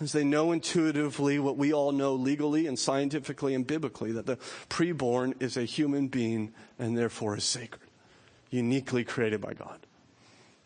As 0.00 0.10
they 0.10 0.24
know 0.24 0.50
intuitively 0.50 1.38
what 1.38 1.56
we 1.56 1.72
all 1.72 1.92
know 1.92 2.14
legally 2.14 2.66
and 2.66 2.76
scientifically 2.76 3.54
and 3.54 3.64
biblically 3.64 4.10
that 4.10 4.26
the 4.26 4.36
preborn 4.68 5.40
is 5.40 5.56
a 5.56 5.62
human 5.62 6.08
being 6.08 6.52
and 6.80 6.98
therefore 6.98 7.36
is 7.36 7.44
sacred, 7.44 7.88
uniquely 8.50 9.04
created 9.04 9.40
by 9.40 9.54
God. 9.54 9.86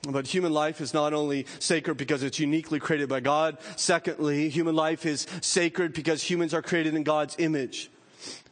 But 0.08 0.28
human 0.28 0.54
life 0.54 0.80
is 0.80 0.94
not 0.94 1.12
only 1.12 1.44
sacred 1.58 1.98
because 1.98 2.22
it's 2.22 2.38
uniquely 2.38 2.80
created 2.80 3.10
by 3.10 3.20
God. 3.20 3.58
Secondly, 3.76 4.48
human 4.48 4.74
life 4.74 5.04
is 5.04 5.26
sacred 5.42 5.92
because 5.92 6.22
humans 6.22 6.54
are 6.54 6.62
created 6.62 6.94
in 6.94 7.02
God's 7.02 7.36
image. 7.38 7.90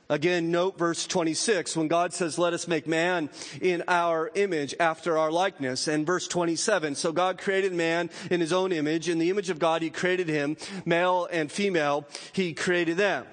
Again, 0.08 0.52
note 0.52 0.78
verse 0.78 1.04
26 1.06 1.76
when 1.76 1.88
God 1.88 2.12
says, 2.12 2.38
let 2.38 2.52
us 2.52 2.68
make 2.68 2.86
man 2.86 3.28
in 3.60 3.82
our 3.88 4.30
image 4.36 4.74
after 4.78 5.18
our 5.18 5.32
likeness. 5.32 5.88
And 5.88 6.06
verse 6.06 6.28
27, 6.28 6.94
so 6.94 7.12
God 7.12 7.38
created 7.38 7.72
man 7.72 8.10
in 8.30 8.40
his 8.40 8.52
own 8.52 8.70
image. 8.70 9.08
In 9.08 9.18
the 9.18 9.30
image 9.30 9.50
of 9.50 9.58
God, 9.58 9.82
he 9.82 9.90
created 9.90 10.28
him, 10.28 10.56
male 10.84 11.26
and 11.32 11.50
female, 11.50 12.06
he 12.32 12.54
created 12.54 12.96
them. 12.96 13.26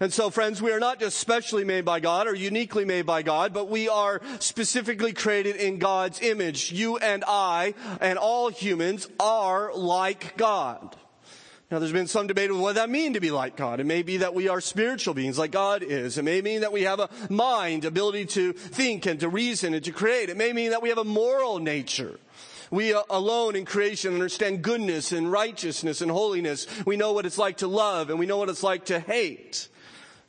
And 0.00 0.12
so, 0.12 0.28
friends, 0.28 0.60
we 0.60 0.72
are 0.72 0.80
not 0.80 1.00
just 1.00 1.18
specially 1.18 1.64
made 1.64 1.84
by 1.84 2.00
God 2.00 2.26
or 2.26 2.34
uniquely 2.34 2.84
made 2.84 3.06
by 3.06 3.22
God, 3.22 3.54
but 3.54 3.70
we 3.70 3.88
are 3.88 4.20
specifically 4.38 5.14
created 5.14 5.56
in 5.56 5.78
God's 5.78 6.20
image. 6.20 6.72
You 6.72 6.98
and 6.98 7.24
I 7.26 7.74
and 8.00 8.18
all 8.18 8.50
humans 8.50 9.08
are 9.18 9.72
like 9.74 10.36
God. 10.36 10.94
Now, 11.70 11.78
there's 11.78 11.92
been 11.92 12.06
some 12.06 12.26
debate 12.26 12.50
on 12.50 12.60
what 12.60 12.76
that 12.76 12.88
mean 12.88 13.12
to 13.12 13.20
be 13.20 13.30
like 13.30 13.54
God. 13.54 13.78
It 13.78 13.84
may 13.84 14.02
be 14.02 14.18
that 14.18 14.34
we 14.34 14.48
are 14.48 14.58
spiritual 14.58 15.12
beings 15.12 15.38
like 15.38 15.50
God 15.50 15.82
is. 15.82 16.16
It 16.16 16.22
may 16.22 16.40
mean 16.40 16.62
that 16.62 16.72
we 16.72 16.82
have 16.82 16.98
a 16.98 17.10
mind, 17.28 17.84
ability 17.84 18.24
to 18.24 18.54
think 18.54 19.04
and 19.04 19.20
to 19.20 19.28
reason 19.28 19.74
and 19.74 19.84
to 19.84 19.92
create. 19.92 20.30
It 20.30 20.38
may 20.38 20.54
mean 20.54 20.70
that 20.70 20.80
we 20.80 20.88
have 20.88 20.96
a 20.96 21.04
moral 21.04 21.58
nature. 21.58 22.18
We 22.70 22.94
uh, 22.94 23.02
alone 23.10 23.54
in 23.54 23.66
creation 23.66 24.14
understand 24.14 24.62
goodness 24.62 25.12
and 25.12 25.30
righteousness 25.30 26.00
and 26.00 26.10
holiness. 26.10 26.66
We 26.86 26.96
know 26.96 27.12
what 27.12 27.26
it's 27.26 27.38
like 27.38 27.58
to 27.58 27.66
love 27.66 28.08
and 28.08 28.18
we 28.18 28.24
know 28.24 28.38
what 28.38 28.48
it's 28.48 28.62
like 28.62 28.86
to 28.86 28.98
hate. 28.98 29.68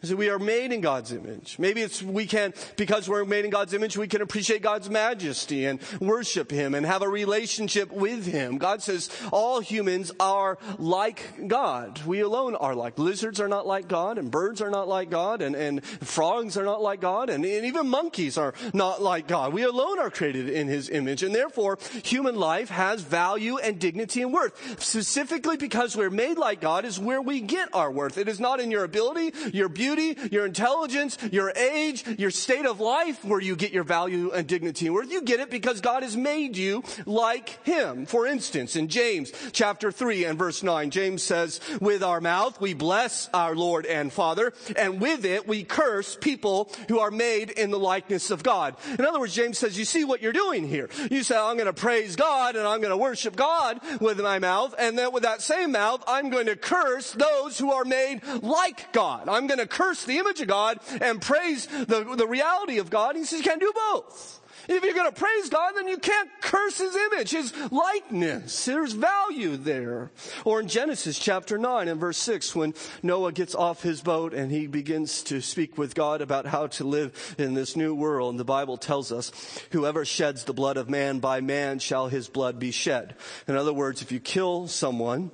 We 0.01 0.29
are 0.29 0.39
made 0.39 0.71
in 0.71 0.79
God's 0.79 1.11
image. 1.11 1.59
Maybe 1.59 1.81
it's 1.81 2.01
we 2.01 2.25
can, 2.25 2.53
because 2.77 3.09
we're 3.09 3.25
made 3.25 3.43
in 3.43 3.51
God's 3.51 3.73
image, 3.73 3.97
we 3.97 4.07
can 4.07 4.21
appreciate 4.21 4.61
God's 4.61 4.89
majesty 4.89 5.65
and 5.65 5.81
worship 5.99 6.51
Him 6.51 6.73
and 6.73 6.85
have 6.85 7.01
a 7.01 7.09
relationship 7.09 7.91
with 7.91 8.25
Him. 8.25 8.59
God 8.59 8.81
says 8.81 9.09
all 9.33 9.59
humans 9.59 10.13
are 10.17 10.57
like 10.77 11.49
God. 11.49 12.01
We 12.05 12.21
alone 12.21 12.55
are 12.55 12.75
like. 12.75 12.97
Lizards 12.97 13.41
are 13.41 13.49
not 13.49 13.67
like 13.67 13.89
God 13.89 14.17
and 14.17 14.31
birds 14.31 14.61
are 14.61 14.69
not 14.69 14.87
like 14.87 15.09
God 15.09 15.41
and, 15.41 15.53
and 15.53 15.83
frogs 15.83 16.55
are 16.55 16.63
not 16.63 16.81
like 16.81 17.01
God 17.01 17.29
and, 17.29 17.43
and 17.43 17.65
even 17.65 17.89
monkeys 17.89 18.37
are 18.37 18.53
not 18.73 19.01
like 19.01 19.27
God. 19.27 19.51
We 19.51 19.63
alone 19.63 19.99
are 19.99 20.09
created 20.09 20.47
in 20.47 20.69
His 20.69 20.89
image 20.89 21.23
and 21.23 21.35
therefore 21.35 21.77
human 22.05 22.35
life 22.35 22.69
has 22.69 23.01
value 23.01 23.57
and 23.57 23.77
dignity 23.77 24.21
and 24.21 24.31
worth. 24.31 24.81
Specifically 24.81 25.57
because 25.57 25.97
we're 25.97 26.09
made 26.09 26.37
like 26.37 26.61
God 26.61 26.85
is 26.85 26.97
where 26.97 27.21
we 27.21 27.41
get 27.41 27.67
our 27.73 27.91
worth. 27.91 28.17
It 28.17 28.29
is 28.29 28.39
not 28.39 28.61
in 28.61 28.71
your 28.71 28.85
ability, 28.85 29.33
your 29.51 29.67
beauty, 29.67 29.88
beauty, 29.95 30.29
your 30.31 30.45
intelligence, 30.45 31.17
your 31.31 31.51
age, 31.51 32.05
your 32.17 32.31
state 32.31 32.65
of 32.65 32.79
life 32.79 33.23
where 33.25 33.39
you 33.39 33.55
get 33.55 33.71
your 33.71 33.83
value 33.83 34.31
and 34.31 34.47
dignity 34.47 34.85
and 34.85 34.95
worth. 34.95 35.11
You 35.11 35.21
get 35.21 35.39
it 35.39 35.49
because 35.49 35.81
God 35.81 36.03
has 36.03 36.15
made 36.15 36.57
you 36.57 36.83
like 37.05 37.63
Him. 37.65 38.05
For 38.05 38.27
instance, 38.27 38.75
in 38.75 38.87
James 38.87 39.31
chapter 39.51 39.91
3 39.91 40.25
and 40.25 40.37
verse 40.37 40.61
9, 40.61 40.91
James 40.91 41.23
says, 41.23 41.59
with 41.81 42.03
our 42.03 42.21
mouth 42.21 42.59
we 42.61 42.73
bless 42.73 43.29
our 43.33 43.55
Lord 43.55 43.85
and 43.85 44.11
Father, 44.13 44.53
and 44.75 45.01
with 45.01 45.25
it 45.25 45.47
we 45.47 45.63
curse 45.63 46.17
people 46.19 46.71
who 46.87 46.99
are 46.99 47.11
made 47.11 47.49
in 47.49 47.71
the 47.71 47.79
likeness 47.79 48.31
of 48.31 48.43
God. 48.43 48.75
In 48.97 49.05
other 49.05 49.19
words, 49.19 49.33
James 49.33 49.57
says, 49.57 49.77
you 49.77 49.85
see 49.85 50.03
what 50.03 50.21
you're 50.21 50.33
doing 50.33 50.67
here. 50.67 50.89
You 51.09 51.23
say, 51.23 51.35
I'm 51.35 51.55
going 51.55 51.65
to 51.65 51.73
praise 51.73 52.15
God 52.15 52.55
and 52.55 52.67
I'm 52.67 52.79
going 52.79 52.91
to 52.91 52.97
worship 52.97 53.35
God 53.35 53.79
with 53.99 54.19
my 54.19 54.39
mouth, 54.39 54.75
and 54.77 54.97
then 54.97 55.11
with 55.11 55.23
that 55.23 55.41
same 55.41 55.71
mouth, 55.71 56.03
I'm 56.07 56.29
going 56.29 56.45
to 56.45 56.55
curse 56.55 57.11
those 57.11 57.57
who 57.57 57.71
are 57.71 57.85
made 57.85 58.21
like 58.41 58.93
God. 58.93 59.27
I'm 59.27 59.47
going 59.47 59.59
to 59.59 59.67
curse 59.79 60.03
the 60.03 60.17
image 60.17 60.41
of 60.41 60.47
God 60.47 60.79
and 60.99 61.21
praise 61.21 61.65
the, 61.65 62.15
the 62.17 62.27
reality 62.27 62.79
of 62.79 62.89
God. 62.89 63.15
He 63.15 63.23
says 63.23 63.39
you 63.39 63.45
can't 63.45 63.61
do 63.61 63.71
both. 63.73 64.41
If 64.67 64.83
you're 64.83 64.93
going 64.93 65.11
to 65.11 65.19
praise 65.19 65.49
God, 65.49 65.71
then 65.75 65.87
you 65.87 65.97
can't 65.97 66.29
curse 66.41 66.77
his 66.77 66.95
image, 66.95 67.31
his 67.31 67.53
likeness. 67.71 68.65
There's 68.65 68.91
value 68.91 69.57
there. 69.57 70.11
Or 70.43 70.59
in 70.59 70.67
Genesis 70.67 71.17
chapter 71.17 71.57
9 71.57 71.87
and 71.87 71.99
verse 71.99 72.17
6, 72.17 72.55
when 72.55 72.73
Noah 73.01 73.31
gets 73.31 73.55
off 73.55 73.81
his 73.81 74.01
boat 74.01 74.33
and 74.33 74.51
he 74.51 74.67
begins 74.67 75.23
to 75.23 75.41
speak 75.41 75.77
with 75.77 75.95
God 75.95 76.21
about 76.21 76.45
how 76.45 76.67
to 76.67 76.83
live 76.83 77.35
in 77.39 77.53
this 77.53 77.75
new 77.75 77.95
world, 77.95 78.31
and 78.31 78.39
the 78.39 78.45
Bible 78.45 78.77
tells 78.77 79.11
us, 79.11 79.31
whoever 79.71 80.03
sheds 80.03 80.43
the 80.43 80.53
blood 80.53 80.77
of 80.77 80.89
man, 80.89 81.19
by 81.19 81.41
man 81.41 81.79
shall 81.79 82.09
his 82.09 82.27
blood 82.27 82.59
be 82.59 82.71
shed. 82.71 83.15
In 83.47 83.55
other 83.55 83.73
words, 83.73 84.01
if 84.01 84.11
you 84.11 84.19
kill 84.19 84.67
someone, 84.67 85.31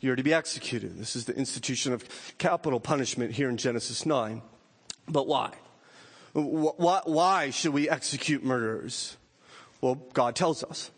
you're 0.00 0.16
to 0.16 0.22
be 0.22 0.34
executed. 0.34 0.98
This 0.98 1.16
is 1.16 1.24
the 1.24 1.34
institution 1.34 1.92
of 1.92 2.04
capital 2.38 2.80
punishment 2.80 3.32
here 3.32 3.48
in 3.48 3.56
Genesis 3.56 4.06
9. 4.06 4.42
But 5.08 5.26
why? 5.26 5.52
Why 6.34 7.50
should 7.50 7.72
we 7.72 7.88
execute 7.88 8.44
murderers? 8.44 9.16
Well, 9.80 9.96
God 10.12 10.36
tells 10.36 10.62
us. 10.62 10.90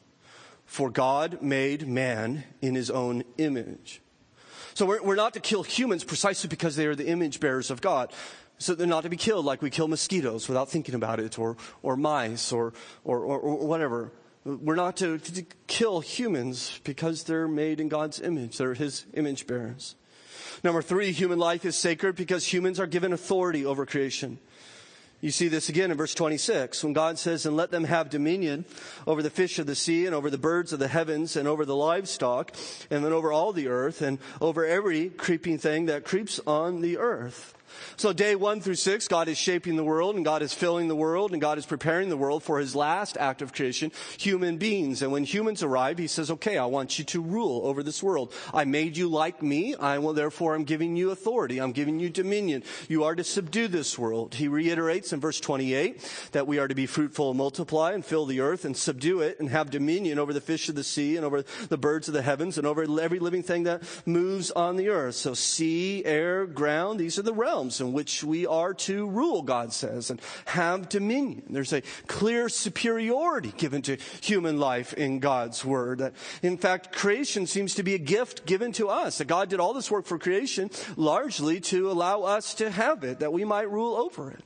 For 0.66 0.90
God 0.90 1.42
made 1.42 1.88
man 1.88 2.44
in 2.62 2.74
his 2.76 2.90
own 2.90 3.24
image. 3.38 4.00
So 4.74 4.86
we're, 4.86 5.16
not 5.16 5.34
to 5.34 5.40
kill 5.40 5.64
humans 5.64 6.04
precisely 6.04 6.48
because 6.48 6.76
they 6.76 6.86
are 6.86 6.94
the 6.94 7.08
image 7.08 7.40
bearers 7.40 7.70
of 7.70 7.80
God. 7.80 8.12
So 8.58 8.74
they're 8.74 8.86
not 8.86 9.02
to 9.02 9.08
be 9.08 9.16
killed 9.16 9.44
like 9.44 9.62
we 9.62 9.70
kill 9.70 9.88
mosquitoes 9.88 10.48
without 10.48 10.68
thinking 10.68 10.94
about 10.94 11.18
it, 11.18 11.38
or, 11.38 11.56
or 11.82 11.96
mice, 11.96 12.52
or, 12.52 12.72
or, 13.04 13.18
or 13.18 13.66
whatever. 13.66 14.12
We're 14.44 14.74
not 14.74 14.96
to, 14.98 15.18
to 15.18 15.44
kill 15.66 16.00
humans 16.00 16.80
because 16.84 17.24
they're 17.24 17.48
made 17.48 17.78
in 17.80 17.88
God's 17.88 18.20
image. 18.20 18.56
They're 18.56 18.74
his 18.74 19.04
image 19.12 19.46
bearers. 19.46 19.96
Number 20.64 20.82
three, 20.82 21.12
human 21.12 21.38
life 21.38 21.64
is 21.64 21.76
sacred 21.76 22.16
because 22.16 22.50
humans 22.50 22.80
are 22.80 22.86
given 22.86 23.12
authority 23.12 23.66
over 23.66 23.84
creation. 23.84 24.38
You 25.20 25.30
see 25.30 25.48
this 25.48 25.68
again 25.68 25.90
in 25.90 25.98
verse 25.98 26.14
26 26.14 26.82
when 26.82 26.94
God 26.94 27.18
says, 27.18 27.44
And 27.44 27.54
let 27.54 27.70
them 27.70 27.84
have 27.84 28.08
dominion 28.08 28.64
over 29.06 29.22
the 29.22 29.28
fish 29.28 29.58
of 29.58 29.66
the 29.66 29.74
sea, 29.74 30.06
and 30.06 30.14
over 30.14 30.30
the 30.30 30.38
birds 30.38 30.72
of 30.72 30.78
the 30.78 30.88
heavens, 30.88 31.36
and 31.36 31.46
over 31.46 31.66
the 31.66 31.76
livestock, 31.76 32.54
and 32.90 33.04
then 33.04 33.12
over 33.12 33.30
all 33.30 33.52
the 33.52 33.68
earth, 33.68 34.00
and 34.00 34.18
over 34.40 34.64
every 34.64 35.10
creeping 35.10 35.58
thing 35.58 35.86
that 35.86 36.04
creeps 36.04 36.40
on 36.46 36.80
the 36.80 36.96
earth. 36.96 37.54
So 37.96 38.12
day 38.12 38.36
one 38.36 38.60
through 38.60 38.76
six, 38.76 39.08
God 39.08 39.28
is 39.28 39.38
shaping 39.38 39.76
the 39.76 39.84
world 39.84 40.16
and 40.16 40.24
God 40.24 40.42
is 40.42 40.52
filling 40.52 40.88
the 40.88 40.96
world 40.96 41.32
and 41.32 41.40
God 41.40 41.58
is 41.58 41.66
preparing 41.66 42.08
the 42.08 42.16
world 42.16 42.42
for 42.42 42.58
his 42.58 42.74
last 42.74 43.16
act 43.18 43.42
of 43.42 43.52
creation, 43.52 43.92
human 44.18 44.56
beings. 44.56 45.02
And 45.02 45.12
when 45.12 45.24
humans 45.24 45.62
arrive, 45.62 45.98
he 45.98 46.06
says, 46.06 46.30
okay, 46.30 46.58
I 46.58 46.66
want 46.66 46.98
you 46.98 47.04
to 47.06 47.20
rule 47.20 47.62
over 47.64 47.82
this 47.82 48.02
world. 48.02 48.32
I 48.52 48.64
made 48.64 48.96
you 48.96 49.08
like 49.08 49.42
me. 49.42 49.74
I 49.74 49.98
will, 49.98 50.12
therefore, 50.12 50.54
I'm 50.54 50.64
giving 50.64 50.96
you 50.96 51.10
authority. 51.10 51.58
I'm 51.58 51.72
giving 51.72 52.00
you 52.00 52.10
dominion. 52.10 52.62
You 52.88 53.04
are 53.04 53.14
to 53.14 53.24
subdue 53.24 53.68
this 53.68 53.98
world. 53.98 54.34
He 54.34 54.48
reiterates 54.48 55.12
in 55.12 55.20
verse 55.20 55.40
28 55.40 56.30
that 56.32 56.46
we 56.46 56.58
are 56.58 56.68
to 56.68 56.74
be 56.74 56.86
fruitful 56.86 57.30
and 57.30 57.38
multiply 57.38 57.92
and 57.92 58.04
fill 58.04 58.26
the 58.26 58.40
earth 58.40 58.64
and 58.64 58.76
subdue 58.76 59.20
it 59.20 59.38
and 59.40 59.48
have 59.50 59.70
dominion 59.70 60.18
over 60.18 60.32
the 60.32 60.40
fish 60.40 60.68
of 60.68 60.74
the 60.74 60.84
sea 60.84 61.16
and 61.16 61.24
over 61.24 61.44
the 61.68 61.78
birds 61.78 62.08
of 62.08 62.14
the 62.14 62.22
heavens 62.22 62.58
and 62.58 62.66
over 62.66 62.82
every 63.00 63.18
living 63.18 63.42
thing 63.42 63.64
that 63.64 63.82
moves 64.06 64.50
on 64.50 64.76
the 64.76 64.88
earth. 64.88 65.14
So 65.14 65.34
sea, 65.34 66.04
air, 66.04 66.46
ground, 66.46 66.98
these 66.98 67.18
are 67.18 67.22
the 67.22 67.32
realms 67.32 67.59
realms 67.60 67.80
in 67.80 67.92
which 67.92 68.24
we 68.24 68.46
are 68.46 68.72
to 68.72 69.06
rule, 69.06 69.42
God 69.42 69.72
says, 69.72 70.10
and 70.10 70.20
have 70.46 70.88
dominion. 70.88 71.42
There's 71.50 71.74
a 71.74 71.82
clear 72.06 72.48
superiority 72.48 73.52
given 73.56 73.82
to 73.82 73.98
human 74.22 74.58
life 74.58 74.94
in 74.94 75.18
God's 75.18 75.62
word. 75.62 75.98
That, 75.98 76.14
in 76.42 76.56
fact, 76.56 76.92
creation 76.92 77.46
seems 77.46 77.74
to 77.74 77.82
be 77.82 77.94
a 77.94 77.98
gift 77.98 78.46
given 78.46 78.72
to 78.72 78.88
us. 78.88 79.18
That 79.18 79.26
God 79.26 79.50
did 79.50 79.60
all 79.60 79.74
this 79.74 79.90
work 79.90 80.06
for 80.06 80.18
creation 80.18 80.70
largely 80.96 81.60
to 81.60 81.90
allow 81.90 82.22
us 82.22 82.54
to 82.54 82.70
have 82.70 83.04
it, 83.04 83.18
that 83.18 83.32
we 83.32 83.44
might 83.44 83.70
rule 83.70 83.94
over 83.94 84.30
it. 84.30 84.42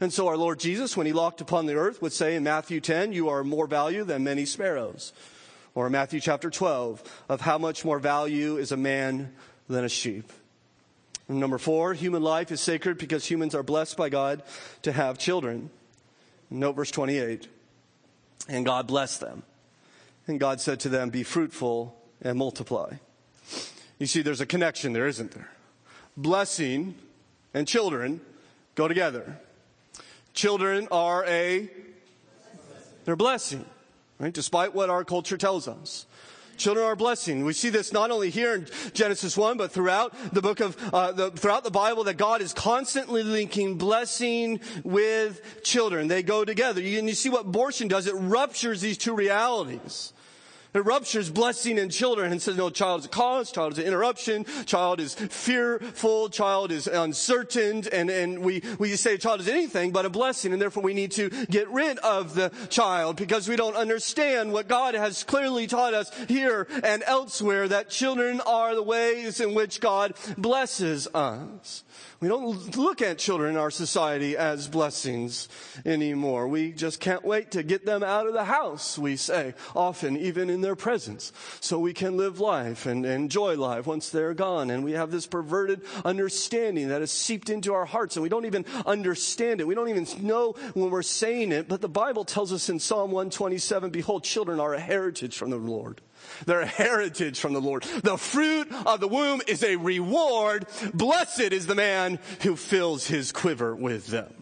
And 0.00 0.12
so 0.12 0.26
our 0.26 0.36
Lord 0.36 0.58
Jesus, 0.58 0.96
when 0.96 1.06
he 1.06 1.12
walked 1.12 1.40
upon 1.40 1.66
the 1.66 1.76
earth, 1.76 2.02
would 2.02 2.12
say 2.12 2.34
in 2.34 2.42
Matthew 2.42 2.80
10, 2.80 3.12
you 3.12 3.28
are 3.28 3.44
more 3.44 3.68
value 3.68 4.02
than 4.02 4.24
many 4.24 4.44
sparrows. 4.44 5.12
Or 5.74 5.88
Matthew 5.88 6.20
chapter 6.20 6.50
12, 6.50 7.02
of 7.28 7.42
how 7.42 7.58
much 7.58 7.84
more 7.84 7.98
value 7.98 8.56
is 8.56 8.72
a 8.72 8.76
man 8.76 9.32
than 9.68 9.84
a 9.84 9.88
sheep. 9.88 10.32
Number 11.28 11.58
four, 11.58 11.92
human 11.92 12.22
life 12.22 12.52
is 12.52 12.60
sacred 12.60 12.98
because 12.98 13.24
humans 13.24 13.54
are 13.54 13.62
blessed 13.62 13.96
by 13.96 14.08
God 14.08 14.42
to 14.82 14.92
have 14.92 15.18
children. 15.18 15.70
Note 16.50 16.76
verse 16.76 16.90
28. 16.90 17.48
And 18.48 18.64
God 18.64 18.86
blessed 18.86 19.20
them. 19.20 19.42
And 20.28 20.38
God 20.38 20.60
said 20.60 20.80
to 20.80 20.88
them, 20.88 21.10
Be 21.10 21.24
fruitful 21.24 21.96
and 22.22 22.38
multiply. 22.38 22.94
You 23.98 24.06
see, 24.06 24.22
there's 24.22 24.40
a 24.40 24.46
connection 24.46 24.92
there, 24.92 25.06
isn't 25.06 25.32
there? 25.32 25.50
Blessing 26.16 26.94
and 27.54 27.66
children 27.66 28.20
go 28.74 28.86
together. 28.86 29.38
Children 30.34 30.86
are 30.92 31.24
a, 31.24 31.70
they're 33.04 33.16
blessing, 33.16 33.64
right? 34.18 34.32
Despite 34.32 34.74
what 34.74 34.90
our 34.90 35.02
culture 35.02 35.38
tells 35.38 35.66
us. 35.66 36.06
Children 36.56 36.86
are 36.86 36.92
a 36.92 36.96
blessing. 36.96 37.44
We 37.44 37.52
see 37.52 37.70
this 37.70 37.92
not 37.92 38.10
only 38.10 38.30
here 38.30 38.54
in 38.54 38.66
Genesis 38.92 39.36
1, 39.36 39.56
but 39.56 39.72
throughout 39.72 40.14
the 40.32 40.42
book 40.42 40.60
of, 40.60 40.76
uh, 40.92 41.12
the, 41.12 41.30
throughout 41.30 41.64
the 41.64 41.70
Bible 41.70 42.04
that 42.04 42.16
God 42.16 42.40
is 42.40 42.52
constantly 42.52 43.22
linking 43.22 43.76
blessing 43.76 44.60
with 44.84 45.62
children. 45.62 46.08
They 46.08 46.22
go 46.22 46.44
together. 46.44 46.80
You, 46.80 46.98
and 46.98 47.08
you 47.08 47.14
see 47.14 47.28
what 47.28 47.42
abortion 47.42 47.88
does. 47.88 48.06
It 48.06 48.14
ruptures 48.14 48.80
these 48.80 48.98
two 48.98 49.14
realities. 49.14 50.12
It 50.76 50.84
ruptures 50.84 51.30
blessing 51.30 51.78
in 51.78 51.88
children 51.88 52.32
and 52.32 52.42
says, 52.42 52.56
no, 52.56 52.68
child 52.68 53.00
is 53.00 53.06
a 53.06 53.08
cause, 53.08 53.50
child 53.50 53.72
is 53.72 53.78
an 53.78 53.86
interruption, 53.86 54.44
child 54.66 55.00
is 55.00 55.14
fearful, 55.14 56.28
child 56.28 56.70
is 56.70 56.86
uncertain, 56.86 57.84
and, 57.90 58.10
and 58.10 58.40
we, 58.40 58.62
we 58.78 58.94
say 58.96 59.14
a 59.14 59.18
child 59.18 59.40
is 59.40 59.48
anything 59.48 59.90
but 59.90 60.04
a 60.04 60.10
blessing, 60.10 60.52
and 60.52 60.60
therefore 60.60 60.82
we 60.82 60.92
need 60.92 61.12
to 61.12 61.30
get 61.46 61.66
rid 61.70 61.98
of 62.00 62.34
the 62.34 62.52
child 62.68 63.16
because 63.16 63.48
we 63.48 63.56
don't 63.56 63.74
understand 63.74 64.52
what 64.52 64.68
God 64.68 64.94
has 64.94 65.24
clearly 65.24 65.66
taught 65.66 65.94
us 65.94 66.10
here 66.28 66.66
and 66.84 67.02
elsewhere 67.06 67.68
that 67.68 67.88
children 67.88 68.42
are 68.42 68.74
the 68.74 68.82
ways 68.82 69.40
in 69.40 69.54
which 69.54 69.80
God 69.80 70.12
blesses 70.36 71.08
us. 71.14 71.84
We 72.26 72.30
don't 72.30 72.76
look 72.76 73.02
at 73.02 73.18
children 73.18 73.50
in 73.50 73.56
our 73.56 73.70
society 73.70 74.36
as 74.36 74.66
blessings 74.66 75.48
anymore. 75.84 76.48
We 76.48 76.72
just 76.72 76.98
can't 76.98 77.24
wait 77.24 77.52
to 77.52 77.62
get 77.62 77.86
them 77.86 78.02
out 78.02 78.26
of 78.26 78.32
the 78.32 78.42
house, 78.42 78.98
we 78.98 79.14
say, 79.14 79.54
often 79.76 80.16
even 80.16 80.50
in 80.50 80.60
their 80.60 80.74
presence, 80.74 81.32
so 81.60 81.78
we 81.78 81.94
can 81.94 82.16
live 82.16 82.40
life 82.40 82.84
and 82.84 83.06
enjoy 83.06 83.54
life 83.54 83.86
once 83.86 84.10
they're 84.10 84.34
gone. 84.34 84.70
And 84.70 84.82
we 84.82 84.90
have 84.90 85.12
this 85.12 85.28
perverted 85.28 85.82
understanding 86.04 86.88
that 86.88 87.00
has 87.00 87.12
seeped 87.12 87.48
into 87.48 87.72
our 87.74 87.84
hearts, 87.84 88.16
and 88.16 88.24
we 88.24 88.28
don't 88.28 88.44
even 88.44 88.64
understand 88.84 89.60
it. 89.60 89.68
We 89.68 89.76
don't 89.76 89.88
even 89.88 90.08
know 90.26 90.56
when 90.74 90.90
we're 90.90 91.02
saying 91.02 91.52
it, 91.52 91.68
but 91.68 91.80
the 91.80 91.88
Bible 91.88 92.24
tells 92.24 92.52
us 92.52 92.68
in 92.68 92.80
Psalm 92.80 93.12
127 93.12 93.90
Behold, 93.90 94.24
children 94.24 94.58
are 94.58 94.74
a 94.74 94.80
heritage 94.80 95.36
from 95.36 95.50
the 95.50 95.58
Lord. 95.58 96.00
Their 96.44 96.66
heritage 96.66 97.40
from 97.40 97.52
the 97.54 97.60
Lord. 97.60 97.82
The 97.82 98.18
fruit 98.18 98.68
of 98.84 99.00
the 99.00 99.08
womb 99.08 99.40
is 99.46 99.62
a 99.62 99.76
reward. 99.76 100.66
Blessed 100.92 101.40
is 101.52 101.66
the 101.66 101.74
man 101.74 102.18
who 102.42 102.56
fills 102.56 103.06
his 103.06 103.32
quiver 103.32 103.74
with 103.74 104.08
them. 104.08 104.32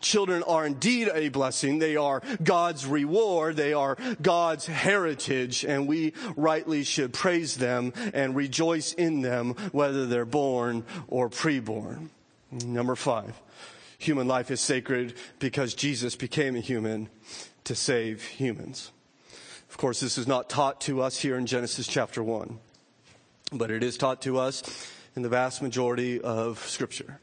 Children 0.00 0.42
are 0.44 0.66
indeed 0.66 1.10
a 1.12 1.28
blessing. 1.28 1.78
They 1.78 1.96
are 1.96 2.22
God's 2.42 2.86
reward. 2.86 3.56
They 3.56 3.72
are 3.72 3.96
God's 4.20 4.66
heritage, 4.66 5.64
and 5.64 5.86
we 5.86 6.14
rightly 6.36 6.84
should 6.84 7.12
praise 7.12 7.56
them 7.56 7.92
and 8.14 8.34
rejoice 8.34 8.92
in 8.94 9.20
them, 9.20 9.50
whether 9.72 10.06
they're 10.06 10.24
born 10.24 10.84
or 11.08 11.28
preborn. 11.28 12.08
Number 12.50 12.96
five, 12.96 13.40
human 13.98 14.26
life 14.26 14.50
is 14.50 14.60
sacred 14.60 15.14
because 15.38 15.74
Jesus 15.74 16.16
became 16.16 16.56
a 16.56 16.60
human 16.60 17.08
to 17.64 17.74
save 17.74 18.24
humans. 18.24 18.92
Of 19.80 19.82
course, 19.82 20.00
this 20.00 20.18
is 20.18 20.26
not 20.26 20.50
taught 20.50 20.82
to 20.82 21.00
us 21.00 21.16
here 21.16 21.38
in 21.38 21.46
Genesis 21.46 21.86
chapter 21.86 22.22
1, 22.22 22.58
but 23.50 23.70
it 23.70 23.82
is 23.82 23.96
taught 23.96 24.20
to 24.20 24.38
us 24.38 24.62
in 25.16 25.22
the 25.22 25.30
vast 25.30 25.62
majority 25.62 26.20
of 26.20 26.58
Scripture. 26.68 27.18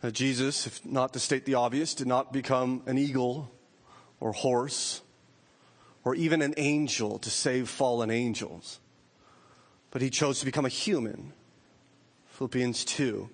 That 0.00 0.12
Jesus, 0.12 0.66
if 0.66 0.82
not 0.86 1.12
to 1.12 1.18
state 1.18 1.44
the 1.44 1.52
obvious, 1.52 1.92
did 1.92 2.06
not 2.06 2.32
become 2.32 2.82
an 2.86 2.96
eagle 2.96 3.52
or 4.18 4.32
horse 4.32 5.02
or 6.04 6.14
even 6.14 6.40
an 6.40 6.54
angel 6.56 7.18
to 7.18 7.28
save 7.28 7.68
fallen 7.68 8.10
angels, 8.10 8.80
but 9.90 10.00
he 10.00 10.08
chose 10.08 10.38
to 10.38 10.46
become 10.46 10.64
a 10.64 10.70
human. 10.70 11.34
Philippians 12.28 12.82
2. 12.86 13.28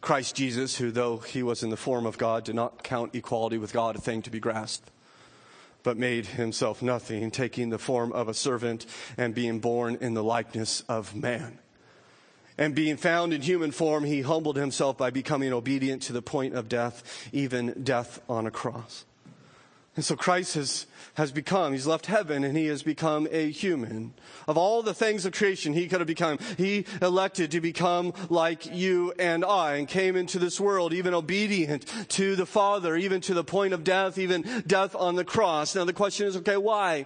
Christ 0.00 0.34
Jesus, 0.34 0.78
who 0.78 0.90
though 0.90 1.18
he 1.18 1.42
was 1.42 1.62
in 1.62 1.68
the 1.68 1.76
form 1.76 2.06
of 2.06 2.16
God, 2.16 2.44
did 2.44 2.54
not 2.54 2.82
count 2.82 3.14
equality 3.14 3.58
with 3.58 3.74
God 3.74 3.96
a 3.96 4.00
thing 4.00 4.22
to 4.22 4.30
be 4.30 4.40
grasped 4.40 4.88
but 5.82 5.96
made 5.96 6.26
himself 6.26 6.82
nothing, 6.82 7.30
taking 7.30 7.70
the 7.70 7.78
form 7.78 8.12
of 8.12 8.28
a 8.28 8.34
servant 8.34 8.86
and 9.16 9.34
being 9.34 9.58
born 9.58 9.98
in 10.00 10.14
the 10.14 10.24
likeness 10.24 10.82
of 10.88 11.14
man. 11.14 11.58
And 12.58 12.74
being 12.74 12.96
found 12.96 13.32
in 13.32 13.42
human 13.42 13.70
form, 13.70 14.04
he 14.04 14.22
humbled 14.22 14.56
himself 14.56 14.98
by 14.98 15.10
becoming 15.10 15.52
obedient 15.52 16.02
to 16.02 16.12
the 16.12 16.22
point 16.22 16.54
of 16.54 16.68
death, 16.68 17.28
even 17.32 17.82
death 17.82 18.20
on 18.28 18.46
a 18.46 18.50
cross. 18.50 19.04
And 19.94 20.02
so 20.02 20.16
Christ 20.16 20.54
has, 20.54 20.86
has 21.14 21.32
become, 21.32 21.72
he's 21.72 21.86
left 21.86 22.06
heaven 22.06 22.44
and 22.44 22.56
he 22.56 22.66
has 22.68 22.82
become 22.82 23.28
a 23.30 23.50
human. 23.50 24.14
Of 24.48 24.56
all 24.56 24.82
the 24.82 24.94
things 24.94 25.26
of 25.26 25.34
creation 25.34 25.74
he 25.74 25.86
could 25.86 26.00
have 26.00 26.06
become, 26.06 26.38
he 26.56 26.86
elected 27.02 27.50
to 27.50 27.60
become 27.60 28.14
like 28.30 28.74
you 28.74 29.12
and 29.18 29.44
I 29.44 29.74
and 29.74 29.86
came 29.86 30.16
into 30.16 30.38
this 30.38 30.58
world, 30.58 30.94
even 30.94 31.12
obedient 31.12 31.84
to 32.10 32.36
the 32.36 32.46
Father, 32.46 32.96
even 32.96 33.20
to 33.22 33.34
the 33.34 33.44
point 33.44 33.74
of 33.74 33.84
death, 33.84 34.16
even 34.16 34.64
death 34.66 34.96
on 34.96 35.14
the 35.16 35.24
cross. 35.24 35.74
Now 35.74 35.84
the 35.84 35.92
question 35.92 36.26
is, 36.26 36.38
okay, 36.38 36.56
why? 36.56 37.04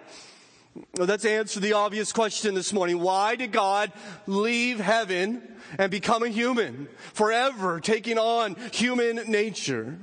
Well, 0.96 1.08
let's 1.08 1.24
answer 1.24 1.58
the 1.58 1.72
obvious 1.72 2.12
question 2.12 2.54
this 2.54 2.72
morning. 2.72 3.00
Why 3.00 3.34
did 3.34 3.50
God 3.50 3.90
leave 4.28 4.78
heaven 4.78 5.56
and 5.76 5.90
become 5.90 6.22
a 6.22 6.28
human 6.28 6.86
forever, 7.14 7.80
taking 7.80 8.18
on 8.18 8.54
human 8.72 9.16
nature? 9.26 9.98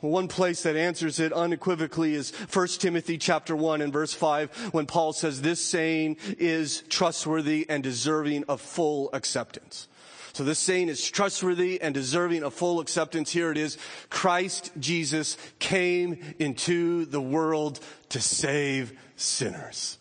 One 0.00 0.28
place 0.28 0.62
that 0.62 0.76
answers 0.76 1.20
it 1.20 1.32
unequivocally 1.32 2.14
is 2.14 2.30
1 2.52 2.66
Timothy 2.78 3.18
chapter 3.18 3.54
1 3.54 3.82
and 3.82 3.92
verse 3.92 4.14
5 4.14 4.70
when 4.72 4.86
Paul 4.86 5.12
says 5.12 5.42
this 5.42 5.62
saying 5.62 6.16
is 6.38 6.82
trustworthy 6.88 7.66
and 7.68 7.82
deserving 7.82 8.44
of 8.48 8.62
full 8.62 9.10
acceptance. 9.12 9.88
So 10.32 10.44
this 10.44 10.58
saying 10.58 10.88
is 10.88 11.10
trustworthy 11.10 11.80
and 11.82 11.92
deserving 11.92 12.44
of 12.44 12.54
full 12.54 12.80
acceptance. 12.80 13.30
Here 13.30 13.50
it 13.50 13.58
is. 13.58 13.76
Christ 14.08 14.70
Jesus 14.78 15.36
came 15.58 16.34
into 16.38 17.04
the 17.04 17.20
world 17.20 17.80
to 18.10 18.20
save 18.20 18.98
sinners. 19.16 19.98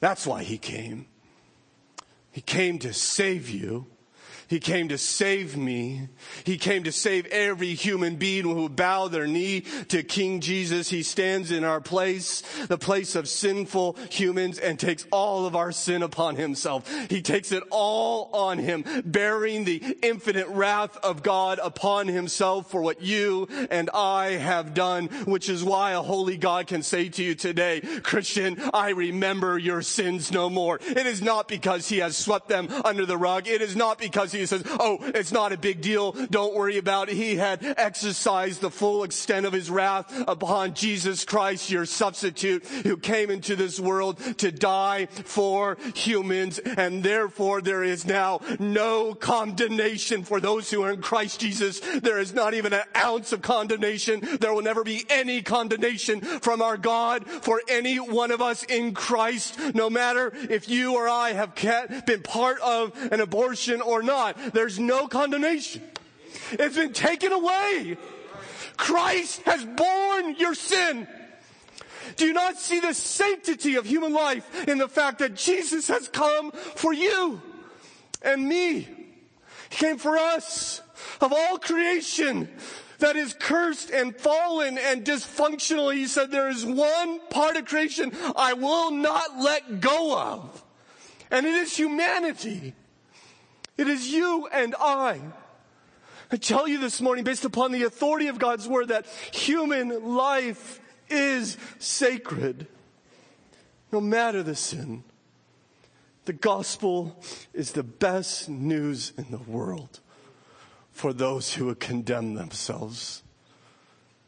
That's 0.00 0.26
why 0.26 0.42
he 0.42 0.56
came. 0.58 1.06
He 2.30 2.40
came 2.40 2.78
to 2.78 2.92
save 2.94 3.50
you 3.50 3.86
he 4.48 4.60
came 4.60 4.88
to 4.88 4.98
save 4.98 5.56
me. 5.56 6.08
He 6.44 6.56
came 6.56 6.84
to 6.84 6.92
save 6.92 7.26
every 7.26 7.74
human 7.74 8.16
being 8.16 8.44
who 8.44 8.68
bow 8.68 9.08
their 9.08 9.26
knee 9.26 9.60
to 9.88 10.02
King 10.02 10.40
Jesus. 10.40 10.88
He 10.88 11.02
stands 11.02 11.50
in 11.50 11.64
our 11.64 11.80
place, 11.80 12.42
the 12.66 12.78
place 12.78 13.14
of 13.14 13.28
sinful 13.28 13.96
humans 14.10 14.58
and 14.58 14.78
takes 14.78 15.06
all 15.12 15.46
of 15.46 15.54
our 15.54 15.70
sin 15.70 16.02
upon 16.02 16.36
himself. 16.36 16.90
He 17.10 17.20
takes 17.20 17.52
it 17.52 17.62
all 17.70 18.30
on 18.32 18.58
him, 18.58 18.84
bearing 19.04 19.64
the 19.64 19.98
infinite 20.02 20.48
wrath 20.48 20.96
of 21.02 21.22
God 21.22 21.60
upon 21.62 22.08
himself 22.08 22.70
for 22.70 22.80
what 22.80 23.02
you 23.02 23.48
and 23.70 23.90
I 23.92 24.30
have 24.30 24.72
done, 24.72 25.08
which 25.26 25.50
is 25.50 25.62
why 25.62 25.92
a 25.92 26.00
holy 26.00 26.38
God 26.38 26.66
can 26.66 26.82
say 26.82 27.10
to 27.10 27.22
you 27.22 27.34
today, 27.34 27.82
Christian, 28.02 28.58
I 28.72 28.90
remember 28.90 29.58
your 29.58 29.82
sins 29.82 30.32
no 30.32 30.48
more. 30.48 30.80
It 30.82 31.06
is 31.06 31.20
not 31.20 31.48
because 31.48 31.88
he 31.88 31.98
has 31.98 32.16
swept 32.16 32.48
them 32.48 32.68
under 32.84 33.04
the 33.04 33.18
rug. 33.18 33.46
It 33.46 33.60
is 33.60 33.76
not 33.76 33.98
because 33.98 34.32
he 34.32 34.37
he 34.40 34.46
says, 34.46 34.62
oh, 34.66 34.98
it's 35.14 35.32
not 35.32 35.52
a 35.52 35.58
big 35.58 35.80
deal. 35.80 36.12
Don't 36.30 36.54
worry 36.54 36.78
about 36.78 37.08
it. 37.08 37.16
He 37.16 37.36
had 37.36 37.64
exercised 37.76 38.60
the 38.60 38.70
full 38.70 39.04
extent 39.04 39.46
of 39.46 39.52
his 39.52 39.70
wrath 39.70 40.12
upon 40.26 40.74
Jesus 40.74 41.24
Christ, 41.24 41.70
your 41.70 41.86
substitute, 41.86 42.66
who 42.66 42.96
came 42.96 43.30
into 43.30 43.56
this 43.56 43.80
world 43.80 44.18
to 44.38 44.50
die 44.50 45.06
for 45.06 45.76
humans. 45.94 46.58
And 46.58 47.02
therefore 47.02 47.60
there 47.60 47.82
is 47.82 48.06
now 48.06 48.40
no 48.58 49.14
condemnation 49.14 50.24
for 50.24 50.40
those 50.40 50.70
who 50.70 50.82
are 50.82 50.92
in 50.92 51.02
Christ 51.02 51.40
Jesus. 51.40 51.80
There 51.80 52.18
is 52.18 52.34
not 52.34 52.54
even 52.54 52.72
an 52.72 52.84
ounce 52.96 53.32
of 53.32 53.42
condemnation. 53.42 54.20
There 54.40 54.52
will 54.52 54.62
never 54.62 54.84
be 54.84 55.04
any 55.08 55.42
condemnation 55.42 56.20
from 56.20 56.62
our 56.62 56.76
God 56.76 57.26
for 57.26 57.62
any 57.68 57.96
one 57.96 58.30
of 58.30 58.42
us 58.42 58.62
in 58.64 58.94
Christ, 58.94 59.58
no 59.74 59.88
matter 59.90 60.32
if 60.48 60.68
you 60.68 60.94
or 60.94 61.08
I 61.08 61.32
have 61.32 61.54
been 62.06 62.22
part 62.22 62.60
of 62.60 62.92
an 63.12 63.20
abortion 63.20 63.80
or 63.80 64.02
not. 64.02 64.27
There's 64.52 64.78
no 64.78 65.08
condemnation. 65.08 65.82
It's 66.52 66.76
been 66.76 66.92
taken 66.92 67.32
away. 67.32 67.96
Christ 68.76 69.42
has 69.42 69.64
borne 69.64 70.36
your 70.36 70.54
sin. 70.54 71.08
Do 72.16 72.26
you 72.26 72.32
not 72.32 72.56
see 72.56 72.80
the 72.80 72.94
sanctity 72.94 73.74
of 73.76 73.86
human 73.86 74.12
life 74.12 74.68
in 74.68 74.78
the 74.78 74.88
fact 74.88 75.18
that 75.18 75.34
Jesus 75.34 75.88
has 75.88 76.08
come 76.08 76.52
for 76.52 76.92
you 76.92 77.40
and 78.22 78.48
me? 78.48 78.88
He 79.70 79.76
came 79.76 79.98
for 79.98 80.16
us 80.16 80.80
of 81.20 81.32
all 81.32 81.58
creation 81.58 82.48
that 82.98 83.16
is 83.16 83.34
cursed 83.34 83.90
and 83.90 84.16
fallen 84.16 84.78
and 84.78 85.04
dysfunctional. 85.04 85.94
He 85.94 86.06
said, 86.06 86.30
there 86.30 86.48
is 86.48 86.64
one 86.64 87.20
part 87.28 87.56
of 87.56 87.66
creation 87.66 88.12
I 88.34 88.54
will 88.54 88.90
not 88.90 89.38
let 89.38 89.80
go 89.80 90.18
of. 90.18 90.64
And 91.30 91.46
it 91.46 91.54
is 91.54 91.76
humanity. 91.76 92.74
It 93.78 93.86
is 93.86 94.12
you 94.12 94.48
and 94.52 94.74
I. 94.78 95.20
I 96.30 96.36
tell 96.36 96.68
you 96.68 96.78
this 96.78 97.00
morning, 97.00 97.24
based 97.24 97.44
upon 97.44 97.72
the 97.72 97.84
authority 97.84 98.26
of 98.26 98.38
God's 98.38 98.68
word, 98.68 98.88
that 98.88 99.06
human 99.32 100.04
life 100.14 100.80
is 101.08 101.56
sacred. 101.78 102.66
No 103.92 104.00
matter 104.00 104.42
the 104.42 104.56
sin. 104.56 105.04
The 106.26 106.32
gospel 106.34 107.18
is 107.54 107.72
the 107.72 107.84
best 107.84 108.50
news 108.50 109.14
in 109.16 109.30
the 109.30 109.38
world 109.38 110.00
for 110.90 111.14
those 111.14 111.54
who 111.54 111.66
would 111.66 111.80
condemn 111.80 112.34
themselves. 112.34 113.22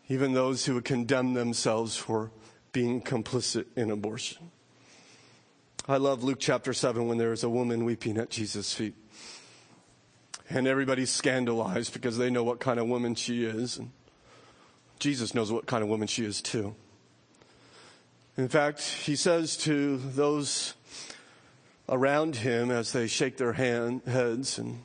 Even 0.08 0.32
those 0.32 0.64
who 0.64 0.74
would 0.74 0.84
condemn 0.84 1.34
themselves 1.34 1.96
for 1.96 2.30
being 2.72 3.02
complicit 3.02 3.66
in 3.76 3.90
abortion. 3.90 4.50
I 5.88 5.96
love 5.98 6.24
Luke 6.24 6.38
chapter 6.40 6.72
7 6.72 7.06
when 7.06 7.18
there 7.18 7.32
is 7.32 7.42
a 7.42 7.50
woman 7.50 7.84
weeping 7.84 8.16
at 8.16 8.30
Jesus' 8.30 8.72
feet 8.72 8.94
and 10.50 10.66
everybody's 10.66 11.10
scandalized 11.10 11.92
because 11.92 12.18
they 12.18 12.28
know 12.28 12.44
what 12.44 12.58
kind 12.58 12.78
of 12.78 12.88
woman 12.88 13.14
she 13.14 13.44
is. 13.44 13.78
And 13.78 13.90
Jesus 14.98 15.34
knows 15.34 15.50
what 15.50 15.66
kind 15.66 15.82
of 15.82 15.88
woman 15.88 16.08
she 16.08 16.24
is 16.24 16.42
too. 16.42 16.74
In 18.36 18.48
fact, 18.48 18.82
he 18.82 19.16
says 19.16 19.56
to 19.58 19.96
those 19.96 20.74
around 21.88 22.36
him 22.36 22.70
as 22.70 22.92
they 22.92 23.06
shake 23.06 23.36
their 23.36 23.52
hand, 23.54 24.02
heads 24.06 24.58
and 24.58 24.84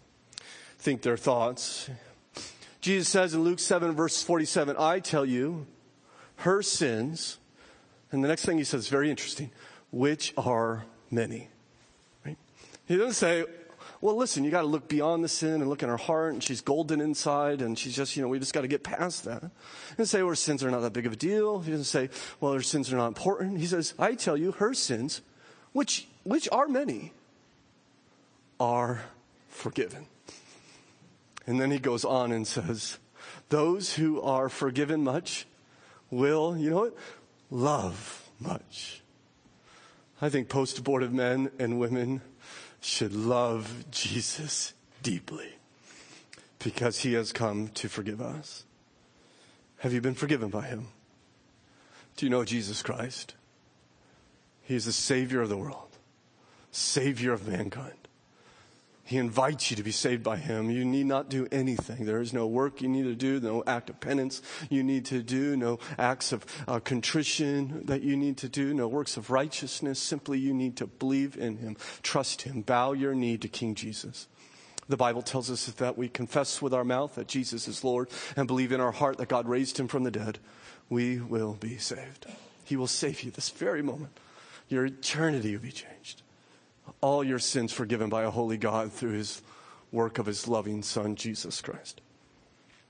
think 0.77 1.01
their 1.01 1.17
thoughts, 1.17 1.89
Jesus 2.81 3.09
says 3.09 3.33
in 3.33 3.43
Luke 3.43 3.59
7, 3.59 3.93
verse 3.93 4.21
47, 4.21 4.75
I 4.77 4.99
tell 4.99 5.25
you, 5.25 5.65
her 6.37 6.61
sins, 6.61 7.39
and 8.11 8.23
the 8.23 8.27
next 8.27 8.45
thing 8.45 8.59
he 8.59 8.63
says 8.63 8.81
is 8.81 8.89
very 8.89 9.09
interesting, 9.09 9.49
which 9.91 10.33
are 10.37 10.85
many. 11.09 11.47
Right? 12.23 12.37
He 12.87 12.97
doesn't 12.97 13.13
say, 13.13 13.45
well, 14.05 14.15
listen, 14.15 14.43
you 14.43 14.51
got 14.51 14.61
to 14.61 14.67
look 14.67 14.87
beyond 14.87 15.23
the 15.23 15.27
sin 15.27 15.61
and 15.61 15.67
look 15.67 15.81
in 15.81 15.89
her 15.89 15.97
heart, 15.97 16.33
and 16.33 16.43
she's 16.43 16.61
golden 16.61 17.01
inside, 17.01 17.63
and 17.63 17.75
she's 17.75 17.95
just, 17.95 18.15
you 18.15 18.21
know, 18.21 18.27
we 18.27 18.37
just 18.37 18.53
got 18.53 18.61
to 18.61 18.67
get 18.67 18.83
past 18.83 19.25
that. 19.25 19.49
And 19.97 20.07
say, 20.07 20.19
well, 20.19 20.29
her 20.29 20.35
sins 20.35 20.63
are 20.63 20.69
not 20.69 20.81
that 20.81 20.93
big 20.93 21.07
of 21.07 21.13
a 21.13 21.15
deal. 21.15 21.61
He 21.61 21.71
doesn't 21.71 21.85
say, 21.85 22.11
well, 22.39 22.53
her 22.53 22.61
sins 22.61 22.93
are 22.93 22.97
not 22.97 23.07
important. 23.07 23.57
He 23.57 23.65
says, 23.65 23.95
I 23.97 24.13
tell 24.13 24.37
you, 24.37 24.51
her 24.51 24.75
sins, 24.75 25.21
which, 25.73 26.07
which 26.21 26.47
are 26.51 26.67
many, 26.67 27.13
are 28.59 29.05
forgiven. 29.49 30.05
And 31.47 31.59
then 31.59 31.71
he 31.71 31.79
goes 31.79 32.05
on 32.05 32.31
and 32.31 32.45
says, 32.45 32.99
those 33.49 33.95
who 33.95 34.21
are 34.21 34.49
forgiven 34.49 35.03
much 35.03 35.47
will, 36.11 36.55
you 36.55 36.69
know 36.69 36.75
what, 36.81 36.95
love 37.49 38.29
much. 38.39 39.01
I 40.21 40.29
think 40.29 40.47
post 40.47 40.77
abortive 40.77 41.11
men 41.11 41.49
and 41.57 41.79
women 41.79 42.21
should 42.85 43.13
love 43.13 43.85
Jesus 43.89 44.73
deeply 45.01 45.55
because 46.59 46.99
he 46.99 47.13
has 47.13 47.33
come 47.33 47.69
to 47.69 47.89
forgive 47.89 48.21
us. 48.21 48.63
Have 49.79 49.91
you 49.91 50.01
been 50.01 50.13
forgiven 50.13 50.49
by 50.49 50.67
him? 50.67 50.89
Do 52.15 52.27
you 52.27 52.29
know 52.29 52.45
Jesus 52.45 52.83
Christ? 52.83 53.33
He 54.61 54.75
is 54.75 54.85
the 54.85 54.91
Savior 54.91 55.41
of 55.41 55.49
the 55.49 55.57
world, 55.57 55.97
Savior 56.71 57.33
of 57.33 57.47
mankind. 57.47 58.04
He 59.07 59.17
invites 59.17 59.69
you 59.69 59.77
to 59.77 59.83
be 59.83 59.91
saved 59.91 60.23
by 60.23 60.37
Him. 60.37 60.71
You 60.71 60.83
need 60.83 61.05
not 61.05 61.29
do 61.29 61.47
anything. 61.51 62.05
There 62.05 62.21
is 62.21 62.33
no 62.33 62.47
work 62.47 62.81
you 62.81 62.89
need 62.89 63.03
to 63.03 63.13
do, 63.13 63.39
no 63.39 63.63
act 63.67 63.91
of 63.91 63.99
penance 63.99 64.41
you 64.67 64.83
need 64.83 65.05
to 65.05 65.21
do, 65.21 65.55
no 65.55 65.77
acts 65.99 66.31
of 66.31 66.43
uh, 66.67 66.79
contrition 66.79 67.85
that 67.85 68.01
you 68.01 68.17
need 68.17 68.37
to 68.37 68.49
do, 68.49 68.73
no 68.73 68.87
works 68.87 69.15
of 69.15 69.29
righteousness. 69.29 69.99
Simply, 69.99 70.39
you 70.39 70.55
need 70.55 70.75
to 70.77 70.87
believe 70.87 71.37
in 71.37 71.57
Him, 71.57 71.77
trust 72.01 72.41
Him, 72.41 72.61
bow 72.61 72.93
your 72.93 73.13
knee 73.13 73.37
to 73.37 73.47
King 73.47 73.75
Jesus. 73.75 74.27
The 74.89 74.97
Bible 74.97 75.21
tells 75.21 75.51
us 75.51 75.67
that 75.67 75.97
we 75.99 76.09
confess 76.09 76.59
with 76.59 76.73
our 76.73 76.83
mouth 76.83 77.13
that 77.13 77.27
Jesus 77.27 77.67
is 77.67 77.83
Lord 77.83 78.09
and 78.35 78.47
believe 78.47 78.71
in 78.71 78.81
our 78.81 78.91
heart 78.91 79.17
that 79.19 79.29
God 79.29 79.47
raised 79.47 79.79
Him 79.79 79.87
from 79.87 80.03
the 80.03 80.11
dead. 80.11 80.39
We 80.89 81.19
will 81.19 81.53
be 81.53 81.77
saved. 81.77 82.25
He 82.63 82.75
will 82.75 82.87
save 82.87 83.21
you 83.21 83.29
this 83.29 83.51
very 83.51 83.83
moment. 83.83 84.17
Your 84.67 84.85
eternity 84.85 85.55
will 85.55 85.61
be 85.61 85.71
changed 85.71 86.23
all 87.05 87.23
your 87.23 87.37
sins 87.37 87.71
forgiven 87.71 88.09
by 88.09 88.23
a 88.23 88.31
holy 88.31 88.57
God 88.57 88.91
through 88.91 89.11
his 89.11 89.43
work 89.91 90.17
of 90.17 90.25
his 90.25 90.47
loving 90.47 90.81
Son, 90.81 91.15
Jesus 91.15 91.61
Christ. 91.61 92.01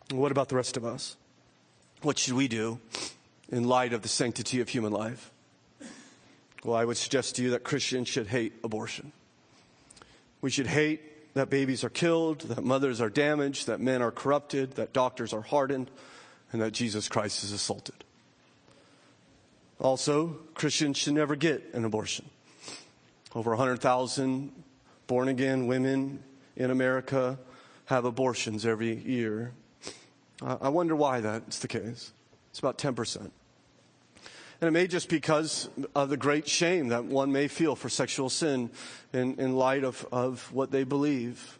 What 0.10 0.32
about 0.32 0.48
the 0.48 0.56
rest 0.56 0.78
of 0.78 0.86
us? 0.86 1.18
What 2.02 2.18
should 2.18 2.36
we 2.36 2.48
do 2.48 2.80
in 3.50 3.66
light 3.66 3.92
of 3.92 4.04
the 4.04 4.08
sanctity 4.08 4.62
of 4.62 4.70
human 4.70 4.94
life? 4.94 5.34
Well, 6.64 6.78
I 6.78 6.86
would 6.86 6.96
suggest 6.96 7.36
to 7.36 7.44
you 7.44 7.50
that 7.50 7.66
Christians 7.66 8.08
should 8.08 8.28
hate 8.28 8.54
abortion. 8.64 9.12
We 10.40 10.50
should 10.50 10.68
hate 10.68 11.34
that 11.34 11.50
babies 11.50 11.84
are 11.84 11.90
killed, 11.90 12.40
that 12.40 12.64
mothers 12.64 13.02
are 13.02 13.10
damaged, 13.10 13.68
that 13.68 13.82
men 13.82 14.02
are 14.02 14.12
corrupted, 14.12 14.76
that 14.76 14.94
doctors 14.94 15.34
are 15.34 15.42
hardened, 15.42 15.92
and 16.54 16.62
that 16.62 16.72
Jesus 16.72 17.10
Christ 17.10 17.44
is 17.44 17.52
assaulted. 17.52 18.06
Also, 19.78 20.38
Christians 20.54 20.96
should 20.96 21.16
never 21.16 21.36
get 21.36 21.74
an 21.74 21.84
abortion. 21.84 22.30
Over 23.36 23.50
100,000 23.52 24.52
born 25.08 25.28
again 25.28 25.68
women 25.68 26.24
in 26.56 26.72
America 26.72 27.38
have 27.86 28.06
abortions 28.06 28.66
every 28.66 28.96
year. 28.96 29.52
I 30.42 30.70
wonder 30.70 30.96
why 30.96 31.20
that's 31.20 31.60
the 31.60 31.68
case. 31.68 32.14
It's 32.50 32.60
about 32.60 32.78
10%. 32.78 33.18
And 34.62 34.70
it 34.70 34.72
may 34.72 34.88
just 34.88 35.10
because 35.10 35.68
of 35.94 36.08
the 36.08 36.16
great 36.16 36.48
shame 36.48 36.88
that 36.88 37.04
one 37.04 37.34
may 37.34 37.50
feel 37.50 37.76
for 37.76 37.90
sexual 37.90 38.30
sin 38.30 38.70
in, 39.12 39.38
in 39.38 39.54
light 39.58 39.84
of, 39.84 40.08
of 40.14 40.52
what 40.54 40.72
they 40.72 40.86
believe. 40.86 41.60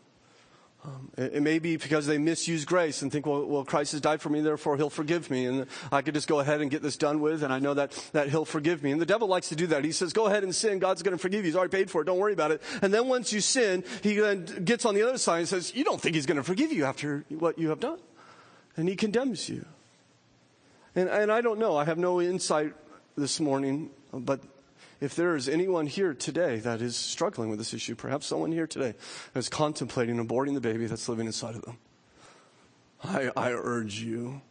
Um, 0.86 1.10
it, 1.18 1.36
it, 1.36 1.42
may 1.42 1.60
be 1.60 1.78
because 1.78 2.06
they 2.06 2.18
misuse 2.18 2.66
grace 2.66 3.02
and 3.02 3.12
think, 3.12 3.26
well, 3.26 3.46
well, 3.46 3.66
Christ 3.66 3.94
has 3.94 4.02
died 4.02 4.22
for 4.22 4.30
me, 4.30 4.42
therefore 4.42 4.78
he'll 4.78 4.90
forgive 4.90 5.32
me. 5.32 5.46
And 5.46 5.66
I 5.92 6.02
could 6.02 6.14
just 6.14 6.28
go 6.28 6.40
ahead 6.40 6.62
and 6.62 6.70
get 6.70 6.82
this 6.82 6.98
done 6.98 7.22
with, 7.22 7.44
and 7.44 7.52
I 7.52 7.60
know 7.60 7.74
that, 7.74 7.92
that 8.12 8.30
he'll 8.30 8.46
forgive 8.46 8.84
me. 8.84 8.92
And 8.92 9.02
the 9.02 9.06
devil 9.06 9.28
likes 9.28 9.50
to 9.50 9.56
do 9.56 9.68
that. 9.68 9.84
He 9.84 9.92
says, 9.92 10.14
go 10.14 10.28
ahead 10.28 10.44
and 10.44 10.54
sin. 10.54 10.80
God's 10.80 11.02
going 11.02 11.16
to 11.16 11.22
forgive 11.22 11.40
you. 11.40 11.46
He's 11.46 11.56
already 11.56 11.76
paid 11.76 11.90
for 11.90 12.02
it. 12.02 12.06
Don't 12.06 12.20
worry 12.20 12.34
about 12.34 12.52
it. 12.52 12.62
And 12.82 12.94
then 12.94 13.08
once 13.08 13.34
you 13.34 13.42
sin, 13.42 13.84
he 14.04 14.16
then 14.16 14.46
gets 14.64 14.86
on 14.86 14.96
the 14.96 15.02
other 15.02 15.18
side 15.18 15.40
and 15.40 15.48
says, 15.48 15.74
you 15.74 15.84
don't 15.84 16.00
think 16.00 16.16
he's 16.16 16.26
going 16.26 16.38
to 16.38 16.44
forgive 16.44 16.72
you 16.72 16.86
after 16.86 17.26
what 17.30 17.58
you 17.58 17.70
have 17.70 17.80
done. 17.80 18.00
And 18.78 18.88
he 18.88 18.96
condemns 18.96 19.50
you. 19.50 19.66
And, 20.96 21.10
and 21.10 21.32
I 21.32 21.42
don't 21.42 21.60
know. 21.60 21.78
I 21.78 21.86
have 21.86 21.98
no 21.98 22.22
insight 22.22 22.74
this 23.18 23.40
morning, 23.40 23.90
but 24.14 24.42
if 25.02 25.16
there 25.16 25.36
is 25.36 25.50
anyone 25.50 25.88
here 25.88 26.14
today 26.14 26.58
that 26.60 26.82
is 26.82 26.96
struggling 26.96 27.50
with 27.50 27.60
this 27.60 27.74
issue, 27.74 27.96
perhaps 27.96 28.26
someone 28.28 28.52
here 28.52 28.68
today 28.68 28.94
is 29.36 29.50
contemplating 29.50 30.18
aborting 30.18 30.54
the 30.54 30.62
baby 30.62 30.86
that's 30.86 31.10
living 31.10 31.26
inside 31.26 31.56
of 31.56 31.62
them, 31.64 31.78
I, 33.04 33.32
I 33.36 33.52
urge 33.52 34.00
you, 34.00 34.42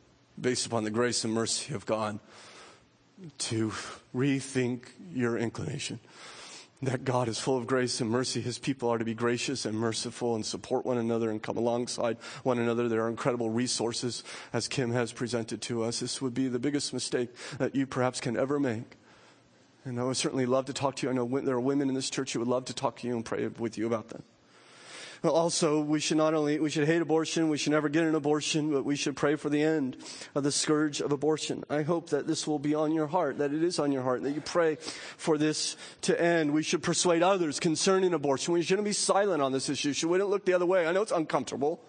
based 0.41 0.67
upon 0.67 0.85
the 0.85 0.91
grace 0.91 1.25
and 1.25 1.33
mercy 1.33 1.75
of 1.75 1.87
God, 1.87 2.19
to 3.39 3.73
rethink 4.15 4.87
your 5.13 5.39
inclination. 5.39 6.01
That 6.83 7.05
God 7.05 7.29
is 7.29 7.39
full 7.39 7.57
of 7.57 7.67
grace 7.67 8.03
and 8.03 8.11
mercy. 8.11 8.43
His 8.43 8.59
people 8.59 8.91
are 8.91 8.99
to 8.99 9.05
be 9.07 9.15
gracious 9.15 9.65
and 9.65 9.79
merciful 9.79 10.35
and 10.35 10.45
support 10.45 10.85
one 10.85 10.99
another 10.99 11.31
and 11.31 11.43
come 11.43 11.57
alongside 11.57 12.19
one 12.43 12.59
another. 12.59 12.89
There 12.89 13.03
are 13.03 13.09
incredible 13.09 13.49
resources, 13.49 14.23
as 14.53 14.69
Kim 14.69 14.93
has 14.93 15.11
presented 15.11 15.63
to 15.63 15.83
us. 15.85 16.01
This 16.01 16.21
would 16.21 16.35
be 16.35 16.49
the 16.49 16.59
biggest 16.59 16.93
mistake 16.93 17.31
that 17.57 17.75
you 17.75 17.87
perhaps 17.87 18.21
can 18.21 18.37
ever 18.37 18.61
make 18.61 18.99
and 19.85 20.01
I 20.01 20.05
would 20.05 20.17
certainly 20.17 20.47
love 20.47 20.67
to 20.67 20.73
talk 20.73 20.97
to 20.97 21.07
you. 21.07 21.11
I 21.11 21.15
know 21.15 21.27
there 21.41 21.57
are 21.57 21.61
women 21.61 21.89
in 21.89 21.95
this 21.95 22.11
church 22.11 22.33
who 22.33 22.39
would 22.39 22.49
love 22.49 22.67
to 22.67 22.75
talk 22.75 23.01
to 23.01 23.07
you 23.07 23.15
and 23.15 23.25
pray 23.25 23.47
with 23.47 23.77
you 23.77 23.87
about 23.87 24.09
that. 24.11 24.23
Also, 25.23 25.81
we 25.81 26.01
should 26.01 26.19
not 26.19 26.35
only, 26.35 26.61
we 26.61 26.69
should 26.69 26.87
hate 26.87 27.01
abortion, 27.01 27.49
we 27.49 27.57
should 27.57 27.73
never 27.73 27.89
get 27.89 28.05
an 28.05 28.15
abortion, 28.15 28.71
but 28.71 28.85
we 28.85 28.95
should 28.95 29.17
pray 29.17 29.37
for 29.37 29.49
the 29.49 29.63
end 29.63 29.97
of 30.35 30.43
the 30.43 30.53
scourge 30.53 31.01
of 31.01 31.13
abortion. 31.13 31.65
I 31.71 31.81
hope 31.81 32.11
that 32.11 32.27
this 32.27 32.47
will 32.47 32.59
be 32.59 32.75
on 32.75 32.93
your 32.93 33.07
heart, 33.07 33.39
that 33.39 33.51
it 33.51 33.63
is 33.63 33.79
on 33.79 33.91
your 33.91 34.03
heart, 34.03 34.23
that 34.25 34.33
you 34.33 34.43
pray 34.43 34.77
for 35.17 35.39
this 35.39 35.79
to 36.03 36.21
end. 36.21 36.53
We 36.53 36.63
should 36.63 36.83
persuade 36.83 37.23
others 37.23 37.59
concerning 37.59 38.13
abortion. 38.13 38.53
We 38.53 38.61
shouldn't 38.61 38.85
be 38.85 38.93
silent 38.93 39.41
on 39.41 39.51
this 39.51 39.71
issue. 39.71 39.89
We 39.89 39.95
shouldn't 39.95 40.29
look 40.29 40.45
the 40.45 40.53
other 40.53 40.67
way. 40.67 40.87
I 40.87 40.93
know 40.93 41.01
it's 41.01 41.11
uncomfortable. 41.11 41.81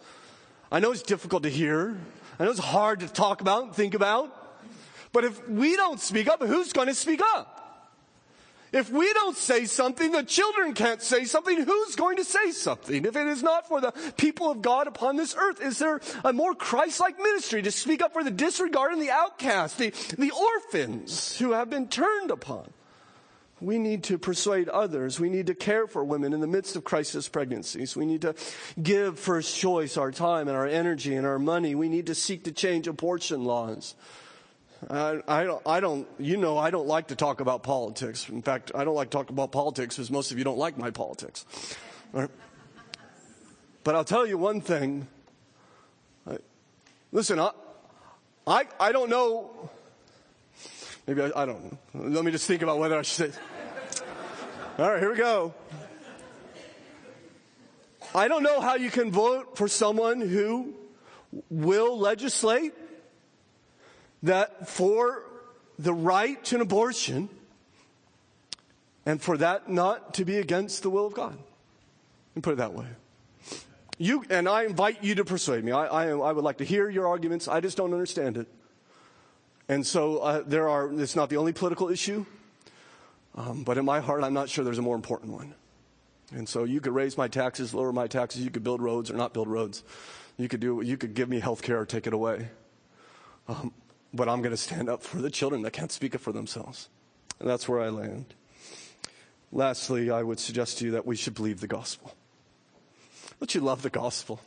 I 0.71 0.79
know 0.79 0.93
it's 0.93 1.03
difficult 1.03 1.43
to 1.43 1.49
hear. 1.49 1.97
I 2.39 2.45
know 2.45 2.51
it's 2.51 2.59
hard 2.59 3.01
to 3.01 3.07
talk 3.09 3.41
about 3.41 3.63
and 3.63 3.75
think 3.75 3.95
about. 3.95 4.33
But 5.11 5.25
if 5.25 5.49
we 5.49 5.75
don't 5.75 5.99
speak 5.99 6.29
up, 6.29 6.41
who's 6.41 6.71
going 6.71 6.87
to 6.87 6.95
speak 6.95 7.21
up? 7.21 7.64
If 8.75 8.91
we 8.91 9.13
don't 9.13 9.37
say 9.37 9.63
something, 9.63 10.11
the 10.11 10.21
children 10.21 10.73
can't 10.73 11.01
say 11.01 11.23
something. 11.23 11.61
Who's 11.61 11.95
going 11.95 12.17
to 12.17 12.25
say 12.25 12.51
something? 12.51 13.05
If 13.05 13.15
it 13.15 13.25
is 13.25 13.41
not 13.41 13.69
for 13.69 13.79
the 13.79 13.93
people 14.17 14.51
of 14.51 14.61
God 14.61 14.87
upon 14.87 15.15
this 15.15 15.33
earth, 15.37 15.61
is 15.61 15.79
there 15.79 16.01
a 16.25 16.33
more 16.33 16.53
Christ-like 16.53 17.17
ministry 17.17 17.61
to 17.61 17.71
speak 17.71 18.01
up 18.01 18.11
for 18.11 18.21
the 18.21 18.31
disregarded 18.31 18.97
and 18.97 19.01
the 19.01 19.11
outcast, 19.11 19.77
the, 19.77 19.91
the 20.17 20.31
orphans 20.31 21.37
who 21.37 21.53
have 21.53 21.69
been 21.69 21.87
turned 21.87 22.31
upon? 22.31 22.69
We 23.61 23.79
need 23.79 24.03
to 24.03 24.17
persuade 24.17 24.67
others. 24.67 25.21
We 25.21 25.29
need 25.29 25.47
to 25.47 25.55
care 25.55 25.87
for 25.87 26.03
women 26.03 26.33
in 26.33 26.41
the 26.41 26.45
midst 26.45 26.75
of 26.75 26.83
crisis 26.83 27.29
pregnancies. 27.29 27.95
We 27.95 28.05
need 28.05 28.23
to 28.23 28.35
give 28.83 29.17
First 29.17 29.55
Choice 29.55 29.95
our 29.95 30.11
time 30.11 30.49
and 30.49 30.57
our 30.57 30.67
energy 30.67 31.15
and 31.15 31.25
our 31.25 31.39
money. 31.39 31.75
We 31.75 31.87
need 31.87 32.07
to 32.07 32.15
seek 32.15 32.43
to 32.43 32.51
change 32.51 32.89
abortion 32.89 33.45
laws. 33.45 33.95
I, 34.89 35.21
I, 35.27 35.43
don't, 35.43 35.61
I 35.65 35.79
don't, 35.79 36.07
you 36.19 36.37
know, 36.37 36.57
I 36.57 36.69
don't 36.69 36.87
like 36.87 37.07
to 37.07 37.15
talk 37.15 37.39
about 37.39 37.63
politics. 37.63 38.29
In 38.29 38.41
fact, 38.41 38.71
I 38.75 38.83
don't 38.83 38.95
like 38.95 39.09
to 39.09 39.17
talk 39.17 39.29
about 39.29 39.51
politics 39.51 39.95
because 39.95 40.11
most 40.11 40.31
of 40.31 40.37
you 40.37 40.43
don't 40.43 40.57
like 40.57 40.77
my 40.77 40.91
politics. 40.91 41.45
Right? 42.11 42.29
But 43.83 43.95
I'll 43.95 44.03
tell 44.03 44.25
you 44.25 44.37
one 44.37 44.61
thing. 44.61 45.07
Listen, 47.11 47.39
I, 47.39 47.51
I, 48.45 48.65
I 48.79 48.91
don't 48.91 49.09
know. 49.09 49.69
Maybe 51.07 51.21
I, 51.21 51.31
I 51.33 51.45
don't. 51.45 51.77
Let 51.93 52.25
me 52.25 52.31
just 52.31 52.45
think 52.45 52.61
about 52.61 52.77
whether 52.77 52.97
I 52.97 53.03
should 53.03 53.33
say. 53.33 53.39
All 54.77 54.91
right, 54.91 54.99
here 54.99 55.11
we 55.11 55.17
go. 55.17 55.53
I 58.13 58.27
don't 58.27 58.43
know 58.43 58.59
how 58.59 58.75
you 58.75 58.91
can 58.91 59.11
vote 59.11 59.57
for 59.57 59.67
someone 59.67 60.19
who 60.19 60.73
will 61.49 61.97
legislate 61.97 62.73
that 64.25 64.67
for 64.67 65.23
the 65.77 65.93
right 65.93 66.43
to 66.45 66.55
an 66.55 66.61
abortion 66.61 67.29
and 69.05 69.21
for 69.21 69.37
that 69.37 69.69
not 69.69 70.15
to 70.15 70.25
be 70.25 70.37
against 70.37 70.83
the 70.83 70.89
will 70.89 71.05
of 71.05 71.13
God. 71.13 71.37
And 72.33 72.43
put 72.43 72.53
it 72.53 72.57
that 72.57 72.73
way. 72.73 72.87
You, 73.97 74.25
and 74.29 74.49
I 74.49 74.63
invite 74.63 75.03
you 75.03 75.15
to 75.15 75.25
persuade 75.25 75.63
me. 75.63 75.71
I, 75.71 75.85
I, 75.85 76.09
I 76.09 76.31
would 76.31 76.43
like 76.43 76.57
to 76.57 76.65
hear 76.65 76.89
your 76.89 77.07
arguments. 77.07 77.47
I 77.47 77.61
just 77.61 77.77
don't 77.77 77.93
understand 77.93 78.35
it. 78.35 78.47
And 79.69 79.85
so 79.85 80.17
uh, 80.17 80.43
there 80.45 80.67
are, 80.67 80.91
it's 80.99 81.15
not 81.15 81.29
the 81.29 81.37
only 81.37 81.53
political 81.53 81.89
issue, 81.89 82.25
um, 83.35 83.63
but 83.63 83.77
in 83.77 83.85
my 83.85 83.99
heart, 83.99 84.23
I'm 84.23 84.33
not 84.33 84.49
sure 84.49 84.65
there's 84.65 84.79
a 84.79 84.83
more 84.83 84.95
important 84.95 85.31
one. 85.31 85.53
And 86.33 86.49
so 86.49 86.63
you 86.63 86.81
could 86.81 86.93
raise 86.93 87.17
my 87.17 87.27
taxes, 87.27 87.73
lower 87.73 87.93
my 87.93 88.07
taxes, 88.07 88.41
you 88.41 88.49
could 88.49 88.63
build 88.63 88.81
roads 88.81 89.09
or 89.09 89.13
not 89.13 89.33
build 89.33 89.47
roads. 89.47 89.83
You 90.37 90.49
could 90.49 90.59
do, 90.59 90.81
you 90.81 90.97
could 90.97 91.13
give 91.13 91.29
me 91.29 91.39
health 91.39 91.61
care 91.61 91.79
or 91.79 91.85
take 91.85 92.07
it 92.07 92.13
away. 92.13 92.49
Um, 93.47 93.71
but 94.15 94.29
I'm 94.29 94.41
going 94.41 94.51
to 94.51 94.57
stand 94.57 94.89
up 94.89 95.03
for 95.03 95.17
the 95.17 95.29
children 95.29 95.61
that 95.63 95.71
can't 95.71 95.91
speak 95.91 96.15
up 96.15 96.21
for 96.21 96.31
themselves. 96.31 96.89
And 97.39 97.49
that's 97.49 97.67
where 97.67 97.81
I 97.81 97.89
land. 97.89 98.33
Lastly, 99.51 100.09
I 100.09 100.23
would 100.23 100.39
suggest 100.39 100.79
to 100.79 100.85
you 100.85 100.91
that 100.91 101.05
we 101.05 101.15
should 101.15 101.35
believe 101.35 101.59
the 101.59 101.67
gospel. 101.67 102.15
Don't 103.39 103.53
you 103.53 103.61
love 103.61 103.81
the 103.81 103.89
gospel? 103.89 104.39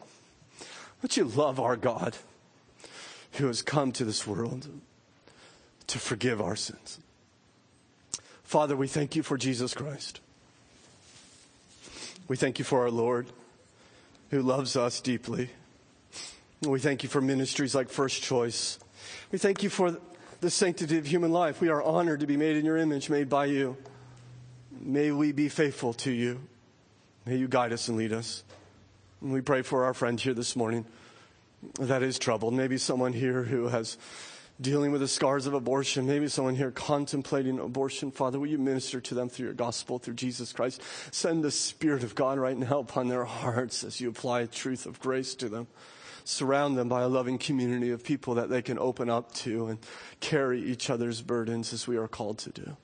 Don't 1.03 1.17
you 1.17 1.25
love 1.25 1.61
our 1.61 1.77
God 1.77 2.17
who 3.33 3.47
has 3.47 3.63
come 3.63 3.93
to 3.93 4.05
this 4.05 4.27
world 4.27 4.69
to 5.87 5.99
forgive 5.99 6.41
our 6.41 6.57
sins? 6.57 6.99
Father, 8.43 8.77
we 8.77 8.89
thank 8.89 9.15
you 9.15 9.23
for 9.23 9.37
Jesus 9.37 9.75
Christ. 9.75 10.21
We 12.27 12.37
thank 12.37 12.59
you 12.59 12.65
for 12.65 12.83
our 12.83 12.91
Lord 12.91 13.27
who 14.31 14.43
loves 14.43 14.77
us 14.77 15.01
deeply. 15.01 15.51
We 16.63 16.81
thank 16.81 17.03
you 17.03 17.09
for 17.09 17.21
ministries 17.21 17.75
like 17.75 17.89
First 17.89 18.23
Choice 18.23 18.79
we 19.31 19.39
thank 19.39 19.63
you 19.63 19.71
for 19.71 19.97
the 20.41 20.51
sanctity 20.51 20.99
of 20.99 21.07
human 21.07 21.33
life. 21.33 21.61
We 21.61 21.69
are 21.69 21.83
honored 21.83 22.21
to 22.21 22.27
be 22.27 22.37
made 22.37 22.57
in 22.57 22.65
your 22.65 22.77
image, 22.77 23.11
made 23.11 23.29
by 23.29 23.47
you. 23.47 23.77
May 24.81 25.11
we 25.11 25.33
be 25.33 25.49
faithful 25.49 25.93
to 25.95 26.11
you. 26.11 26.41
May 27.27 27.37
you 27.37 27.49
guide 27.49 27.73
us 27.73 27.89
and 27.89 27.97
lead 27.97 28.13
us. 28.13 28.45
And 29.21 29.33
we 29.33 29.41
pray 29.41 29.63
for 29.63 29.85
our 29.85 29.95
friend 29.95 30.21
here 30.21 30.35
this 30.35 30.55
morning 30.55 30.87
that 31.81 32.03
is 32.03 32.19
troubled. 32.19 32.55
Maybe 32.55 32.79
someone 32.79 33.13
here 33.13 33.43
who 33.43 33.69
has 33.69 33.99
dealing 34.61 34.91
with 34.91 35.01
the 35.01 35.09
scars 35.09 35.47
of 35.47 35.55
abortion. 35.55 36.07
Maybe 36.07 36.29
someone 36.29 36.55
here 36.55 36.71
contemplating 36.71 37.59
abortion. 37.59 38.11
Father, 38.11 38.39
will 38.39 38.49
you 38.49 38.59
minister 38.59 39.01
to 39.01 39.15
them 39.15 39.29
through 39.29 39.47
your 39.47 39.55
gospel, 39.55 39.99
through 39.99 40.15
Jesus 40.15 40.53
Christ? 40.53 40.83
Send 41.11 41.45
the 41.45 41.51
Spirit 41.51 42.03
of 42.03 42.15
God 42.15 42.39
right 42.39 42.57
now 42.57 42.81
upon 42.81 43.09
their 43.09 43.25
hearts 43.25 43.85
as 43.85 44.01
you 44.01 44.09
apply 44.09 44.43
the 44.43 44.49
truth 44.49 44.87
of 44.87 45.01
grace 45.01 45.35
to 45.37 45.49
them 45.49 45.69
surround 46.29 46.77
them 46.77 46.91
by 46.91 47.01
a 47.01 47.09
loving 47.09 47.39
community 47.39 47.91
of 47.91 48.05
people 48.05 48.35
that 48.35 48.51
they 48.51 48.61
can 48.61 48.79
open 48.79 49.09
up 49.09 49.33
to 49.33 49.69
and 49.69 49.79
carry 50.21 50.63
each 50.63 50.91
other's 50.91 51.23
burdens 51.23 51.73
as 51.73 51.89
we 51.89 51.97
are 51.97 52.07
called 52.07 52.39
to 52.39 52.51
do. 52.51 52.77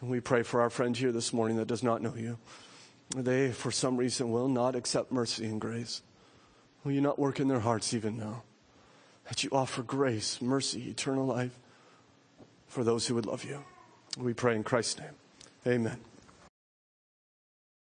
And 0.00 0.08
we 0.08 0.20
pray 0.20 0.42
for 0.42 0.62
our 0.62 0.70
friend 0.70 0.96
here 0.96 1.12
this 1.12 1.32
morning 1.34 1.58
that 1.58 1.68
does 1.68 1.82
not 1.82 2.00
know 2.00 2.14
you. 2.16 2.38
They, 3.14 3.52
for 3.52 3.70
some 3.70 3.98
reason, 3.98 4.30
will 4.30 4.48
not 4.48 4.74
accept 4.74 5.12
mercy 5.12 5.44
and 5.44 5.60
grace. 5.60 6.00
Will 6.84 6.92
you 6.92 7.02
not 7.02 7.18
work 7.18 7.38
in 7.38 7.48
their 7.48 7.60
hearts 7.60 7.92
even 7.92 8.16
now? 8.16 8.44
That 9.28 9.44
you 9.44 9.50
offer 9.52 9.82
grace, 9.82 10.40
mercy, 10.40 10.88
eternal 10.88 11.26
life 11.26 11.58
for 12.66 12.82
those 12.82 13.06
who 13.06 13.14
would 13.14 13.26
love 13.26 13.44
you. 13.44 13.62
We 14.16 14.32
pray 14.32 14.56
in 14.56 14.64
Christ's 14.64 15.00
name. 15.00 15.16
Amen. 15.66 16.00